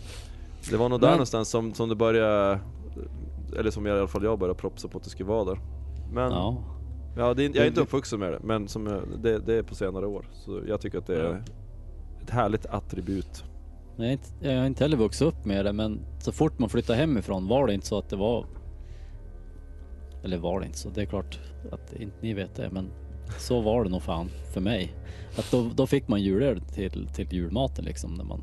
det 0.70 0.76
var 0.76 0.88
nog 0.88 1.00
där 1.00 1.06
Men- 1.08 1.12
någonstans 1.16 1.48
som, 1.48 1.74
som 1.74 1.88
det 1.88 1.94
började 1.96 2.60
Eller 3.58 3.70
som 3.70 3.86
jag, 3.86 3.96
i 3.96 3.98
alla 3.98 4.08
fall 4.08 4.24
jag 4.24 4.38
började 4.38 4.58
propsa 4.58 4.88
på 4.88 4.98
att 4.98 5.04
det 5.04 5.10
skulle 5.10 5.28
vara 5.28 5.44
där. 5.44 5.60
Men 6.12 6.32
Ja. 6.32 6.62
Ja, 7.16 7.34
det 7.34 7.42
jag 7.42 7.56
är 7.56 7.66
inte 7.66 7.80
uppvuxen 7.80 8.20
med 8.20 8.32
det, 8.32 8.38
men 8.42 8.68
som 8.68 8.86
jag, 8.86 9.02
det, 9.22 9.38
det 9.38 9.54
är 9.54 9.62
på 9.62 9.74
senare 9.74 10.06
år. 10.06 10.26
Så 10.32 10.60
jag 10.68 10.80
tycker 10.80 10.98
att 10.98 11.06
det 11.06 11.20
är 11.20 11.42
ett 12.22 12.30
härligt 12.30 12.66
attribut. 12.66 13.44
Jag 13.96 14.12
inte, 14.12 14.28
jag 14.40 14.58
har 14.58 14.66
inte 14.66 14.84
heller 14.84 14.96
vuxit 14.96 15.22
upp 15.28 15.44
med 15.44 15.64
det 15.64 15.72
men 15.72 16.00
så 16.18 16.32
fort 16.32 16.58
man 16.58 16.68
flyttade 16.68 16.98
hemifrån 16.98 17.46
var 17.48 17.66
det 17.66 17.74
inte 17.74 17.86
så 17.86 17.98
att 17.98 18.08
det 18.08 18.16
var 18.16 18.46
Eller 20.24 20.38
var 20.38 20.60
det 20.60 20.66
inte 20.66 20.78
så? 20.78 20.88
Det 20.88 21.02
är 21.02 21.06
klart 21.06 21.38
att 21.72 21.92
inte 21.92 22.16
ni 22.20 22.34
vet 22.34 22.54
det 22.54 22.70
men 22.70 22.90
så 23.38 23.60
var 23.60 23.84
det 23.84 23.90
nog 23.90 24.02
fan 24.02 24.30
för 24.52 24.60
mig. 24.60 24.94
Att 25.38 25.50
då, 25.50 25.70
då 25.74 25.86
fick 25.86 26.08
man 26.08 26.22
julöl 26.22 26.60
till, 26.60 27.08
till 27.14 27.32
julmaten 27.32 27.84
liksom 27.84 28.14
när 28.14 28.24
man 28.24 28.40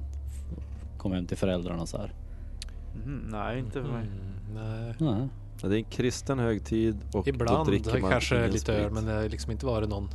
kom 0.98 1.12
hem 1.12 1.26
till 1.26 1.38
föräldrarna 1.38 1.86
så 1.86 1.98
här. 1.98 2.14
Mhm, 3.06 3.28
nej 3.32 3.60
inte 3.60 3.82
för 3.82 3.90
mig. 3.90 4.08
Mm, 4.08 4.54
nej. 4.54 4.96
Nej. 4.98 5.28
Ja, 5.62 5.68
det 5.68 5.76
är 5.76 5.78
en 5.78 5.84
kristen 5.84 6.40
högtid 6.40 6.98
och 7.14 7.24
då 7.24 7.30
Ibland 7.30 7.68
dricker 7.68 8.00
man 8.00 8.12
kanske 8.12 8.38
ingen 8.38 8.52
lite 8.52 8.74
öl 8.74 8.92
men 8.92 9.06
det 9.06 9.12
har 9.12 9.30
liksom 9.30 9.52
inte 9.52 9.66
varit 9.66 9.90
någon... 9.90 10.10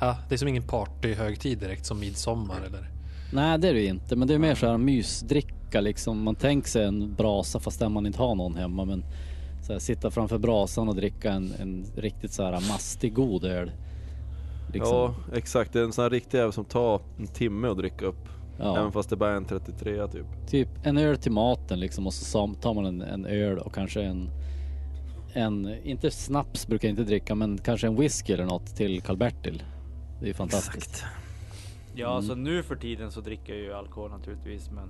Ja, 0.00 0.16
det 0.28 0.34
är 0.34 0.36
som 0.36 0.48
ingen 0.48 0.62
partyhögtid 0.62 1.58
direkt 1.58 1.86
som 1.86 2.00
midsommar 2.00 2.60
eller... 2.66 2.90
Nej 3.32 3.58
det 3.58 3.68
är 3.68 3.74
det 3.74 3.80
ju 3.80 3.88
inte 3.88 4.16
men 4.16 4.28
det 4.28 4.34
är 4.34 4.38
mer 4.38 4.54
så 4.54 4.66
här 4.66 4.78
mysdricka 4.78 5.80
liksom. 5.80 6.22
Man 6.22 6.34
tänker 6.34 6.68
sig 6.68 6.84
en 6.84 7.14
brasa 7.14 7.60
fast 7.60 7.78
där 7.78 7.88
man 7.88 8.06
inte 8.06 8.18
har 8.18 8.34
någon 8.34 8.54
hemma 8.54 8.84
men 8.84 9.04
så 9.62 9.72
här, 9.72 9.80
sitta 9.80 10.10
framför 10.10 10.38
brasan 10.38 10.88
och 10.88 10.94
dricka 10.94 11.32
en, 11.32 11.52
en 11.58 11.86
riktigt 11.96 12.32
så 12.32 12.42
här 12.42 12.52
mastig 12.52 13.14
god 13.14 13.44
öl. 13.44 13.72
Liksom. 14.72 14.94
Ja, 14.96 15.14
exakt. 15.34 15.72
Det 15.72 15.80
är 15.80 15.84
en 15.84 15.92
sån 15.92 16.02
här 16.02 16.10
riktig 16.10 16.38
jävel 16.38 16.52
som 16.52 16.64
tar 16.64 17.00
en 17.18 17.26
timme 17.26 17.68
att 17.68 17.76
dricka 17.78 18.04
upp. 18.06 18.28
Ja. 18.58 18.78
Även 18.78 18.92
fast 18.92 19.10
det 19.10 19.16
bara 19.16 19.30
är 19.30 19.36
en 19.36 19.44
33 19.44 20.06
typ. 20.08 20.26
Typ 20.46 20.68
en 20.82 20.98
öl 20.98 21.16
till 21.16 21.32
maten 21.32 21.80
liksom 21.80 22.06
och 22.06 22.14
så 22.14 22.24
sam- 22.24 22.54
tar 22.54 22.74
man 22.74 22.86
en, 22.86 23.02
en 23.02 23.26
öl 23.26 23.58
och 23.58 23.74
kanske 23.74 24.02
en 24.02 24.30
en, 25.32 25.74
inte 25.84 26.10
snaps 26.10 26.66
brukar 26.66 26.88
jag 26.88 26.92
inte 26.92 27.02
dricka 27.04 27.34
men 27.34 27.58
kanske 27.58 27.86
en 27.86 27.96
whisky 27.96 28.32
eller 28.32 28.44
något 28.44 28.76
till 28.76 29.02
Karl-Bertil. 29.02 29.62
Det 30.20 30.24
är 30.24 30.28
ju 30.28 30.34
fantastiskt. 30.34 31.04
Ja, 31.94 32.06
Mm. 32.06 32.16
alltså 32.16 32.34
nu 32.34 32.62
för 32.62 32.76
tiden 32.76 33.12
så 33.12 33.20
dricker 33.20 33.52
jag 33.54 33.62
ju 33.62 33.72
alkohol 33.72 34.10
naturligtvis, 34.10 34.70
men 34.70 34.88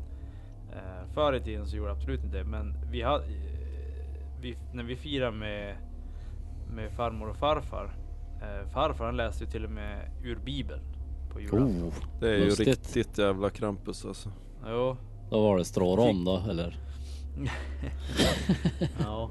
eh, 0.72 1.12
förr 1.14 1.32
i 1.36 1.40
tiden 1.40 1.66
så 1.66 1.76
gjorde 1.76 1.88
jag 1.90 1.96
absolut 1.96 2.24
inte 2.24 2.36
det. 2.38 2.44
Men 2.44 2.74
vi 2.90 3.02
hade, 3.02 3.24
eh, 3.24 3.30
vi, 4.40 4.56
när 4.72 4.82
vi 4.84 4.96
firade 4.96 5.36
med, 5.36 5.76
med 6.74 6.92
farmor 6.92 7.28
och 7.28 7.36
farfar. 7.36 7.90
Eh, 8.42 8.68
farfar 8.68 9.04
han 9.04 9.16
läste 9.16 9.44
ju 9.44 9.50
till 9.50 9.64
och 9.64 9.70
med 9.70 10.10
ur 10.22 10.36
bibeln 10.36 10.80
på 11.32 11.40
julafton. 11.40 11.82
Oh, 11.88 11.92
Det 12.20 12.28
är 12.30 12.34
ju 12.38 12.44
Lustigt. 12.44 12.68
riktigt 12.68 13.18
jävla 13.18 13.50
Krampus 13.50 14.04
alltså. 14.04 14.30
Jo, 14.66 14.96
då 15.30 15.42
var 15.42 15.58
det 15.58 15.64
strårom 15.64 16.24
då 16.24 16.42
eller? 16.50 16.78
ja. 18.98 19.30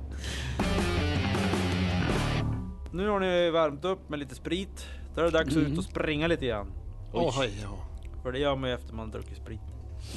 Nu 2.92 3.08
har 3.10 3.20
ni 3.20 3.50
värmt 3.52 3.86
upp 3.86 4.10
med 4.10 4.20
lite 4.20 4.36
sprit. 4.36 4.86
Då 5.16 5.22
är 5.22 5.26
det 5.26 5.32
dags 5.32 5.50
att 5.50 5.56
Mm. 5.62 5.72
ut 5.72 5.78
och 5.78 5.84
springa 5.84 6.28
lite 6.28 6.46
grann. 6.46 6.72
Oj, 7.14 7.52
ja. 7.64 7.78
För 8.24 8.32
det 8.32 8.40
gör 8.40 8.56
man 8.56 8.70
ju 8.70 8.76
efter 8.76 8.94
man 8.94 9.12
druckit 9.12 9.38
sprit. 9.38 9.62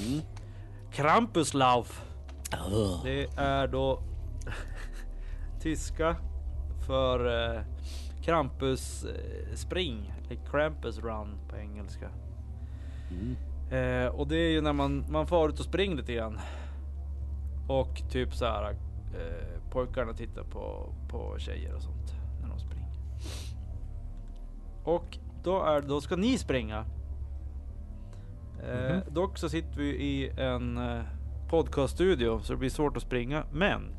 Mm. 0.06 0.20
Krampuslauf. 0.92 2.04
Ugh. 2.72 3.00
Det 3.04 3.24
är 3.36 3.68
då 3.68 4.02
tyska 5.62 6.16
för 6.86 7.26
eh, 7.56 7.60
Krampus 8.22 9.04
eh, 9.04 9.54
spring, 9.54 10.12
eller 10.26 10.40
Krampus 10.50 10.98
run 10.98 11.38
på 11.48 11.56
engelska. 11.56 12.08
Mm. 13.10 13.36
Eh, 13.70 14.08
och 14.14 14.28
det 14.28 14.36
är 14.36 14.50
ju 14.50 14.60
när 14.60 14.72
man, 14.72 15.04
man 15.10 15.26
far 15.26 15.48
ut 15.48 15.58
och 15.58 15.64
springer 15.64 15.96
lite 15.96 16.12
grann. 16.14 16.38
Och 17.68 18.02
typ 18.10 18.34
så 18.34 18.44
här 18.44 18.70
eh, 18.70 19.70
pojkarna 19.70 20.12
tittar 20.12 20.42
på, 20.42 20.92
på 21.08 21.38
tjejer 21.38 21.74
och 21.74 21.82
sånt 21.82 22.14
när 22.42 22.48
de 22.48 22.58
springer. 22.58 22.88
Och 24.84 25.18
då, 25.44 25.62
är, 25.62 25.80
då 25.82 26.00
ska 26.00 26.16
ni 26.16 26.38
springa. 26.38 26.84
Eh, 28.68 28.90
Mhm. 28.96 29.02
Dock 29.14 29.38
så 29.38 29.48
sitter 29.48 29.76
vi 29.78 29.84
i 29.88 30.30
en 30.36 30.78
eh, 30.78 31.02
podcaststudio 31.48 32.40
så 32.40 32.52
det 32.52 32.58
blir 32.58 32.70
svårt 32.70 32.96
att 32.96 33.02
springa. 33.02 33.44
Men 33.52 33.96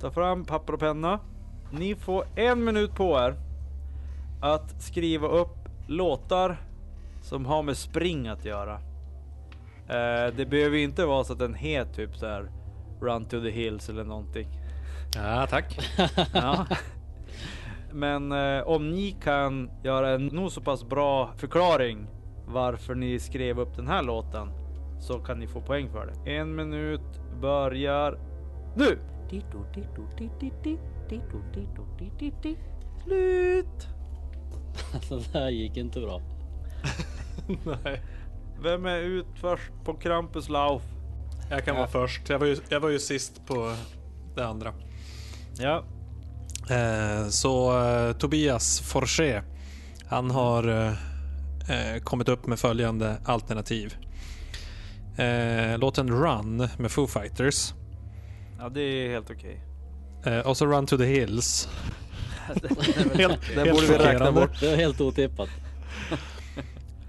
ta 0.00 0.10
fram 0.10 0.44
papper 0.44 0.72
och 0.72 0.80
penna. 0.80 1.20
Ni 1.70 1.94
får 1.94 2.24
en 2.34 2.64
minut 2.64 2.94
på 2.94 3.18
er 3.18 3.34
att 4.40 4.82
skriva 4.82 5.28
upp 5.28 5.68
låtar 5.86 6.56
som 7.22 7.46
har 7.46 7.62
med 7.62 7.76
spring 7.76 8.28
att 8.28 8.44
göra. 8.44 8.74
Eh, 9.88 10.34
det 10.36 10.46
behöver 10.50 10.76
inte 10.76 11.04
vara 11.06 11.24
så 11.24 11.32
att 11.32 11.38
den 11.38 11.54
heter 11.54 11.94
typ 11.94 12.16
så 12.16 12.26
här 12.26 12.50
Run 13.00 13.24
to 13.24 13.40
the 13.40 13.50
hills 13.50 13.88
eller 13.88 14.04
någonting. 14.04 14.48
Ja, 15.14 15.46
tack. 15.50 15.78
Ja. 16.34 16.66
Men 17.92 18.32
eh, 18.32 18.62
om 18.62 18.90
ni 18.90 19.16
kan 19.22 19.70
göra 19.82 20.10
en 20.10 20.26
nog 20.26 20.52
så 20.52 20.60
pass 20.60 20.84
bra 20.84 21.32
förklaring 21.36 22.06
varför 22.46 22.94
ni 22.94 23.18
skrev 23.18 23.60
upp 23.60 23.76
den 23.76 23.88
här 23.88 24.02
låten 24.02 24.50
så 25.00 25.18
kan 25.18 25.38
ni 25.38 25.46
få 25.46 25.60
poäng 25.60 25.88
för 25.90 26.06
det. 26.06 26.30
En 26.36 26.56
minut 26.56 27.20
börjar 27.40 28.18
nu! 28.76 28.98
Slut! 33.04 33.88
Det 35.08 35.32
där 35.32 35.48
gick 35.48 35.76
inte 35.76 36.00
bra. 36.00 36.22
Nej. 37.84 38.02
Vem 38.62 38.86
är 38.86 38.98
ut 38.98 39.26
först 39.40 39.70
på 39.84 39.94
Krampus 39.94 40.48
Lauf? 40.48 40.82
Jag 41.50 41.64
kan 41.64 41.76
vara 41.76 41.86
först. 41.86 42.28
Jag 42.28 42.38
var, 42.38 42.46
ju, 42.46 42.56
jag 42.68 42.80
var 42.80 42.88
ju 42.88 42.98
sist 42.98 43.46
på 43.46 43.74
det 44.34 44.46
andra. 44.46 44.72
Ja, 45.58 45.84
Eh, 46.70 47.28
så 47.28 47.84
eh, 47.84 48.12
Tobias 48.12 48.80
Forché, 48.80 49.42
han 50.06 50.30
har 50.30 50.68
eh, 50.68 50.92
eh, 51.70 52.02
kommit 52.02 52.28
upp 52.28 52.46
med 52.46 52.58
följande 52.58 53.16
alternativ. 53.24 53.96
Eh, 55.16 55.78
låten 55.78 56.08
Run 56.10 56.68
med 56.78 56.90
Foo 56.90 57.06
Fighters. 57.06 57.74
ja 58.58 58.68
det 58.68 58.80
är 58.80 59.10
helt 59.10 59.30
okej. 59.30 59.60
Eh, 60.26 60.38
och 60.38 60.56
så 60.56 60.66
Run 60.66 60.86
to 60.86 60.96
the 60.96 61.04
Hills. 61.04 61.68
helt, 63.14 63.40
Den 63.54 63.74
borde 63.74 63.86
vi 63.86 63.98
räkna 63.98 64.32
bort. 64.32 64.60
Det 64.60 64.72
är 64.72 64.76
helt 64.76 65.00
otippat. 65.00 65.48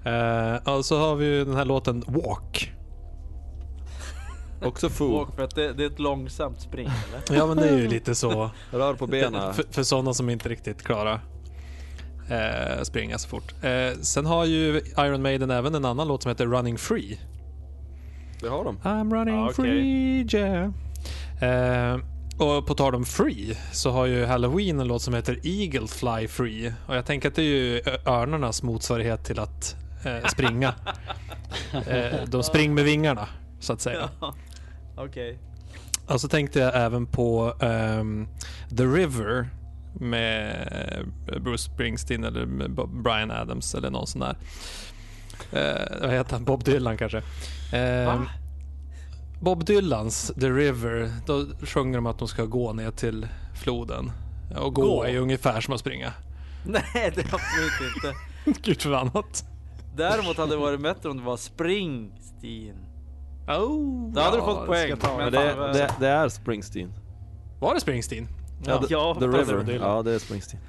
Eh, 0.04 0.74
och 0.74 0.86
så 0.86 1.00
har 1.00 1.16
vi 1.16 1.26
ju 1.26 1.46
den 1.46 1.56
här 1.56 1.66
låten 1.66 2.04
Walk. 2.08 2.74
Också 4.64 4.90
Foo. 4.90 5.16
Och 5.16 5.36
för 5.36 5.44
att 5.44 5.56
det, 5.56 5.74
det 5.74 5.84
är 5.84 5.88
ett 5.88 6.00
långsamt 6.00 6.62
spring 6.62 6.88
eller? 6.88 7.40
Ja 7.40 7.48
men 7.48 7.58
det 7.58 7.70
är 7.70 7.78
ju 7.78 7.88
lite 7.88 8.16
så. 8.16 8.50
Rör 8.72 8.94
på 8.94 9.08
benen. 9.08 9.54
För, 9.54 9.64
för 9.72 9.84
sådana 9.84 10.14
som 10.14 10.30
inte 10.30 10.50
riktigt 10.50 10.84
klarar 10.84 11.20
eh, 12.30 12.84
springa 12.84 13.18
så 13.18 13.30
fort. 13.30 13.54
Eh, 13.64 14.00
sen 14.02 14.26
har 14.26 14.46
ju 14.46 14.82
Iron 14.98 15.22
Maiden 15.22 15.52
även 15.52 15.76
en 15.76 15.86
annan 15.86 16.08
låt 16.08 16.24
som 16.24 16.30
heter 16.30 16.46
Running 16.46 16.78
Free. 16.78 17.20
Det 18.42 18.48
har 18.48 18.64
de. 18.64 18.78
I'm 18.78 19.14
running 19.14 19.36
Ja, 19.36 19.50
okej. 19.50 19.54
free 19.56 20.42
yeah. 20.42 21.94
Eh, 21.94 22.00
och 22.38 22.68
på 22.68 22.76
tal 22.76 22.96
om 22.96 23.06
free 23.06 23.58
så 23.72 23.92
har 23.92 24.06
ju 24.06 24.26
Halloween 24.26 24.80
en 24.80 24.88
låt 24.88 25.02
som 25.02 25.14
heter 25.14 25.40
Eagle 25.44 25.88
Fly 25.88 26.28
Free. 26.28 26.74
Och 26.88 26.96
jag 26.96 27.06
tänker 27.06 27.28
att 27.28 27.36
det 27.36 27.42
är 27.42 27.46
ju 27.46 27.82
örnarnas 28.06 28.64
motsvarighet 28.64 29.26
till 29.26 29.40
att 29.40 29.76
eh, 30.06 30.28
springa. 30.28 30.74
eh, 31.88 32.24
de 32.28 32.44
springer 32.44 32.74
med 32.74 32.84
vingarna 32.84 33.28
så 33.60 33.74
att 33.74 33.82
säga. 33.82 34.10
Ja. 34.20 34.36
Okej. 34.96 35.40
Och 36.08 36.22
så 36.22 36.28
tänkte 36.28 36.60
jag 36.60 36.76
även 36.76 37.06
på 37.06 37.54
ehm, 37.62 38.28
The 38.78 38.84
River 38.84 39.50
med 39.94 40.70
Bruce 41.42 41.64
Springsteen 41.64 42.24
eller 42.24 42.46
Brian 42.88 43.32
Adams 43.32 43.76
eller 43.76 43.90
någon 43.90 44.08
sån 44.08 44.22
där. 44.22 44.38
Eh, 45.52 46.02
vad 46.02 46.12
heter 46.12 46.34
han? 46.34 46.44
Bob 46.44 46.64
Dylan 46.64 46.98
kanske? 46.98 47.22
Ehm, 47.74 48.06
Va? 48.06 48.28
Bob 49.40 49.66
Dylans 49.66 50.32
The 50.40 50.50
River, 50.50 51.12
då 51.26 51.46
sjunger 51.66 51.98
de 51.98 52.06
att 52.06 52.20
de 52.20 52.28
ska 52.28 52.46
gå 52.46 52.74
ner 52.74 52.92
till 52.92 53.28
floden. 53.56 54.12
Och 54.60 54.74
gå, 54.74 54.82
Gå? 54.82 55.04
är 55.04 55.10
ju 55.12 55.18
ungefär 55.20 55.62
som 55.62 55.74
att 55.74 55.80
springa. 55.80 56.14
Nej 56.66 56.84
det 57.16 57.22
är 57.22 57.36
absolut 57.36 57.96
inte. 57.96 58.16
Gud 58.62 58.82
förbannat. 58.82 59.46
Däremot 59.96 60.38
hade 60.38 60.52
det 60.52 60.58
varit 60.58 60.82
bättre 60.82 61.10
om 61.10 61.18
det 61.18 61.24
var 61.24 61.38
Springsteen. 61.38 62.76
Oh, 63.48 64.14
Då 64.14 64.22
hade 64.22 64.38
du 64.38 64.42
fått 64.44 64.60
det 64.62 64.66
poäng. 64.66 65.18
Men 65.18 65.32
det, 65.32 65.40
det, 65.74 65.92
det 66.00 66.08
är 66.08 66.30
Springsteen. 66.30 66.94
Var 67.60 67.74
det 67.74 67.80
Springsteen? 67.82 68.28
Ja, 68.66 68.78
the, 68.78 68.86
Ja, 68.94 69.14
the 69.20 69.26
det 69.26 69.28
var 69.32 69.40
River. 69.40 69.64
Dylan. 69.64 69.90
Ja, 69.96 70.02
det 70.04 70.12
är 70.14 70.20
Springsteen. 70.20 70.62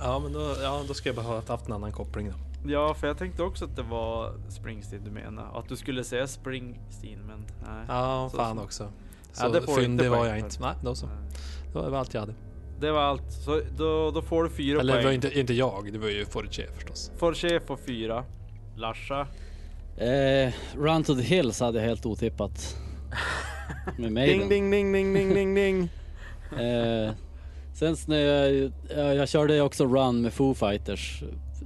Ja, 0.00 0.18
men 0.18 0.32
då, 0.32 0.54
ja, 0.62 0.82
då 0.88 0.94
ska 0.94 1.08
jag 1.08 1.16
bara 1.16 1.26
ha 1.26 1.42
haft 1.48 1.66
en 1.66 1.72
annan 1.72 1.92
koppling 1.92 2.28
då. 2.30 2.34
Ja, 2.64 2.94
för 2.94 3.06
jag 3.06 3.18
tänkte 3.18 3.42
också 3.42 3.64
att 3.64 3.76
det 3.76 3.82
var 3.82 4.32
Springsteen 4.48 5.04
du 5.04 5.10
menade. 5.10 5.48
Att 5.58 5.68
du 5.68 5.76
skulle 5.76 6.04
säga 6.04 6.26
Springsteen, 6.26 7.18
men 7.26 7.38
nej. 7.66 7.84
Ja, 7.88 8.28
Så- 8.30 8.36
fan 8.36 8.56
så. 8.56 8.62
också. 8.64 8.82
Ja, 8.84 9.34
Så 9.34 9.48
det 9.48 9.62
får 9.62 9.74
fyndig 9.74 10.04
inte 10.04 10.08
var 10.18 10.26
jag 10.26 10.38
inte. 10.38 10.56
Nej, 10.60 10.74
då 10.82 10.94
så. 10.94 11.06
Nej. 11.06 11.16
Det 11.72 11.90
var 11.90 11.98
allt 11.98 12.14
jag 12.14 12.20
hade. 12.20 12.34
Det 12.80 12.90
var 12.92 13.00
allt. 13.00 13.32
Så 13.32 13.60
då, 13.76 14.10
då 14.10 14.22
får 14.22 14.44
du 14.44 14.50
fyra 14.50 14.80
Eller 14.80 14.92
det 14.92 14.98
var 14.98 15.02
poäng. 15.04 15.14
inte, 15.14 15.38
inte 15.40 15.54
jag, 15.54 15.88
det 15.92 15.98
var 15.98 16.08
ju 16.08 16.24
Fortier 16.26 16.68
förstås. 16.74 17.12
Forche 17.16 17.60
får 17.66 17.76
fyra. 17.76 18.24
Larsa. 18.76 19.20
Eh, 19.96 20.52
Run 20.78 21.04
to 21.04 21.14
the 21.14 21.22
Hills 21.22 21.60
hade 21.60 21.78
jag 21.78 21.86
helt 21.88 22.06
otippat. 22.06 22.76
Med 23.98 24.12
Maiden. 24.12 24.38
Ding, 24.48 24.48
ding, 24.48 24.70
ding, 24.70 24.92
ding, 24.92 25.14
ding, 25.14 25.34
ding, 25.34 25.54
ding. 25.54 25.88
Eh, 26.60 27.10
sen 27.74 27.96
snöade 27.96 28.50
jag, 28.50 28.72
ja, 28.96 29.14
jag 29.14 29.28
körde 29.28 29.60
också 29.60 29.84
Run 29.84 30.22
med 30.22 30.32
Foo 30.32 30.54
Fighters. 30.54 31.22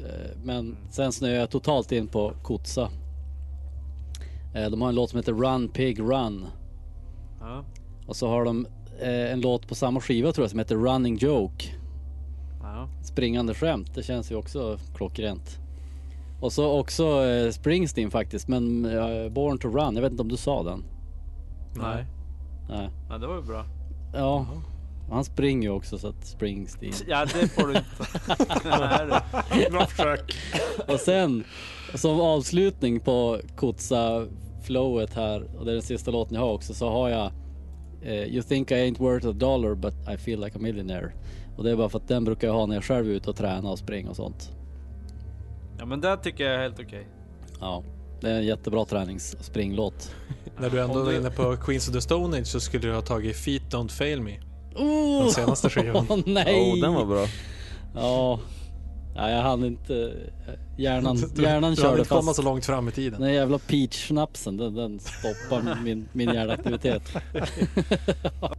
Eh, 0.06 0.36
men 0.44 0.76
sen 0.90 1.12
snöade 1.12 1.38
jag 1.38 1.50
totalt 1.50 1.92
in 1.92 2.08
på 2.08 2.32
Kotsa. 2.42 2.90
Eh, 4.54 4.70
de 4.70 4.82
har 4.82 4.88
en 4.88 4.94
låt 4.94 5.10
som 5.10 5.16
heter 5.16 5.32
Run 5.32 5.68
Pig 5.68 6.00
Run. 6.00 6.46
Ja. 7.40 7.64
Och 8.06 8.16
så 8.16 8.28
har 8.28 8.44
de 8.44 8.66
eh, 9.00 9.32
en 9.32 9.40
låt 9.40 9.68
på 9.68 9.74
samma 9.74 10.00
skiva 10.00 10.32
tror 10.32 10.44
jag 10.44 10.50
som 10.50 10.58
heter 10.58 10.76
Running 10.76 11.16
Joke. 11.16 11.64
Ja. 12.62 12.88
Springande 13.02 13.54
skämt, 13.54 13.94
det 13.94 14.02
känns 14.02 14.30
ju 14.30 14.36
också 14.36 14.78
klockrent. 14.94 15.58
Och 16.40 16.52
så 16.52 16.78
också 16.80 17.22
Springsteen 17.52 18.10
faktiskt, 18.10 18.48
men 18.48 18.82
Born 19.32 19.58
to 19.58 19.68
Run, 19.68 19.94
jag 19.94 20.02
vet 20.02 20.10
inte 20.10 20.22
om 20.22 20.28
du 20.28 20.36
sa 20.36 20.62
den? 20.62 20.84
Nej. 21.74 22.06
Nej. 22.68 22.90
Ja, 23.08 23.18
det 23.18 23.26
var 23.26 23.36
ju 23.36 23.42
bra. 23.42 23.64
Ja, 24.14 24.46
han 25.10 25.24
springer 25.24 25.68
ju 25.68 25.74
också 25.74 25.98
så 25.98 26.08
att 26.08 26.26
Springsteen. 26.26 26.92
Ja, 27.08 27.24
det 27.24 27.48
får 27.48 27.66
du 27.66 27.74
inte. 27.74 29.70
Bra 29.70 29.86
försök. 29.86 30.34
Och 30.88 31.00
sen 31.00 31.44
som 31.94 32.20
avslutning 32.20 33.00
på 33.00 33.40
Kotsa 33.56 34.26
flowet 34.62 35.14
här 35.14 35.56
och 35.58 35.64
det 35.64 35.70
är 35.70 35.74
den 35.74 35.82
sista 35.82 36.10
låten 36.10 36.34
jag 36.34 36.40
har 36.42 36.52
också 36.52 36.74
så 36.74 36.88
har 36.90 37.08
jag 37.08 37.32
eh, 38.02 38.12
You 38.24 38.42
think 38.42 38.70
I 38.70 38.74
ain't 38.74 38.98
worth 38.98 39.28
a 39.28 39.32
dollar 39.32 39.74
but 39.74 39.94
I 40.14 40.16
feel 40.16 40.40
like 40.40 40.56
a 40.58 40.60
millionaire. 40.60 41.12
Och 41.56 41.64
det 41.64 41.70
är 41.70 41.76
bara 41.76 41.88
för 41.88 41.98
att 41.98 42.08
den 42.08 42.24
brukar 42.24 42.48
jag 42.48 42.54
ha 42.54 42.66
när 42.66 42.74
jag 42.74 42.84
själv 42.84 43.06
är 43.06 43.10
ute 43.10 43.30
och 43.30 43.36
tränar 43.36 43.70
och 43.70 43.78
springer 43.78 44.10
och 44.10 44.16
sånt. 44.16 44.50
Ja, 45.78 45.86
men 45.86 46.00
det 46.00 46.16
tycker 46.16 46.44
jag 46.44 46.54
är 46.54 46.58
helt 46.58 46.80
okej. 46.80 47.06
Ja, 47.60 47.82
det 48.20 48.30
är 48.30 48.34
en 48.34 48.46
jättebra 48.46 48.84
tränings 48.84 49.34
och 49.38 49.44
springlåt. 49.44 50.14
När 50.58 50.70
du 50.70 50.80
ändå 50.80 51.04
du- 51.04 51.16
inne 51.16 51.30
på 51.30 51.56
Queens 51.56 51.88
of 51.88 51.94
the 51.94 52.00
Stone 52.00 52.38
Age 52.38 52.46
så 52.46 52.60
skulle 52.60 52.88
du 52.88 52.94
ha 52.94 53.02
tagit 53.02 53.36
Feet 53.36 53.62
Don't 53.62 53.88
Fail 53.88 54.20
Me. 54.22 54.32
Oh, 54.80 55.22
Den 55.22 55.30
senaste 55.30 55.70
skivan. 55.70 56.06
Åh 56.10 56.18
nej! 56.26 56.72
Oh, 56.72 56.80
den 56.80 56.94
var 56.94 57.04
bra. 57.06 57.26
Ja. 57.94 58.40
ja, 59.14 59.30
jag 59.30 59.42
hann 59.42 59.64
inte. 59.64 60.16
Hjärnan, 60.78 61.16
Du, 61.34 61.42
hjärnan 61.42 61.70
du 61.70 61.76
körde 61.76 62.04
komma 62.04 62.22
fast. 62.22 62.36
så 62.36 62.42
långt 62.42 62.66
fram 62.66 62.88
i 62.88 62.90
tiden. 62.92 63.20
Den 63.20 63.32
jävla 63.34 63.58
peach-snapsen, 63.58 64.56
den, 64.56 64.74
den 64.74 65.00
stoppar 65.00 65.82
min, 65.84 66.08
min 66.12 66.28
hjärnaktivitet. 66.34 67.02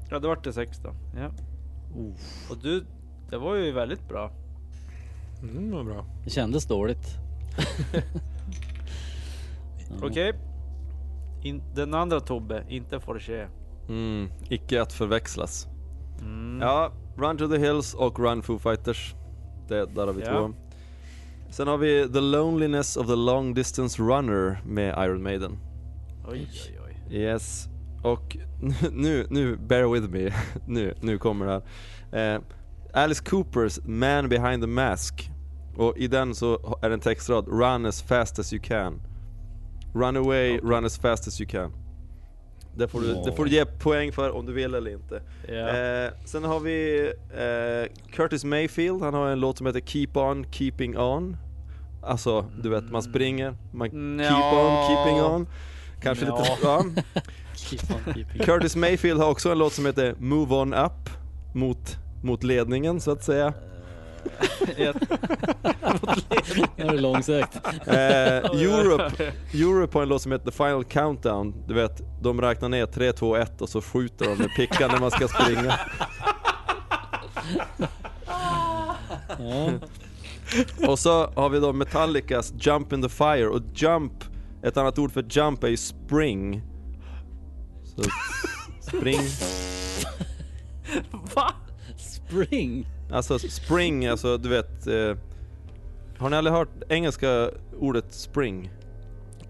Ja, 0.09 0.19
det 0.19 0.27
vart 0.27 0.43
det 0.43 0.53
sex 0.53 0.77
då. 0.83 0.93
Ja. 1.15 1.27
Oh, 1.95 2.11
Och 2.51 2.57
du, 2.63 2.85
det 3.29 3.37
var 3.37 3.55
ju 3.55 3.71
väldigt 3.71 4.07
bra. 4.07 4.31
Mm, 5.41 5.71
vad 5.71 5.85
bra. 5.85 6.05
det 6.23 6.29
kändes 6.29 6.65
dåligt. 6.65 7.07
Okej. 10.03 10.33
In, 11.43 11.61
den 11.75 11.93
andra 11.93 12.19
Tobbe, 12.19 12.63
inte 12.69 12.99
Forche. 12.99 13.47
Mm, 13.89 14.29
icke 14.49 14.81
att 14.81 14.93
förväxlas. 14.93 15.67
Mm. 16.21 16.61
Ja, 16.61 16.91
Run 17.17 17.37
to 17.37 17.47
the 17.47 17.57
Hills 17.57 17.93
och 17.93 18.19
Run 18.19 18.41
Foo 18.43 18.59
Fighters. 18.59 19.15
Det, 19.67 19.85
där 19.95 20.05
har 20.07 20.13
vi 20.13 20.21
Ja. 20.21 20.31
två. 20.31 20.53
Sen 21.49 21.67
har 21.67 21.77
vi 21.77 22.09
The 22.13 22.19
Loneliness 22.19 22.97
of 22.97 23.07
the 23.07 23.15
Long 23.15 23.53
Distance 23.53 24.01
Runner 24.03 24.61
med 24.65 24.95
Iron 25.05 25.23
Maiden. 25.23 25.57
Oj, 26.27 26.49
oj, 26.67 26.79
oj. 26.85 27.15
Yes, 27.17 27.67
och 28.03 28.37
nu, 28.91 29.27
nu, 29.29 29.55
bear 29.57 29.87
with 29.93 30.09
me, 30.09 30.33
nu, 30.67 30.93
nu 31.01 31.17
kommer 31.17 31.45
det 31.45 31.61
här. 32.11 32.35
Eh, 32.35 32.41
Alice 32.93 33.23
Coopers 33.23 33.79
Man 33.85 34.29
behind 34.29 34.63
the 34.63 34.67
mask. 34.67 35.31
Och 35.77 35.97
i 35.97 36.07
den 36.07 36.35
så 36.35 36.77
är 36.81 36.89
det 36.89 36.93
en 36.93 36.99
textrad 36.99 37.47
Run 37.47 37.85
as 37.85 38.01
fast 38.01 38.39
as 38.39 38.53
you 38.53 38.61
can. 38.63 39.01
Run 39.93 40.17
away, 40.17 40.57
run 40.63 40.85
as 40.85 40.97
fast 40.97 41.27
as 41.27 41.41
you 41.41 41.49
can. 41.49 41.71
Det 42.75 42.87
får, 42.87 43.01
du, 43.01 43.07
Ja. 43.11 43.21
det 43.25 43.31
får 43.31 43.45
du 43.45 43.51
ge 43.51 43.65
poäng 43.65 44.11
för 44.11 44.31
om 44.35 44.45
du 44.45 44.53
vill 44.53 44.75
eller 44.75 44.91
inte. 44.91 45.21
Ja. 45.47 45.53
Eh, 45.69 46.11
sen 46.25 46.43
har 46.43 46.59
vi 46.59 47.07
eh, 47.33 48.11
Curtis 48.11 48.43
Mayfield, 48.43 49.01
han 49.01 49.13
har 49.13 49.27
en 49.29 49.39
låt 49.39 49.57
som 49.57 49.67
heter 49.67 49.81
Keep 49.81 50.09
on 50.13 50.45
keeping 50.51 50.97
on. 50.97 51.37
Alltså, 52.03 52.45
du 52.63 52.69
vet, 52.69 52.91
man 52.91 53.03
springer, 53.03 53.55
man 53.73 53.87
Mm, 53.89 54.19
keep 54.19 54.53
on 54.53 54.87
keeping 54.87 55.21
on. 55.23 55.47
Kanske 56.01 56.25
Ja. 56.25 56.39
lite, 56.39 56.57
ja. 56.63 58.43
Curtis 58.45 58.75
Mayfield 58.75 59.19
har 59.19 59.29
också 59.29 59.49
en 59.51 59.57
låt 59.57 59.73
som 59.73 59.85
heter 59.85 60.15
Move 60.19 60.55
on 60.55 60.73
up 60.73 61.09
mot, 61.53 61.97
mot 62.23 62.43
ledningen 62.43 62.99
så 63.01 63.11
att 63.11 63.23
säga. 63.23 63.53
Nu 66.75 66.85
är 66.85 66.91
det 66.91 67.01
långsökt. 67.01 67.55
Eh, 67.87 67.95
Europe, 68.61 69.33
Europe 69.53 69.97
har 69.97 70.03
en 70.03 70.09
låt 70.09 70.21
som 70.21 70.31
heter 70.31 70.45
The 70.45 70.57
Final 70.57 70.83
Countdown. 70.83 71.63
Du 71.67 71.73
vet, 71.73 72.01
de 72.21 72.41
räknar 72.41 72.69
ner 72.69 72.85
3, 72.85 73.13
2, 73.13 73.35
1 73.35 73.61
och 73.61 73.69
så 73.69 73.81
skjuter 73.81 74.25
de 74.25 74.37
med 74.37 74.49
pickan 74.55 74.91
när 74.91 74.99
man 74.99 75.11
ska 75.11 75.27
springa. 75.27 75.79
Och 80.87 80.99
så 80.99 81.31
har 81.35 81.49
vi 81.49 81.59
då 81.59 81.73
Metallicas 81.73 82.53
Jump 82.59 82.93
in 82.93 83.01
the 83.01 83.09
Fire 83.09 83.47
och 83.47 83.61
Jump, 83.75 84.13
ett 84.63 84.77
annat 84.77 84.99
ord 84.99 85.11
för 85.11 85.25
jump 85.29 85.63
är 85.63 85.67
ju 85.67 85.77
spring. 85.77 86.61
Så 87.83 88.03
spring, 88.81 89.19
Va? 91.35 91.53
Spring. 91.97 92.87
Alltså 93.11 93.39
spring, 93.39 94.07
alltså 94.07 94.37
du 94.37 94.49
vet. 94.49 94.87
Eh, 94.87 95.15
har 96.17 96.29
ni 96.29 96.35
aldrig 96.37 96.53
hört 96.55 96.69
engelska 96.89 97.49
ordet 97.79 98.05
spring? 98.09 98.71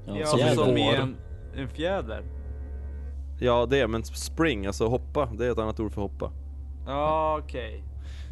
Ja, 0.08 0.18
Ja, 0.20 0.26
som 0.26 0.40
fjäder. 0.40 0.56
som 0.56 0.78
i 0.78 0.96
en, 0.96 1.16
en 1.56 1.68
fjäder. 1.70 2.24
Ja 3.40 3.68
det, 3.70 3.88
men 3.88 4.04
spring, 4.04 4.66
alltså 4.68 4.88
hoppa, 4.88 5.30
det 5.38 5.46
är 5.46 5.52
ett 5.52 5.58
annat 5.58 5.80
ord 5.80 5.94
för 5.94 6.02
hoppa. 6.02 6.32
Ja, 6.88 7.40
okej. 7.44 7.84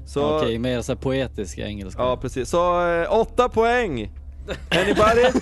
Så, 0.05 0.37
Okej, 0.37 0.59
mer 0.59 0.81
så 0.81 0.91
här 0.91 0.99
poetisk 0.99 1.57
engelska. 1.57 2.01
ja 2.01 2.17
precis. 2.17 2.49
Så 2.49 2.87
eh, 2.87 3.13
åtta 3.19 3.49
poäng! 3.49 4.11
Anybody? 4.69 5.21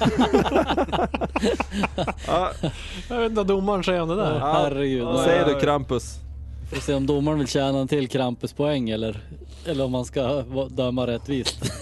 ja, 2.27 2.51
Jag 3.09 3.17
vet 3.17 3.25
inte 3.29 3.35
vad 3.35 3.47
domaren 3.47 3.83
säger 3.83 4.01
om 4.01 4.09
det 4.09 4.15
där. 4.15 4.39
Ja. 4.39 4.51
Herregud. 4.53 5.03
vad 5.05 5.23
säger 5.23 5.45
du. 5.45 5.59
Krampus? 5.59 6.19
Får 6.69 6.81
se 6.81 6.93
om 6.93 7.05
domaren 7.05 7.39
vill 7.39 7.47
tjäna 7.47 7.79
en 7.79 7.88
till 7.88 8.07
Krampuspoäng 8.09 8.89
eller, 8.89 9.23
eller 9.68 9.86
om 9.86 9.91
man 9.91 10.05
ska 10.05 10.41
döma 10.70 11.07
rättvist. 11.07 11.72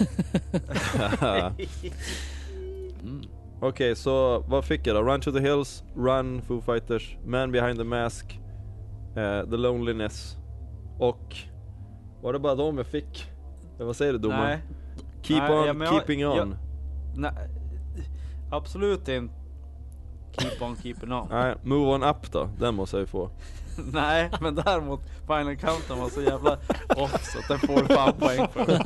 Okej, 3.60 3.96
så 3.96 4.38
vad 4.48 4.64
fick 4.64 4.86
jag 4.86 4.96
då? 4.96 5.02
Run 5.02 5.20
to 5.20 5.32
the 5.32 5.40
Hills, 5.40 5.84
Run, 5.96 6.42
Foo 6.42 6.60
Fighters, 6.60 7.16
Man 7.26 7.52
behind 7.52 7.78
the 7.78 7.84
mask, 7.84 8.40
eh, 9.16 9.50
The 9.50 9.56
Loneliness 9.56 10.36
och... 10.98 11.36
Var 12.22 12.32
det 12.32 12.38
bara 12.38 12.54
de 12.54 12.76
jag 12.76 12.86
fick? 12.86 13.26
Vad 13.78 13.96
säger 13.96 14.12
du 14.12 14.18
domaren? 14.18 14.58
Keep 15.22 15.40
Nej, 15.48 15.58
on 15.58 15.66
ja, 15.66 15.72
men 15.72 15.86
jag- 15.86 15.94
keeping 15.94 16.26
on. 16.26 16.36
jag- 16.36 16.56
Nej. 17.16 17.32
Absolut 18.50 19.08
inte. 19.08 19.34
Keep 20.38 20.62
on 20.62 20.76
keeping 20.82 21.12
on. 21.12 21.28
Nej, 21.30 21.54
Move 21.62 21.86
on 21.94 22.02
up 22.02 22.32
då, 22.32 22.50
den 22.58 22.74
måste 22.74 22.96
jag 22.96 23.00
ju 23.02 23.06
få. 23.06 23.30
Nej, 23.92 24.30
men 24.40 24.54
däremot 24.54 25.00
Final 25.26 25.56
Countdown 25.56 25.98
var 26.00 26.08
så 26.08 26.22
jävla 26.22 26.58
off 26.96 27.24
så 27.32 27.38
att 27.38 27.48
den 27.48 27.58
får 27.58 27.94
fan 27.94 28.12
poäng 28.18 28.46
för. 28.52 28.80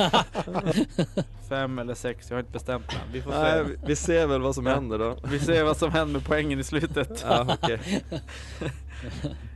Fem 1.49 1.79
eller 1.79 1.95
sex, 1.95 2.31
jag 2.31 2.37
har 2.37 2.41
inte 2.41 2.53
bestämt 2.53 2.87
mig. 2.87 3.03
Vi 3.13 3.23
får 3.23 3.31
Nej, 3.31 3.53
se. 3.53 3.63
vi- 3.71 3.77
vi 3.87 3.97
ser 3.97 4.27
väl 4.27 4.41
vad 4.41 4.55
som 4.55 4.67
händer 4.67 4.99
då. 4.99 5.17
Vi 5.25 5.39
ser 5.41 5.65
vad 5.65 5.77
som 5.77 5.91
händer 5.93 6.13
med 6.15 6.25
poängen 6.25 6.61
i 6.61 6.65
slutet. 6.65 7.25
Ja, 7.29 7.47
okej. 7.63 7.81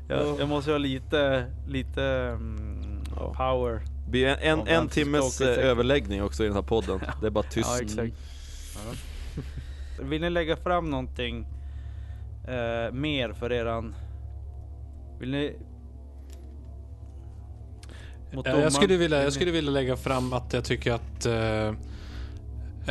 Jag, 0.09 0.41
jag 0.41 0.49
måste 0.49 0.71
ju 0.71 0.75
ha 0.75 0.79
lite, 0.79 1.47
lite 1.67 2.03
mm, 2.05 3.05
Ja. 3.17 3.35
power. 3.37 3.81
Det 4.05 4.11
blir 4.11 4.27
en, 4.27 4.39
en, 4.39 4.39
Ja, 4.43 4.53
en 4.53 4.65
men 4.67 4.89
timmes 4.89 5.35
stråkigt 5.35 5.41
eh, 5.51 5.55
säkert. 5.55 5.71
överläggning 5.71 6.23
också 6.23 6.43
i 6.45 6.47
den 6.47 6.55
här 6.57 6.63
podden. 6.63 7.01
Det 7.21 7.27
är 7.27 7.31
bara 7.31 7.45
tyst. 7.45 7.69
Ja, 7.73 7.81
exakt. 7.83 8.13
Vill 10.01 10.21
ni 10.21 10.31
lägga 10.31 10.57
fram 10.57 10.91
någonting 10.91 11.47
eh, 12.49 12.93
mer 12.93 13.33
för 13.33 13.53
eran... 13.53 13.95
Vill 15.21 15.31
ni... 15.31 15.57
Mot 18.33 18.47
Eh? 18.47 18.61
Jag 18.61 18.73
skulle, 18.73 18.97
vilja, 18.97 19.23
jag 19.23 19.33
skulle 19.33 19.51
vilja 19.51 19.71
lägga 19.71 19.97
fram 19.97 20.33
att 20.33 20.53
jag 20.53 20.65
tycker 20.65 20.93
att 20.93 21.27
eh, 21.27 21.69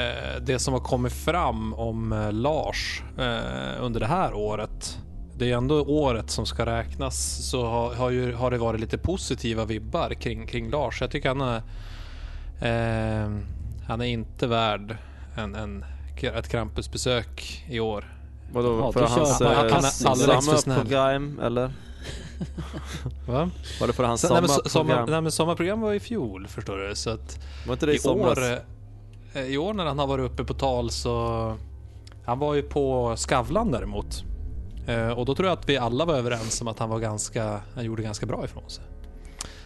eh, 0.04 0.42
det 0.42 0.60
som 0.60 0.74
har 0.74 0.82
kommit 0.82 1.14
fram 1.14 1.74
om 1.74 2.14
eh, 2.14 2.32
Lars 2.32 3.04
eh, 3.18 3.84
under 3.84 4.00
det 4.00 4.08
här 4.08 4.34
året. 4.34 5.00
Det 5.38 5.52
är 5.52 5.58
ändå 5.58 5.82
året 5.82 6.30
som 6.30 6.46
ska 6.46 6.66
räknas 6.66 7.50
så 7.50 7.66
har, 7.66 7.94
har, 7.94 8.10
ju, 8.10 8.34
har 8.34 8.52
det 8.52 8.58
varit 8.58 8.80
lite 8.80 8.98
positiva 8.98 9.66
vibbar 9.66 10.14
kring, 10.14 10.48
kring 10.48 10.70
Lars. 10.70 11.02
Jag 11.02 11.12
tycker 11.12 11.30
han 11.30 11.42
är, 11.42 11.62
eh, 12.62 13.32
han 13.88 14.02
är 14.02 14.06
inte 14.06 14.48
värd 14.48 14.98
en, 15.36 15.56
en, 15.56 15.86
ett 16.22 16.50
Krampusbesök 16.50 17.64
i 17.70 17.80
år. 17.80 18.13
Vadå, 18.54 18.80
Ja, 18.80 18.92
för 18.92 19.02
hans 19.02 19.42
eh, 19.42 20.40
sommarprogram 20.40 21.40
eller? 21.40 21.74
Va? 23.28 23.50
Var 23.80 23.88
det 23.88 23.94
för 23.94 24.04
hans 24.04 24.24
nej, 24.24 24.30
sommar, 24.30 24.70
sommarprogram? 24.70 25.10
nej, 25.10 25.22
men 25.22 25.32
sommarprogram 25.32 25.82
var 25.82 25.94
i 25.94 26.00
fjol 26.00 26.48
förstår 26.48 26.78
du. 26.78 26.96
Så 26.96 27.10
att 27.10 27.40
Var 27.68 27.74
inte 27.74 27.86
det 27.86 27.92
i 27.92 27.96
i 27.96 28.00
somras? 28.00 28.38
år, 28.38 28.60
eh, 29.34 29.42
I 29.44 29.58
år 29.58 29.74
när 29.74 29.86
han 29.86 30.00
har 30.00 30.08
varit 30.08 30.32
uppe 30.32 30.44
på 30.44 30.54
tal 30.54 30.90
så... 30.90 31.58
Han 32.26 32.40
var 32.40 32.54
ju 32.54 32.62
på 32.62 33.14
Skavlan 33.18 33.72
däremot. 33.72 34.24
Eh, 34.88 35.10
Och 35.10 35.26
då 35.26 35.36
tror 35.36 35.48
jag 35.50 35.58
att 35.60 35.70
vi 35.70 35.78
alla 35.78 36.06
var 36.06 36.14
överens 36.14 36.62
om 36.62 36.68
att 36.68 36.80
han 36.80 36.90
var 36.90 37.00
ganska... 37.00 37.62
Han 37.76 37.86
gjorde 37.86 38.04
ganska 38.04 38.26
bra 38.26 38.46
ifrån 38.46 38.70
sig. 38.70 38.84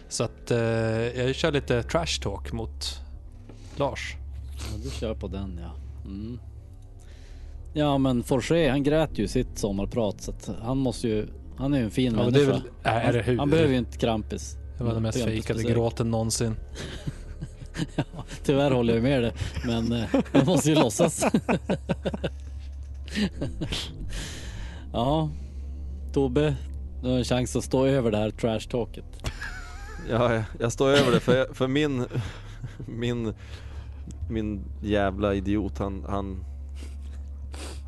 Så 0.08 0.24
att 0.24 0.50
eh, 0.50 0.58
jag 0.58 1.34
kör 1.34 1.52
lite 1.52 1.82
trash 1.82 2.20
talk 2.22 2.52
mot 2.52 3.00
Lars. 3.76 4.16
Ja, 4.56 4.78
du 4.84 4.90
kör 4.90 5.14
på 5.14 5.28
den 5.28 5.60
ja. 5.62 5.70
Mm. 6.04 6.38
Ja 7.72 7.98
men 7.98 8.22
Forché 8.22 8.68
han 8.70 8.82
grät 8.82 9.18
ju 9.18 9.28
sitt 9.28 9.58
sommarprat 9.58 10.20
så 10.22 10.30
att 10.30 10.50
han 10.62 10.78
måste 10.78 11.08
ju, 11.08 11.26
han 11.56 11.74
är 11.74 11.78
ju 11.78 11.84
en 11.84 11.90
fin 11.90 12.14
Ja, 12.16 12.22
men 12.24 12.32
det 12.32 12.42
är 12.42 12.46
människa. 12.46 12.62
väl... 12.82 12.94
Är, 12.94 13.12
det 13.12 13.22
hur? 13.22 13.38
Han 13.38 13.50
behöver 13.50 13.72
ju 13.72 13.78
inte 13.78 13.98
Krampus. 13.98 14.56
Det 14.78 14.84
var 14.84 14.94
den 14.94 15.02
mest 15.02 15.24
fejkade 15.24 15.62
gråten 15.62 16.10
någonsin. 16.10 16.54
Tyvärr 18.44 18.70
håller 18.70 18.94
jag 18.94 19.02
med 19.02 19.22
dig 19.22 19.32
men 19.66 19.92
eh, 19.92 20.04
jag 20.32 20.46
måste 20.46 20.68
ju 20.68 20.74
låtsas. 20.74 21.24
ja, 24.92 25.30
Tobbe, 26.12 26.54
du 27.02 27.08
har 27.08 27.18
en 27.18 27.24
chans 27.24 27.56
att 27.56 27.64
stå 27.64 27.86
över 27.86 28.10
det 28.10 28.18
här 28.18 28.30
trash-talket. 28.30 29.04
Ja, 30.10 30.34
jag- 30.34 30.44
jag 30.60 30.72
står 30.72 30.88
över 30.90 31.12
det 31.12 31.20
för, 31.20 31.54
för 31.54 31.68
min, 31.68 32.04
min, 32.86 33.34
min 34.30 34.64
jävla 34.82 35.34
idiot 35.34 35.78
han, 35.78 36.04
han, 36.08 36.44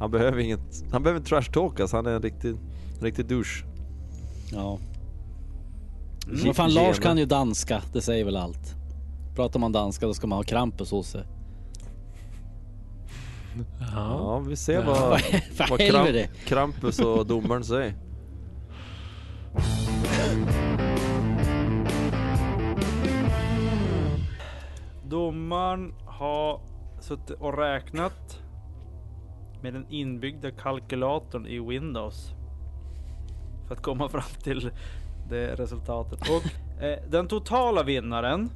han 0.01 0.11
behöver 0.11 0.39
inget, 0.39 0.85
han 0.93 1.03
behöver 1.03 1.21
trash-talkas, 1.21 1.93
han 1.93 2.07
är 2.07 2.11
en 2.11 2.23
riktig, 2.23 2.51
en 2.99 3.01
riktig 3.01 3.27
douche. 3.27 3.65
Ja. 4.53 4.79
Mm. 6.27 6.41
Men 6.45 6.55
fan 6.55 6.75
Lars 6.75 6.99
kan 6.99 7.19
ju 7.19 7.27
danska, 7.27 7.83
det 7.93 8.01
säger 8.01 8.25
väl 8.25 8.37
allt. 8.37 8.75
Pratar 9.35 9.61
man 9.61 9.73
danska 9.73 10.07
då 10.07 10.15
ska 10.15 10.27
man 10.27 10.39
ha 10.39 10.43
Krampus 10.43 10.91
hos 10.91 11.07
sig. 11.07 11.25
Ja. 13.81 13.87
Ja, 13.95 14.39
vi 14.39 14.57
ser 14.57 14.85
vad, 14.85 15.21
vad! 15.69 15.79
Kramp, 15.79 16.37
Krampus 16.45 16.99
och 16.99 17.27
domaren 17.27 17.65
säger. 17.65 17.95
Domaren 25.05 25.95
har 26.07 26.61
suttit 27.01 27.37
och 27.41 27.59
räknat 27.59 28.41
med 29.63 29.75
den 29.75 29.87
inbyggda 29.89 30.51
kalkylatorn 30.51 31.47
i 31.47 31.59
Windows. 31.59 32.33
För 33.69 33.75
att 33.75 33.83
komma 33.83 34.09
fram 34.09 34.43
till 34.43 34.71
det 35.29 35.55
resultatet. 35.55 36.21
Och 36.21 36.83
eh, 36.83 36.99
den 37.09 37.29
totala 37.29 37.83
vinnaren 37.83 38.51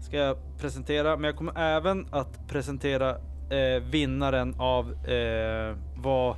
ska 0.00 0.16
jag 0.16 0.36
presentera, 0.58 1.16
men 1.16 1.24
jag 1.24 1.36
kommer 1.36 1.58
även 1.60 2.06
att 2.10 2.48
presentera 2.48 3.10
eh, 3.50 3.82
vinnaren 3.90 4.54
av 4.58 4.92
eh, 4.92 5.76
vad 5.96 6.36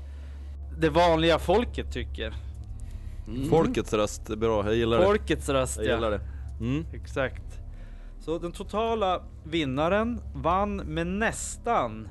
det 0.79 0.89
vanliga 0.89 1.39
folket 1.39 1.93
tycker. 1.93 2.35
Mm. 3.27 3.51
Folkets 3.51 3.93
röst 3.93 4.31
är 4.31 4.37
bra, 4.37 4.65
jag 4.65 4.75
gillar 4.75 4.99
det. 4.99 5.05
Folkets 5.05 5.49
röst 5.49 5.77
Jag 5.77 5.87
gillar 5.87 6.13
ja. 6.13 6.19
det. 6.19 6.65
Mm. 6.65 6.87
Exakt. 6.93 7.61
Så 8.21 8.39
den 8.39 8.53
totala 8.53 9.23
vinnaren 9.45 10.21
vann 10.35 10.77
med 10.77 11.07
nästan 11.07 12.09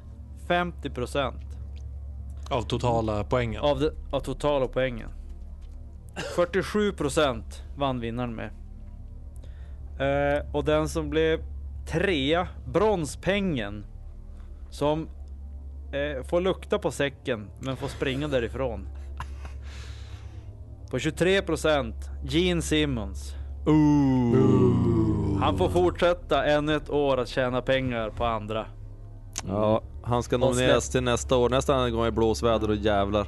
50% 0.47 1.52
Av 2.49 2.61
totala 2.61 3.23
poängen. 3.23 3.61
av, 3.61 3.79
det, 3.79 3.93
av 4.11 4.19
totala 4.19 4.67
poängen. 4.67 5.09
47% 6.35 7.43
vann 7.77 7.99
vinnaren 7.99 8.35
med. 8.35 8.49
Eh, 9.99 10.55
och 10.55 10.65
den 10.65 10.89
som 10.89 11.09
blev 11.09 11.41
trea, 11.87 12.47
Bronspengen. 12.65 13.85
Som 14.69 15.09
eh, 15.91 16.23
får 16.23 16.41
lukta 16.41 16.79
på 16.79 16.91
säcken 16.91 17.49
men 17.59 17.77
får 17.77 17.87
springa 17.87 18.27
därifrån. 18.27 18.87
På 20.89 20.97
23% 20.97 21.93
Gene 22.23 22.61
Simmons. 22.61 23.35
Han 25.39 25.57
får 25.57 25.69
fortsätta 25.69 26.45
ännu 26.45 26.75
ett 26.75 26.89
år 26.89 27.17
att 27.17 27.27
tjäna 27.27 27.61
pengar 27.61 28.09
på 28.09 28.25
andra. 28.25 28.65
Ja, 29.47 29.81
han 30.01 30.23
ska 30.23 30.37
nomineras 30.37 30.89
till 30.89 31.03
nästa 31.03 31.37
år. 31.37 31.49
Nästa 31.49 31.89
gång 31.89 32.05
är 32.05 32.11
blåsväder 32.11 32.69
och 32.69 32.75
jävlar. 32.75 33.27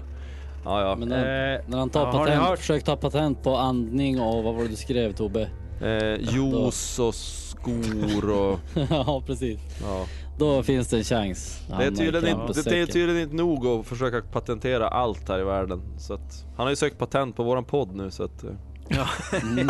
Ja, 0.66 0.82
ja. 0.82 0.96
Men 0.96 1.10
när, 1.10 1.56
Eh, 1.56 1.62
när 1.68 1.78
han 1.78 1.90
tar 1.90 2.06
ja, 2.06 2.12
patent, 2.12 2.44
hört? 2.44 2.60
försök 2.60 2.84
ta 2.84 2.96
patent 2.96 3.44
på 3.44 3.58
andning 3.58 4.22
och 4.22 4.44
vad 4.44 4.56
var 4.56 4.64
det 4.64 4.70
du 4.70 4.76
skrev 4.76 5.14
Tobbe? 5.14 5.50
Eh, 5.82 6.34
juice 6.34 7.00
och 7.00 7.16
skor 7.16 8.30
och... 8.30 8.60
ja 8.90 9.24
precis. 9.28 9.60
Ja. 9.82 10.06
Då 10.38 10.64
finns 10.64 10.88
det 10.88 10.98
en 10.98 11.04
chans. 11.04 11.62
Det 11.78 11.86
är, 11.86 11.92
tydligen 11.92 12.42
inte, 12.42 12.70
det 12.70 12.80
är 12.82 12.86
tydligen 12.86 13.22
inte 13.22 13.36
nog 13.36 13.68
att 13.68 13.88
försöka 13.88 14.22
patentera 14.22 14.88
allt 14.88 15.30
här 15.30 15.40
i 15.40 15.44
världen. 15.44 15.82
Så 15.98 16.14
att, 16.14 16.46
han 16.58 16.66
har 16.66 16.70
ju 16.70 16.76
sökt 16.76 16.98
patent 16.98 17.36
på 17.36 17.44
våran 17.44 17.64
podd 17.64 17.96
nu 17.96 18.12
så 18.12 18.24
att... 18.24 18.46
eh, 18.90 19.44
Mm. 19.44 19.68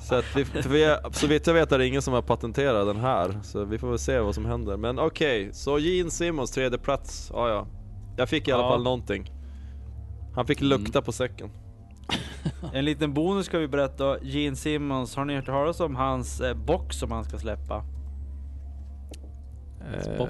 Så 0.00 0.14
att 0.14 0.24
vi, 0.36 0.44
för 0.44 0.68
vi 0.68 0.84
är, 0.84 1.10
så 1.12 1.26
vitt 1.26 1.46
jag 1.46 1.54
vet 1.54 1.72
är 1.72 1.78
det 1.78 1.86
ingen 1.86 2.02
som 2.02 2.14
har 2.14 2.22
patenterat 2.22 2.86
den 2.86 2.96
här. 2.96 3.38
Så 3.42 3.64
vi 3.64 3.78
får 3.78 3.88
väl 3.88 3.98
se 3.98 4.18
vad 4.18 4.34
som 4.34 4.44
händer. 4.44 4.76
Men 4.76 4.98
okej, 4.98 5.50
så 5.52 5.78
Gene 5.78 6.10
Simmons 6.10 6.50
tredje 6.50 6.78
plats. 6.78 7.30
Ja, 7.34 7.48
ja. 7.48 7.66
Jag 8.16 8.28
fick 8.28 8.48
i 8.48 8.52
alla 8.52 8.62
Ja. 8.62 8.70
fall 8.70 8.82
någonting. 8.82 9.30
Han 10.34 10.46
fick 10.46 10.60
lukta 10.60 11.02
på 11.02 11.12
säcken. 11.12 11.50
En 12.72 12.84
liten 12.84 13.14
bonus 13.14 13.46
ska 13.46 13.58
vi 13.58 13.68
berätta. 13.68 14.18
Gene 14.22 14.56
Simmons, 14.56 15.16
har 15.16 15.24
ni 15.24 15.34
hört 15.36 15.46
talas 15.46 15.80
om 15.80 15.96
hans 15.96 16.40
eh, 16.40 16.54
box 16.54 16.96
som 16.96 17.10
han 17.12 17.24
ska 17.24 17.38
släppa? 17.38 17.84
Bock. 20.18 20.28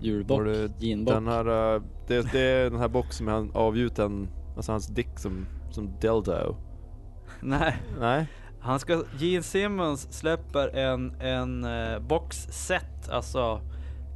Julbock, 0.00 0.46
ginbock. 0.78 1.14
Den 1.14 1.26
här, 1.28 1.74
eh, 1.74 1.82
det, 2.06 2.32
det 2.32 2.40
är 2.40 2.70
den 2.70 2.78
här 2.80 2.88
boxen 2.88 3.26
med 3.26 3.34
han 3.34 3.50
avgjuten, 3.54 4.28
alltså 4.56 4.72
hans 4.72 4.86
dick 4.86 5.18
som, 5.18 5.46
som 5.72 5.98
dildo. 6.00 6.56
Nej, 7.40 7.76
Nej? 8.00 8.26
han 8.60 8.80
ska, 8.80 9.02
Gene 9.18 9.42
Simmons 9.42 10.12
släpper 10.12 10.68
en, 10.76 11.20
en 11.20 11.64
eh, 11.64 11.98
boxset, 11.98 13.08
alltså 13.10 13.60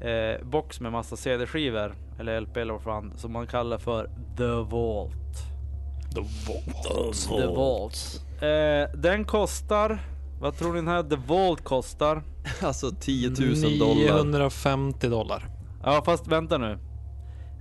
eh, 0.00 0.46
box 0.46 0.80
med 0.80 0.92
massa 0.92 1.16
CD-skivor, 1.16 1.94
eller 2.18 2.40
LP 2.40 2.56
eller 2.56 2.72
vad 2.72 2.82
fan, 2.82 3.12
som 3.16 3.32
man 3.32 3.46
kallar 3.46 3.78
för 3.78 4.10
The 4.36 4.70
Vault. 4.70 5.12
The 6.14 6.20
Vault. 6.20 7.28
The 7.28 7.46
Vault. 7.46 8.22
Eh, 8.42 9.00
den 9.00 9.24
kostar, 9.24 9.98
vad 10.40 10.58
tror 10.58 10.72
ni 10.72 10.76
den 10.76 10.88
här 10.88 11.02
The 11.02 11.16
Vault 11.16 11.64
kostar? 11.64 12.22
Alltså 12.62 12.90
10 13.00 13.28
000 13.28 13.78
dollar. 13.78 14.24
950 14.24 15.08
dollar. 15.08 15.48
Ja 15.82 16.02
fast 16.04 16.26
vänta 16.26 16.58
nu. 16.58 16.78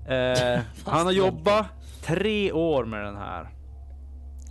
Eh, 0.08 0.62
han 0.86 1.06
har 1.06 1.12
jobbat 1.12 1.66
tre 2.04 2.52
år 2.52 2.86
med 2.86 3.06
den 3.06 3.16
här. 3.16 3.50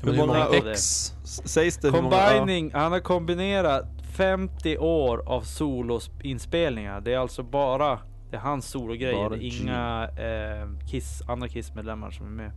Hur 0.05 0.27
många 0.27 0.47
ex? 0.47 1.13
Sägs 1.25 1.77
det. 1.77 1.91
Combining, 1.91 2.71
han 2.75 2.93
har 2.93 3.01
kombinerat 3.01 3.85
50 4.17 4.79
år 4.79 5.23
av 5.27 5.41
soloinspelningar. 5.41 7.01
Det 7.01 7.13
är 7.13 7.19
alltså 7.19 7.43
bara 7.43 7.99
det 8.31 8.37
är 8.37 8.41
hans 8.41 8.67
sologrejer. 8.67 9.15
Bara 9.15 9.29
Det 9.29 9.45
är 9.45 9.63
inga 9.63 10.09
eh, 10.17 10.89
Kiss, 10.91 11.23
andra 11.29 11.49
Kiss-medlemmar 11.49 12.11
som 12.11 12.27
är 12.27 12.31
med. 12.31 12.53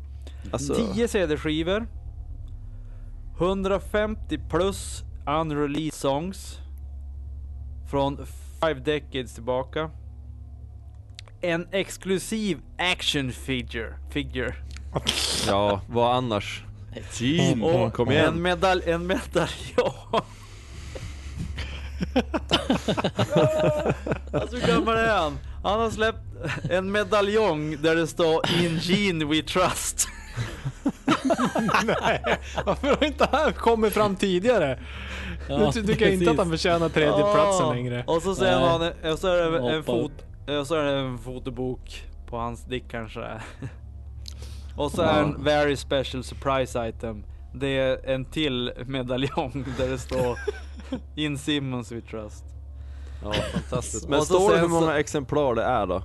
Alltså, 0.51 0.93
10 0.93 1.07
CD-skivor. 1.07 1.87
150 3.37 4.39
plus 4.49 5.03
unreleased 5.27 5.93
songs. 5.93 6.59
Från 7.91 8.25
five 8.61 8.79
decades 8.79 9.33
tillbaka. 9.33 9.91
En 11.41 11.67
exklusiv 11.71 12.59
action 12.77 13.31
figure. 13.31 13.93
figure. 14.09 14.55
Ja, 15.47 15.81
vad 15.89 16.15
annars? 16.15 16.66
Gene, 17.13 17.65
Och 17.65 17.93
kom 17.93 18.07
en, 18.07 18.13
igen. 18.13 18.41
medalj, 18.41 18.81
en 18.85 19.07
medaljong. 19.07 19.93
alltså 24.33 24.55
hur 24.57 24.67
gammal 24.67 24.97
är 24.97 25.17
han? 25.17 25.39
Han 25.63 25.79
har 25.79 25.89
släppt 25.89 26.19
en 26.69 26.91
medaljong 26.91 27.81
där 27.81 27.95
det 27.95 28.07
står 28.07 28.41
In 28.63 28.77
Gene 28.81 29.25
We 29.25 29.41
Trust. 29.41 30.07
Nej, 31.83 32.21
varför 32.65 32.87
har 32.87 33.03
inte 33.03 33.27
han 33.31 33.53
kommit 33.53 33.93
fram 33.93 34.15
tidigare? 34.15 34.79
Ja, 35.49 35.71
du 35.73 35.83
tycker 35.83 36.11
inte 36.11 36.31
att 36.31 36.37
han 36.37 36.49
förtjänar 36.49 36.89
tredjeplatsen 36.89 37.65
Ah, 37.65 37.73
längre? 37.73 38.03
Och 38.07 38.21
så 38.21 38.35
säger 38.35 38.59
Nej. 38.59 38.93
han, 39.03 39.11
och 39.13 39.19
så 39.19 39.27
är 39.27 39.51
det 39.51 39.75
en, 39.75 39.83
fot, 39.83 40.11
och 40.61 40.67
så 40.67 40.75
är 40.75 40.83
det 40.83 40.99
en 40.99 41.17
fotobok 41.17 42.03
på 42.29 42.37
hans 42.37 42.63
dick 42.65 42.83
kanske. 42.91 43.27
Och 44.77 44.91
så 44.91 45.01
är 45.01 45.23
en 45.23 45.43
very 45.43 45.75
special 45.75 46.23
surprise 46.23 46.87
item. 46.89 47.23
Det 47.53 47.67
är 47.77 48.09
en 48.09 48.25
till 48.25 48.73
medaljong 48.85 49.65
där 49.77 49.89
det 49.89 49.97
står 49.97 50.39
In 51.15 51.37
Simmons 51.37 51.91
We 51.91 52.01
Trust. 52.01 52.45
Ja, 53.23 53.33
fantastiskt. 53.33 54.07
Men 54.09 54.21
står 54.21 54.53
det 54.53 54.59
hur 54.59 54.67
många 54.67 54.85
så- 54.85 54.91
exemplar 54.91 55.55
det 55.55 55.63
är 55.63 55.87
då? 55.87 56.03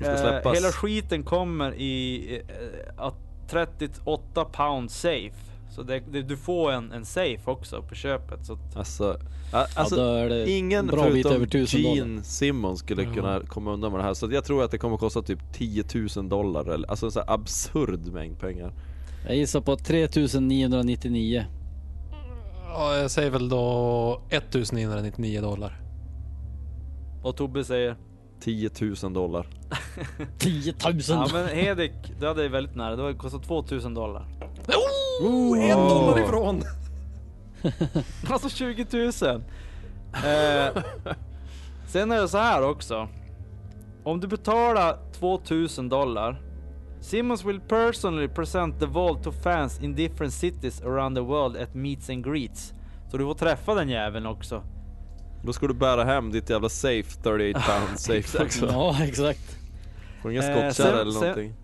Eh, 0.00 0.52
hela 0.52 0.72
skiten 0.72 1.22
kommer 1.22 1.74
i 1.74 2.42
eh, 2.48 3.04
att 3.04 3.14
38 3.48 4.44
pound 4.44 4.90
safe. 4.90 5.34
Så 5.74 5.82
det, 5.82 6.02
det, 6.12 6.22
du 6.22 6.36
får 6.36 6.72
en, 6.72 6.92
en 6.92 7.04
safe 7.04 7.42
också 7.50 7.82
på 7.82 7.94
köpet. 7.94 8.46
Så 8.46 8.52
att, 8.52 8.76
Alltså, 8.76 9.18
a- 9.52 9.66
alltså 9.74 10.00
ja, 10.00 10.28
det 10.28 10.50
ingen 10.50 10.78
en 10.80 10.86
bra 10.86 11.02
bit 11.04 11.12
förutom 11.12 11.32
över 11.32 11.46
tusen 11.46 11.82
dollar. 11.82 11.96
Gene 11.96 12.22
Simmons 12.22 12.78
skulle 12.80 13.02
Ja. 13.02 13.14
kunna 13.14 13.40
komma 13.40 13.72
undan 13.72 13.90
med 13.92 14.00
det 14.00 14.04
här. 14.04 14.14
Så 14.14 14.28
jag 14.32 14.44
tror 14.44 14.64
att 14.64 14.70
det 14.70 14.78
kommer 14.78 14.96
kosta 14.96 15.22
typ 15.22 15.38
10 15.52 15.84
000 16.16 16.28
dollar. 16.28 16.64
Eller, 16.74 16.90
alltså 16.90 17.06
en 17.06 17.12
sån 17.12 17.22
här 17.26 17.34
absurd 17.34 18.06
mängd 18.12 18.38
pengar. 18.40 18.72
Jag 19.26 19.36
gissar 19.36 19.60
på 19.60 19.76
3999. 19.76 21.44
Ja, 22.68 22.96
jag 22.96 23.10
säger 23.10 23.30
väl 23.30 23.48
då 23.48 24.20
1999 24.30 25.40
dollar. 25.40 25.80
och 27.22 27.36
Tobbe 27.36 27.64
säger 27.64 27.96
10 28.40 28.70
000 29.02 29.12
dollar. 29.12 29.46
10 30.38 30.74
000! 30.84 31.00
Ja 31.08 31.28
men 31.32 31.48
Hedik, 31.48 31.92
du 32.20 32.26
hade 32.26 32.48
väldigt 32.48 32.76
nära. 32.76 32.96
Det 32.96 33.02
var 33.02 33.12
kostat 33.12 33.42
2000 33.42 33.94
dollar. 33.94 34.26
Oh, 34.68 35.03
en 35.20 35.88
dollar 35.88 36.20
ifrån! 36.24 36.62
Alltså 38.30 38.48
20 38.48 38.86
000! 38.92 39.06
Eh, 40.14 40.82
sen 41.88 42.12
är 42.12 42.20
det 42.20 42.28
så 42.28 42.38
här 42.38 42.62
också. 42.68 43.08
Om 44.04 44.20
du 44.20 44.26
betalar 44.26 44.98
2000 45.18 45.88
dollar. 45.88 46.40
Simmons 47.00 47.44
will 47.44 47.60
personally 47.60 48.28
present 48.28 48.80
the 48.80 48.86
vault 48.86 49.22
to 49.24 49.32
fans 49.32 49.82
in 49.82 49.94
different 49.94 50.32
cities 50.32 50.82
around 50.82 51.16
the 51.16 51.22
world 51.22 51.56
at 51.56 51.74
meets 51.74 52.10
and 52.10 52.24
greets. 52.24 52.72
Så 53.10 53.16
du 53.16 53.24
får 53.24 53.34
träffa 53.34 53.74
den 53.74 53.88
jäveln 53.88 54.26
också. 54.26 54.62
Då 55.42 55.52
ska 55.52 55.66
du 55.66 55.74
bära 55.74 56.04
hem 56.04 56.30
ditt 56.32 56.50
jävla 56.50 56.68
safe, 56.68 57.22
38 57.22 57.60
pound 57.60 57.98
safe 58.00 58.44
också. 58.44 58.66
Ja, 58.66 58.96
exakt. 59.04 59.58
Får 60.22 60.30
ingen 60.32 60.44
Eh, 60.44 60.50
skottkärra 60.50 60.72
sen- 60.92 60.98
eller 61.00 61.12
någonting. 61.20 61.48
Sen 61.54 61.63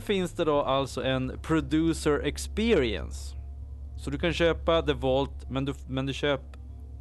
finns 0.00 0.32
det 0.32 0.44
då 0.44 0.62
alltså 0.62 1.04
en 1.04 1.32
producer 1.42 2.20
experience. 2.24 3.36
Så 3.96 4.10
du 4.10 4.18
kan 4.18 4.32
köpa 4.32 4.82
the 4.82 4.92
vault 4.92 5.50
men 5.50 5.64
du, 5.64 5.74
men 5.88 6.06
du 6.06 6.12
köper 6.12 6.58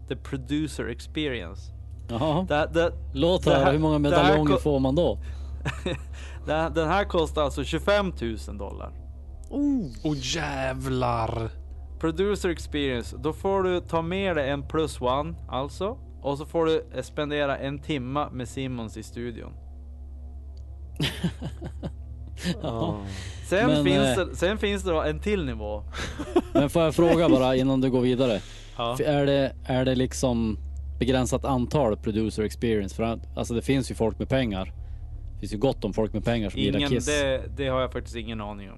the 0.07 0.15
producer 0.15 0.88
experience. 0.88 1.72
Jaha. 2.09 2.45
Det, 2.49 2.70
det, 2.74 2.91
Låt 3.13 3.43
det 3.43 3.51
här- 3.51 3.59
höra, 3.59 3.72
hur 3.72 3.80
många 3.80 3.99
medaljonger 3.99 4.55
får 4.55 4.80
man 4.80 4.95
då? 4.95 5.20
det, 6.45 6.72
den 6.76 6.88
här 6.88 7.03
kostar 7.03 7.41
alltså 7.43 7.63
25 7.63 8.13
000 8.47 8.57
dollar. 8.57 8.91
Oh 9.49 10.15
jävlar! 10.18 11.49
Producer 11.99 12.49
experience, 12.49 13.18
då 13.18 13.34
får 13.34 13.63
du 13.63 13.82
ta 13.82 14.01
med 14.01 14.36
dig 14.36 14.49
en 14.49 14.68
plus 14.68 15.01
one 15.01 15.36
alltså. 15.49 15.97
Och 16.22 16.38
så 16.38 16.45
får 16.45 16.65
du 16.65 16.86
spendera 17.01 17.57
en 17.57 17.80
timma 17.80 18.30
med 18.30 18.47
Simmons 18.49 18.97
i 18.97 19.03
studion. 19.03 19.53
Jaha. 22.63 22.95
Sen, 23.47 23.67
Men, 23.67 23.83
finns, 23.85 24.17
eh, 24.17 24.25
det, 24.27 24.35
sen 24.35 24.57
finns 24.57 24.83
det 24.83 24.91
då 24.91 25.01
en 25.01 25.19
till 25.19 25.45
nivå. 25.45 25.83
Men 26.53 26.69
får 26.69 26.81
jag 26.81 26.95
fråga 26.95 27.29
bara 27.29 27.55
innan 27.55 27.81
du 27.81 27.89
går 27.89 28.01
vidare. 28.01 28.39
Ja. 28.77 28.97
Är 29.05 29.25
det, 29.25 29.53
är 29.65 29.85
det 29.85 29.95
liksom 29.95 30.57
begränsat 30.99 31.45
antal 31.45 31.97
producer 31.97 32.43
experience? 32.43 32.95
För 32.95 33.03
att, 33.03 33.38
alltså 33.38 33.53
det 33.53 33.61
finns 33.61 33.91
ju 33.91 33.95
folk 33.95 34.19
med 34.19 34.29
pengar. 34.29 34.73
Det 35.33 35.39
finns 35.39 35.53
ju 35.53 35.57
gott 35.57 35.85
om 35.85 35.93
folk 35.93 36.13
med 36.13 36.25
pengar 36.25 36.49
som 36.49 36.59
gillar 36.61 36.79
Ingen, 36.79 36.89
Kiss. 36.89 37.05
det, 37.05 37.41
det 37.57 37.67
har 37.67 37.81
jag 37.81 37.91
faktiskt 37.91 38.15
ingen 38.15 38.41
aning 38.41 38.71
om. 38.71 38.77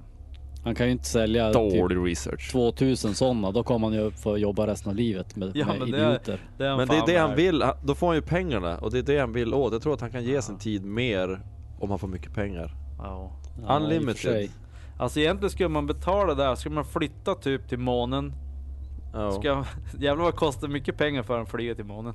Han 0.64 0.76
kan 0.76 0.86
ju 0.86 0.92
inte 0.92 1.06
sälja 1.06 1.54
typ 1.54 1.92
research. 2.06 2.52
2000 2.52 3.16
sådana. 3.16 3.52
Då 3.52 3.64
kommer 3.64 3.88
han 3.88 3.96
ju 3.98 4.12
få 4.12 4.38
jobba 4.38 4.68
resten 4.68 4.90
av 4.90 4.96
livet 4.96 5.36
med, 5.36 5.52
Ja, 5.56 5.66
med 5.66 5.80
men 5.80 5.92
det 5.92 5.98
är- 5.98 6.10
idioter. 6.10 6.40
Det 6.58 6.66
är 6.66 6.78
Men 6.78 6.88
det 6.88 6.96
är 6.96 7.06
det 7.08 7.18
han 7.18 7.36
vill, 7.36 7.64
då 7.84 7.96
får 7.96 8.08
han 8.08 8.16
ju 8.16 8.22
pengarna 8.22 8.78
och 8.78 8.92
det 8.92 8.98
är 9.00 9.04
det 9.04 9.20
han 9.20 9.34
vill 9.34 9.54
åt. 9.54 9.74
Jag 9.74 9.82
tror 9.82 9.94
att 9.94 10.02
han 10.02 10.12
kan 10.12 10.24
ge 10.24 10.42
sin 10.42 10.58
tid 10.58 10.86
mer 10.86 11.40
om 11.80 11.90
han 11.90 12.00
får 12.00 12.08
mycket 12.08 12.34
pengar. 12.34 12.76
Ja. 12.98 13.32
Ja, 13.68 13.76
Unlimited. 13.76 14.50
Alltså 14.98 15.20
egentligen 15.20 15.50
skulle 15.50 15.70
man 15.70 15.88
betala 15.88 16.36
där, 16.36 16.56
skulle 16.56 16.76
man 16.76 16.86
flytta 16.86 17.36
typ 17.36 17.70
till 17.70 17.80
månen 17.80 18.34
Ja. 19.14 19.32
Ska, 19.32 19.66
jävlar 20.00 20.24
vad 20.24 20.36
kostar 20.36 20.68
mycket 20.68 20.98
pengar 20.98 21.24
för 21.24 21.40
att 21.40 21.50
flyga 21.50 21.76
till 21.76 21.86
månen. 21.86 22.14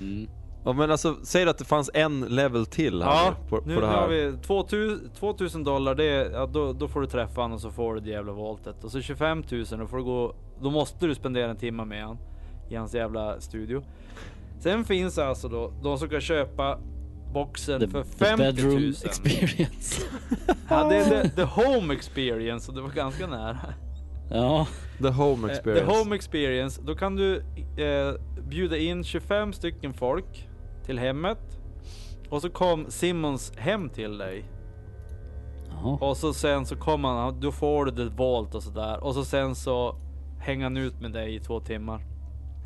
Mm. 0.00 0.28
ja 0.64 0.72
men 0.72 0.90
alltså, 0.90 1.16
säg 1.22 1.48
att 1.48 1.58
det 1.58 1.64
fanns 1.64 1.90
en 1.94 2.20
level 2.20 2.66
till 2.66 3.02
här 3.02 3.10
Ja, 3.10 3.34
nu 3.42 3.48
på, 3.48 3.62
nu 3.66 3.74
på 3.74 3.80
det 3.80 3.86
här. 3.86 3.96
har 4.00 4.08
vi 4.08 4.32
2000, 4.46 5.10
2000 5.18 5.64
dollar, 5.64 5.94
det 5.94 6.04
är, 6.04 6.30
ja, 6.30 6.46
då, 6.46 6.72
då 6.72 6.88
får 6.88 7.00
du 7.00 7.06
träffa 7.06 7.40
honom 7.40 7.54
och 7.54 7.60
så 7.60 7.70
får 7.70 7.94
du 7.94 8.00
det 8.00 8.10
jävla 8.10 8.32
voltet. 8.32 8.84
Och 8.84 8.90
så 8.90 9.00
25 9.00 9.44
000, 9.50 9.64
då 9.78 9.86
får 9.86 9.96
du 9.96 10.02
gå, 10.02 10.34
då 10.60 10.70
måste 10.70 11.06
du 11.06 11.14
spendera 11.14 11.50
en 11.50 11.56
timme 11.56 11.84
med 11.84 12.04
han 12.04 12.18
i 12.68 12.76
hans 12.76 12.94
jävla 12.94 13.40
studio. 13.40 13.82
Sen 14.60 14.84
finns 14.84 15.18
alltså 15.18 15.48
då 15.48 15.72
de 15.82 15.98
som 15.98 16.08
kan 16.08 16.20
köpa 16.20 16.78
boxen 17.32 17.80
The, 17.80 17.88
för 17.88 18.02
the 18.02 18.08
50 18.08 18.42
000. 18.42 18.52
bedroom 18.54 18.88
experience. 19.04 20.02
Ja, 20.68 20.88
det 20.88 20.96
är 20.96 21.22
the, 21.22 21.28
the 21.28 21.42
home 21.42 21.94
experience 21.94 22.70
och 22.70 22.76
det 22.76 22.82
var 22.82 22.90
ganska 22.90 23.26
nära. 23.26 23.74
ja. 24.30 24.66
The 24.98 25.08
home 25.08 25.48
Eh, 25.48 25.52
experience. 25.54 25.86
The 25.92 25.98
home 25.98 26.16
experience, 26.16 26.82
då 26.84 26.94
kan 26.94 27.16
du 27.16 27.36
eh, 27.76 28.14
bjuda 28.48 28.76
in 28.76 29.04
25 29.04 29.52
stycken 29.52 29.94
folk 29.94 30.48
till 30.86 30.98
hemmet. 30.98 31.38
Och 32.28 32.42
så 32.42 32.50
kom 32.50 32.86
Simmons 32.90 33.52
hem 33.56 33.88
till 33.90 34.18
dig. 34.18 34.44
Jaha. 35.68 35.98
Och 36.00 36.16
så 36.16 36.32
sen 36.34 36.66
så 36.66 36.76
kommer 36.76 37.08
han, 37.08 37.40
då 37.40 37.52
får 37.52 37.84
du 37.84 37.90
det 37.90 38.10
volt 38.10 38.54
och 38.54 38.62
sådär. 38.62 39.04
Och 39.04 39.14
så 39.14 39.24
sen 39.24 39.54
så 39.54 39.96
hänger 40.40 40.64
han 40.64 40.76
ut 40.76 41.00
med 41.00 41.12
dig 41.12 41.34
i 41.34 41.40
två 41.40 41.60
timmar. 41.60 42.04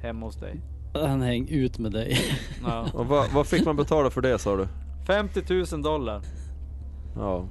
Hemma 0.03 0.27
hos 0.27 0.37
dig. 0.37 0.61
Han 0.93 1.23
häng 1.23 1.49
ut 1.49 1.79
med 1.79 1.93
dig. 1.93 2.19
Ja. 2.65 2.89
Och 2.95 3.07
vad, 3.07 3.31
vad 3.31 3.47
fick 3.47 3.65
man 3.65 3.77
betala 3.77 4.11
för 4.11 4.21
det 4.21 4.39
sa 4.39 4.57
du? 4.57 4.69
50 5.07 5.43
000 5.73 5.83
dollar. 5.83 6.23
Ja. 7.17 7.49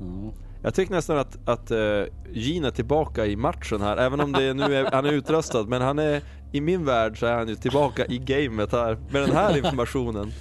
Ja. 0.00 0.32
Jag 0.62 0.74
tycker 0.74 0.94
nästan 0.94 1.18
att, 1.18 1.48
att 1.48 1.70
uh, 1.70 2.04
Gene 2.32 2.66
är 2.66 2.70
tillbaka 2.70 3.26
i 3.26 3.36
matchen 3.36 3.80
här, 3.80 3.96
även 3.96 4.20
om 4.20 4.32
det 4.32 4.54
nu 4.54 4.76
är, 4.76 4.90
han 4.92 5.06
är 5.06 5.12
utröstad. 5.12 5.62
Men 5.62 5.82
han 5.82 5.98
är, 5.98 6.22
i 6.52 6.60
min 6.60 6.84
värld 6.84 7.18
så 7.18 7.26
är 7.26 7.34
han 7.34 7.48
ju 7.48 7.56
tillbaka 7.56 8.06
i 8.06 8.18
gamet 8.18 8.72
här, 8.72 8.98
med 9.10 9.22
den 9.22 9.36
här 9.36 9.56
informationen. 9.56 10.32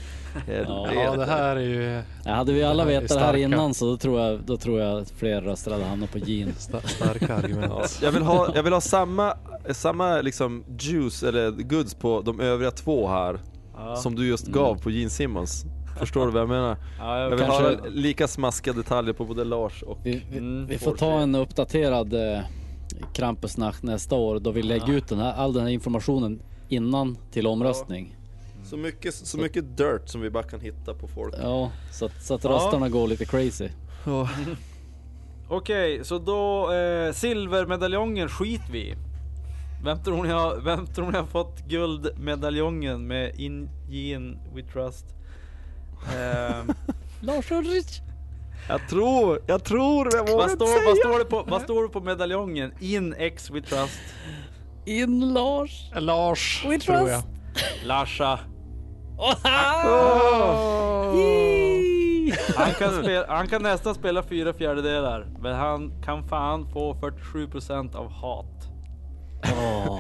Helvete. 0.48 0.92
Ja, 0.96 1.16
det 1.18 1.26
här 1.26 1.56
är 1.56 1.60
ju 1.62 2.02
Ja, 2.26 2.32
hade 2.34 2.54
vi 2.54 2.64
alla 2.64 2.86
vetat 2.86 3.10
det 3.10 3.20
här 3.20 3.36
innan 3.36 3.74
så 3.74 3.86
då 3.86 3.98
tror 3.98 4.20
jag, 4.22 4.40
då 4.46 4.58
tror 4.58 4.80
jag 4.82 5.02
att 5.02 5.12
fler 5.12 5.42
röster 5.42 5.72
hade 5.72 5.84
hamnat 5.86 6.12
på 6.12 6.18
Gene. 6.18 6.52
sta- 6.60 6.88
starka 6.88 7.36
argument. 7.36 7.72
Ja, 7.74 7.86
jag 8.02 8.12
vill 8.12 8.24
ha, 8.24 8.56
jag 8.56 8.64
vill 8.64 8.74
ha 8.74 8.82
samma, 8.82 9.34
samma 9.72 10.22
liksom 10.22 10.64
juice 10.80 11.24
eller 11.24 11.52
goods 11.52 11.94
på 11.94 12.22
de 12.22 12.40
övriga 12.40 12.72
två 12.72 13.08
här 13.08 13.40
Ja, 13.78 13.96
som 13.96 14.16
du 14.16 14.28
just 14.28 14.48
gav 14.48 14.76
på 14.82 14.92
Gene 14.92 15.10
Simmons. 15.10 15.66
Förstår 16.00 16.26
du 16.26 16.32
vad 16.32 16.42
jag 16.42 16.50
menar? 16.50 16.78
ja 17.00 17.20
Jag 17.20 17.26
jag 17.26 17.30
vill 17.38 17.40
Kanske- 17.46 17.64
ha 17.64 17.72
lika 17.90 18.28
smaskiga 18.28 18.74
detaljer 18.74 19.14
på 19.14 19.26
både 19.26 19.44
Lars 19.44 19.84
och... 19.84 20.00
Vi, 20.04 20.24
vi, 20.32 20.38
Mm, 20.38 20.66
vi 20.68 20.78
får 20.78 20.92
får 20.92 20.98
ta 20.98 21.12
en 21.20 21.36
uppdaterad 21.36 22.14
eh, 22.14 22.40
Krampusnack 23.14 23.84
nästa 23.84 24.16
år 24.16 24.40
då 24.40 24.52
vi 24.52 24.62
lägger 24.64 24.94
ut 24.94 25.08
den 25.08 25.20
här, 25.20 25.34
all 25.34 25.54
den 25.54 25.64
här 25.64 25.70
informationen 25.70 26.42
innan 26.70 27.18
till 27.32 27.48
omröstning. 27.48 28.16
Så 28.72 28.78
mycket, 28.78 29.14
så 29.16 29.38
mycket 29.38 29.78
dirt 29.78 30.10
som 30.10 30.22
vi 30.22 30.30
bara 30.30 30.44
kan 30.44 30.60
hitta 30.62 30.94
på 30.94 31.08
folk. 31.08 31.36
Ja, 31.42 31.72
så 31.92 32.06
att, 32.06 32.24
så 32.24 32.34
att 32.34 32.44
Ja. 32.44 32.50
rösterna 32.50 32.90
går 32.90 33.08
lite 33.08 33.26
crazy. 33.26 33.70
Ja. 34.06 34.30
Okej, 35.48 36.06
så 36.06 36.18
då 36.20 36.74
eh, 36.74 37.14
silvermedaljongen 37.14 38.30
skit 38.30 38.62
vi. 38.72 38.96
Vem 39.84 40.04
tror 40.04 40.24
ni 40.24 40.30
har, 40.30 40.58
vem 40.58 40.88
tror 40.88 41.12
ni 41.12 41.18
har 41.18 41.26
fått 41.26 41.60
guldmedaljongen 41.68 43.08
med 43.08 43.40
In 43.40 43.70
Gene 43.90 44.38
We 44.56 44.64
Trust? 44.64 45.06
Eh, 46.06 46.76
Lars 47.22 47.52
Ulrich! 47.52 48.00
Jag 48.70 48.90
tror, 48.90 49.42
jag 49.48 49.64
tror, 49.64 50.10
jag 50.16 50.20
vågar 50.28 50.36
vad, 50.36 50.52
inte 50.52 50.56
står, 50.66 50.86
vad, 50.86 50.96
säga! 50.98 51.06
står 51.10 51.20
det 51.20 51.26
på, 51.26 51.44
vad 51.48 51.62
står 51.68 51.84
det 51.84 51.90
på 51.90 52.02
medaljongen? 52.02 52.72
In 52.80 53.14
X 53.18 53.50
We 53.52 53.62
Trust. 53.62 54.00
In 54.86 55.34
Lars! 55.34 55.92
Lars, 55.96 56.66
We 56.68 56.80
tror 56.80 56.98
trust. 56.98 57.12
jag. 57.12 57.24
Larsa. 57.88 58.40
Han 62.56 62.74
kan, 62.80 63.04
spela, 63.04 63.26
han 63.28 63.48
kan 63.48 63.64
nästan 63.64 63.96
spela 63.96 64.24
fyra 64.24 64.54
fjärdedelar. 64.54 65.28
Men 65.40 65.56
han 65.56 66.02
kan 66.06 66.28
fan 66.28 66.72
få 66.74 66.94
47% 66.94 67.96
av 67.96 68.12
hat. 68.12 68.68
Åh, 69.44 70.00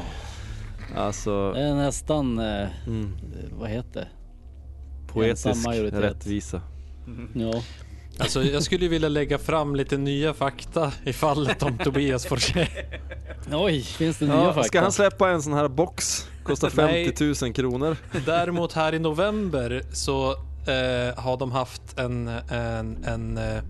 Alltså, 0.97 1.51
det 1.53 1.61
är 1.61 1.75
nästan, 1.75 2.39
eh, 2.39 2.67
mm, 2.87 3.17
vad 3.51 3.69
heter 3.69 3.99
det? 4.01 4.07
poetisk 5.13 5.67
rättvisa. 5.91 6.61
Ja. 7.35 7.53
Alltså, 8.19 8.43
jag 8.43 8.63
skulle 8.63 8.83
ju 8.85 8.89
vilja 8.89 9.09
lägga 9.09 9.37
fram 9.37 9.75
lite 9.75 9.97
nya 9.97 10.33
fakta 10.33 10.91
i 11.03 11.13
fallet 11.13 11.63
om 11.63 11.77
Tobias 11.77 12.25
Forssell. 12.25 12.67
Oj, 13.53 13.81
finns 13.81 14.17
det 14.19 14.25
nya 14.25 14.35
Ja, 14.35 14.53
fakta? 14.53 14.63
ska 14.63 14.81
han 14.81 14.91
släppa 14.91 15.29
en 15.29 15.41
sån 15.41 15.53
här 15.53 15.67
box? 15.67 16.27
Kostar 16.43 16.71
Nej. 16.75 17.05
50 17.05 17.45
000 17.45 17.53
kronor. 17.53 17.97
Däremot 18.25 18.73
här 18.73 18.93
i 18.93 18.99
november 18.99 19.83
så 19.91 20.31
eh, 20.31 21.23
har 21.23 21.37
de 21.37 21.51
haft 21.51 21.99
en, 21.99 22.27
en, 22.27 23.03
en 23.03 23.37
eh, 23.37 23.63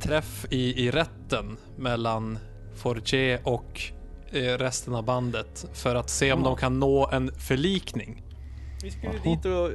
träff 0.00 0.46
i, 0.50 0.86
i 0.86 0.90
rätten 0.90 1.56
mellan 1.76 2.38
Fortier 2.74 3.40
och 3.44 3.80
eh, 4.30 4.58
resten 4.58 4.94
av 4.94 5.04
bandet 5.04 5.66
för 5.72 5.94
att 5.94 6.10
se 6.10 6.32
om 6.32 6.42
de 6.42 6.56
kan 6.56 6.80
nå 6.80 7.10
en 7.12 7.30
förlikning. 7.34 8.22
Vi 8.82 8.90
skulle 8.90 9.12
ju 9.12 9.18
dit 9.18 9.44
och 9.44 9.66
eh, 9.66 9.74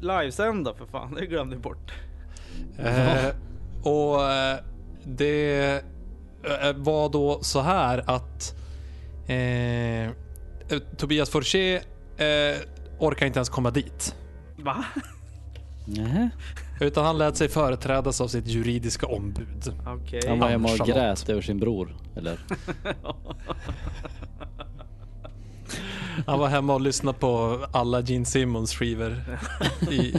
livesända 0.00 0.74
för 0.74 0.86
fan, 0.86 1.14
det 1.14 1.26
glömde 1.26 1.56
vi 1.56 1.62
bort. 1.62 1.92
Eh, 2.78 3.34
och 3.82 4.30
eh, 4.32 4.58
det 5.04 5.72
eh, 6.44 6.72
var 6.76 7.08
då 7.08 7.42
så 7.42 7.60
här 7.60 8.04
att 8.06 8.54
eh, 10.72 10.78
Tobias 10.96 11.30
Fortier 11.30 11.82
eh, 12.16 12.56
orkar 12.98 13.26
inte 13.26 13.38
ens 13.38 13.48
komma 13.48 13.70
dit. 13.70 14.14
Va? 14.56 14.84
Nähä. 15.86 16.30
Utan 16.80 17.04
han 17.04 17.18
lät 17.18 17.36
sig 17.36 17.48
företrädas 17.48 18.20
av 18.20 18.28
sitt 18.28 18.46
juridiska 18.46 19.06
ombud. 19.06 19.74
Okej. 19.86 20.20
Han 20.28 20.38
var 20.38 20.48
hemma 20.48 20.64
och 20.68 20.78
Charlotte. 20.78 20.92
grät 20.94 21.28
över 21.28 21.42
sin 21.42 21.58
bror, 21.58 21.96
eller? 22.16 22.38
Han 26.26 26.38
var 26.38 26.48
hemma 26.48 26.74
och 26.74 26.80
lyssnade 26.80 27.18
på 27.18 27.60
alla 27.72 28.00
Gene 28.00 28.24
Simmons 28.24 28.74
skivor 28.74 29.16
i, 29.90 29.94
i, 29.94 30.14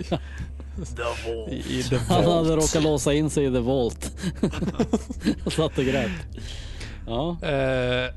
i 1.80 1.84
The 1.84 1.98
Han 1.98 2.24
hade 2.24 2.28
Vault. 2.28 2.50
råkat 2.50 2.84
låsa 2.84 3.14
in 3.14 3.30
sig 3.30 3.46
i 3.46 3.52
The 3.52 3.60
Vault. 3.60 4.12
och 5.46 5.54
satt 5.54 5.78
och 5.78 5.84
grät. 5.86 6.12
Ja. 7.08 7.38
Eh, 7.42 8.14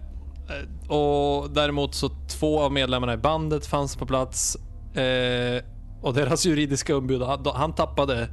och 0.88 1.50
däremot 1.50 1.94
så 1.94 2.10
två 2.28 2.60
av 2.60 2.72
medlemmarna 2.72 3.14
i 3.14 3.16
bandet 3.16 3.66
fanns 3.66 3.96
på 3.96 4.06
plats. 4.06 4.56
Eh, 4.94 5.64
och 6.02 6.14
deras 6.14 6.46
juridiska 6.46 6.96
ombud, 6.96 7.22
han, 7.22 7.46
han 7.54 7.74
tappade 7.74 8.28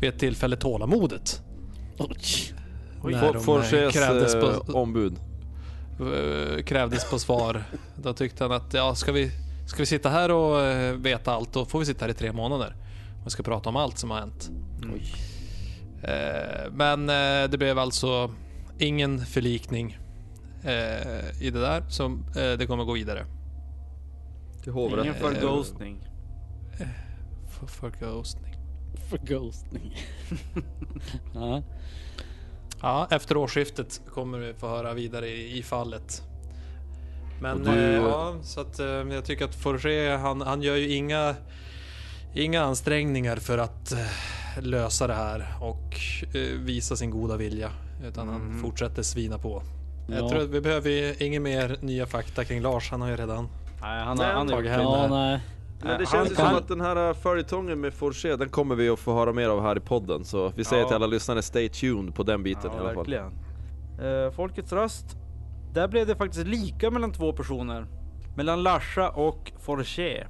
vid 0.00 0.10
ett 0.10 0.18
tillfälle 0.18 0.56
tålamodet. 0.56 1.42
Oj. 1.98 2.16
När 3.02 3.10
For- 3.10 3.32
de, 3.32 3.36
eh, 3.36 3.42
Forses 3.42 3.94
krävdes 3.94 4.34
eh, 4.34 4.40
på, 4.40 4.72
ombud. 4.72 5.16
eh, 6.00 6.62
krävdes 6.62 7.10
på 7.10 7.18
svar. 7.18 7.64
Då 8.02 8.12
tyckte 8.12 8.44
han 8.44 8.52
att 8.52 8.74
ja, 8.74 8.94
ska 8.94 9.12
vi, 9.12 9.30
ska 9.66 9.78
vi 9.78 9.86
sitta 9.86 10.08
här 10.08 10.30
och 10.30 10.60
eh, 10.60 10.94
veta 10.94 11.32
allt, 11.32 11.52
då 11.52 11.64
får 11.64 11.78
vi 11.78 11.86
sitta 11.86 12.04
här 12.04 12.10
i 12.10 12.14
tre 12.14 12.32
månader. 12.32 12.76
Vi 13.24 13.30
ska 13.30 13.42
prata 13.42 13.68
om 13.68 13.76
allt 13.76 13.98
som 13.98 14.10
har 14.10 14.18
hänt. 14.18 14.50
Oj. 14.94 15.14
Eh, 16.02 16.70
men 16.72 17.08
eh, 17.08 17.50
det 17.50 17.58
blev 17.58 17.78
alltså 17.78 18.30
ingen 18.78 19.26
förlikning 19.26 19.98
eh, 20.64 21.42
i 21.42 21.50
det 21.50 21.60
där, 21.60 21.84
så 21.88 22.04
eh, 22.06 22.58
det 22.58 22.66
kommer 22.66 22.84
gå 22.84 22.92
vidare. 22.92 23.26
Till 24.62 24.72
hovrätten. 24.72 25.04
Ingen 25.04 25.14
för 25.14 25.40
ghostning. 25.40 26.08
För, 27.50 27.66
för 27.66 27.90
ghostning. 28.00 28.54
För 29.10 29.18
ghostning. 29.18 29.96
ja. 31.34 31.62
Ja, 32.82 33.08
efter 33.10 33.36
årsskiftet 33.36 34.00
kommer 34.10 34.38
vi 34.38 34.54
få 34.54 34.68
höra 34.68 34.94
vidare 34.94 35.28
i, 35.28 35.58
i 35.58 35.62
fallet. 35.62 36.22
Men 37.40 37.62
du- 37.62 37.70
eh, 37.70 37.92
ja, 37.94 38.36
så 38.42 38.60
att 38.60 38.78
eh, 38.78 38.86
jag 38.86 39.24
tycker 39.24 39.44
att 39.44 39.54
Forger, 39.54 40.16
han, 40.16 40.40
han 40.40 40.62
gör 40.62 40.76
ju 40.76 40.94
inga, 40.94 41.34
inga 42.34 42.62
ansträngningar 42.62 43.36
för 43.36 43.58
att 43.58 43.92
eh, 43.92 43.98
lösa 44.62 45.06
det 45.06 45.14
här 45.14 45.46
och 45.60 45.96
eh, 46.36 46.58
visa 46.58 46.96
sin 46.96 47.10
goda 47.10 47.36
vilja. 47.36 47.70
Utan 48.04 48.28
han 48.28 48.58
fortsätter 48.62 49.02
svina 49.02 49.38
på. 49.38 49.62
Jag 50.06 50.18
Ja. 50.24 50.28
tror 50.28 50.40
att 50.42 50.48
vi 50.48 50.60
behöver 50.60 50.90
ju 50.90 51.14
inga 51.18 51.40
mer 51.40 51.76
nya 51.80 52.06
fakta 52.06 52.44
kring 52.44 52.62
Lars. 52.62 52.90
Han 52.90 53.00
har 53.00 53.08
ju 53.08 53.16
redan 53.16 53.48
Nej, 53.82 54.04
han, 54.04 54.16
Nej, 54.16 54.26
har- 54.26 54.32
han 54.34 54.48
har 54.48 54.54
tagit 54.56 54.70
hem 54.70 54.80
ja, 54.80 55.02
det. 55.02 55.08
nej. 55.08 55.40
Men 55.80 55.88
det 55.88 55.94
Han 55.96 56.06
känns 56.06 56.30
ju 56.30 56.34
kan- 56.34 56.48
som 56.48 56.56
att 56.58 56.68
den 56.68 56.80
här 56.80 57.08
uh, 57.08 57.14
följetongen 57.14 57.80
med 57.80 57.94
Forger, 57.94 58.36
den 58.36 58.48
kommer 58.48 58.74
vi 58.74 58.88
att 58.88 58.98
få 58.98 59.14
höra 59.14 59.32
mer 59.32 59.48
av 59.48 59.62
här 59.62 59.76
i 59.76 59.80
podden. 59.80 60.24
Så 60.24 60.52
vi 60.56 60.64
säger 60.64 60.82
Ja. 60.82 60.88
till 60.88 60.94
alla 60.94 61.06
lyssnare, 61.06 61.42
stay 61.42 61.68
tuned 61.68 62.14
på 62.14 62.22
den 62.22 62.42
biten 62.42 62.70
i 62.70 62.74
Ja, 62.74 62.80
alla 62.80 62.94
fall. 62.94 62.96
verkligen. 62.96 63.32
Eh, 64.26 64.30
Folkets 64.30 64.72
röst. 64.72 65.16
Där 65.72 65.88
blev 65.88 66.06
det 66.06 66.14
faktiskt 66.16 66.46
lika 66.46 66.90
mellan 66.90 67.12
två 67.12 67.32
personer. 67.32 67.86
Mellan 68.36 68.62
Larsa 68.62 69.08
och 69.10 69.52
Forcher. 69.60 70.28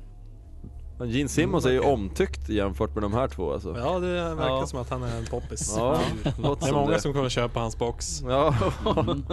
Men 0.99 1.11
Gene 1.11 1.29
Simmons 1.29 1.65
är 1.67 1.71
ju 1.71 1.81
omtyckt 1.81 2.49
jämfört 2.49 2.95
med 2.95 3.03
de 3.03 3.13
här 3.15 3.29
två 3.29 3.53
alltså. 3.53 3.77
Ja, 3.79 3.99
det 3.99 4.35
verkar 4.35 4.47
Ja. 4.49 4.67
som 4.67 4.79
att 4.79 4.91
han 4.91 5.03
är 5.03 5.17
en 5.19 5.27
poppis. 5.27 5.75
Ja, 5.77 6.01
Det 6.23 6.29
är 6.69 6.73
många 6.73 6.91
det. 6.91 7.01
som 7.01 7.13
kommer 7.13 7.29
köpa 7.29 7.61
hans 7.61 7.79
box. 7.79 8.23
Ja, 8.29 8.55
Verkligen. 8.85 9.27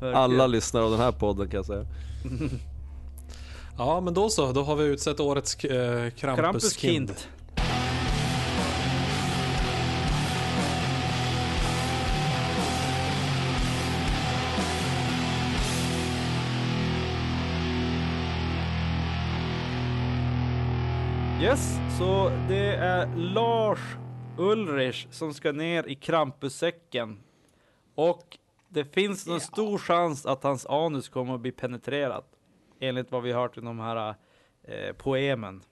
alla 0.14 0.46
lyssnare 0.46 0.84
av 0.84 0.90
den 0.90 1.00
här 1.00 1.12
podden 1.12 1.48
kan 1.48 1.56
jag 1.56 1.66
säga. 1.66 1.86
Ja, 3.78 4.00
men 4.00 4.14
då 4.14 4.28
så. 4.28 4.52
Då 4.52 4.62
har 4.62 4.76
vi 4.76 4.84
utsett 4.84 5.20
årets 5.20 5.64
eh, 5.64 6.10
Krampuskind. 6.10 6.36
Krampuskind. 6.36 7.12
Yes, 21.42 21.78
så 21.98 22.30
det 22.48 22.74
är 22.74 23.16
Lars 23.16 23.78
Ulrich 24.38 25.06
som 25.10 25.34
ska 25.34 25.52
ner 25.52 25.88
i 25.88 25.94
Krampussäcken. 25.94 27.18
Och 27.94 28.38
det 28.68 28.84
finns 28.84 29.26
en 29.26 29.40
stor 29.40 29.78
chans 29.78 30.26
att 30.26 30.42
hans 30.42 30.66
anus 30.66 31.08
kommer 31.08 31.34
att 31.34 31.40
bli 31.40 31.52
penetrerat. 31.52 32.26
Enligt 32.80 33.12
vad 33.12 33.22
vi 33.22 33.32
hört 33.32 33.58
i 33.58 33.60
de 33.60 33.80
här 33.80 34.14
eh, 34.62 34.92
poemen. 34.96 35.62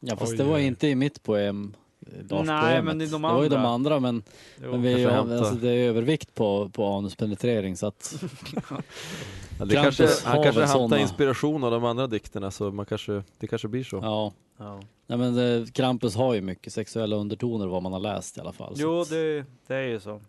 Ja 0.00 0.16
fast 0.16 0.32
Oj, 0.32 0.38
det 0.38 0.44
var 0.44 0.58
inte 0.58 0.88
i 0.88 0.94
mitt 0.94 1.22
poem. 1.22 1.74
eh, 2.06 2.12
Lars 2.30 2.46
Nej, 2.46 2.62
poemet. 2.62 2.84
men 2.84 2.98
det 2.98 3.04
är 3.04 3.10
de 3.10 3.22
Det 3.22 3.28
var 3.28 3.42
ju 3.42 3.48
de 3.48 3.56
andra. 3.56 3.70
andra 3.70 4.00
men, 4.00 4.22
Jo. 4.62 4.70
men 4.70 4.82
vi 4.82 5.04
alltså, 5.06 5.54
det 5.54 5.70
är 5.70 5.88
övervikt 5.88 6.34
på, 6.34 6.68
på 6.68 6.86
anuspenetrering 6.86 7.76
så 7.76 7.86
att 7.86 8.22
Ja, 9.58 9.64
det 9.64 9.74
kanske, 9.74 10.08
han 10.24 10.42
kanske 10.42 10.64
hämtar 10.64 10.96
inspiration 10.98 11.64
av 11.64 11.70
de 11.70 11.84
andra 11.84 12.06
dikterna 12.06 12.50
så 12.50 12.70
man 12.70 12.86
kanske, 12.86 13.22
det 13.38 13.46
kanske 13.46 13.68
blir 13.68 13.84
så. 13.84 13.96
ja. 13.96 14.32
Ja. 14.60 14.80
Nej 15.06 15.18
men 15.18 15.34
det, 15.34 15.74
Krampus 15.74 16.16
har 16.16 16.34
ju 16.34 16.40
mycket 16.40 16.72
sexuella 16.72 17.16
undertoner 17.16 17.66
vad 17.66 17.82
man 17.82 17.92
har 17.92 18.00
läst 18.00 18.36
i 18.36 18.40
alla 18.40 18.52
fall. 18.52 18.72
Jo, 18.76 19.00
att- 19.00 19.10
det, 19.10 19.44
det 19.66 19.74
är 19.74 19.82
ju 19.86 20.00
så. 20.00 20.20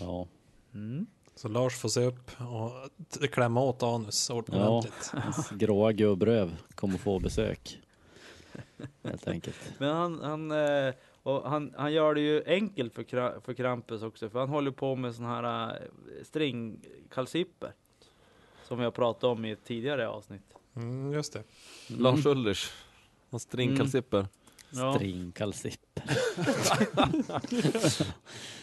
Ja. 0.00 0.26
Mm. 0.74 1.06
Så 1.34 1.48
Lars 1.48 1.76
får 1.76 1.88
se 1.88 2.04
upp 2.04 2.30
och 3.20 3.30
klämma 3.30 3.60
åt 3.62 3.82
anus 3.82 4.30
ordentligt. 4.30 5.10
Hans 5.12 5.50
gråa 5.50 5.92
gubbröv 5.92 6.56
kommer 6.74 6.98
få 6.98 7.18
besök. 7.18 7.78
Helt 9.04 9.28
enkelt. 9.28 9.56
Men 9.78 9.96
han, 9.96 10.20
han, 10.22 10.50
eh, 10.50 10.94
och 11.22 11.50
han, 11.50 11.74
han 11.76 11.92
gör 11.92 12.14
det 12.14 12.20
ju 12.20 12.42
enkelt 12.46 12.94
för, 12.94 13.02
Kra- 13.02 13.40
för 13.40 13.54
Krampus 13.54 14.02
också, 14.02 14.30
för 14.30 14.38
han 14.38 14.48
håller 14.48 14.70
på 14.70 14.96
med 14.96 15.14
såna 15.14 15.28
här 15.28 15.68
eh, 15.70 16.24
stringkalsipper. 16.24 17.72
Som 18.68 18.78
vi 18.78 18.84
har 18.84 18.90
pratat 18.90 19.24
om 19.24 19.44
i 19.44 19.50
ett 19.50 19.64
tidigare 19.64 20.08
avsnitt. 20.08 20.42
Mm, 20.76 21.12
just 21.12 21.32
det. 21.32 21.42
Lars 21.86 22.26
Ulrich, 22.26 22.70
hans 23.30 23.42
stringkalsipper. 23.42 24.26
Ja. 24.70 24.94
Stringkalsipp. 24.94 26.00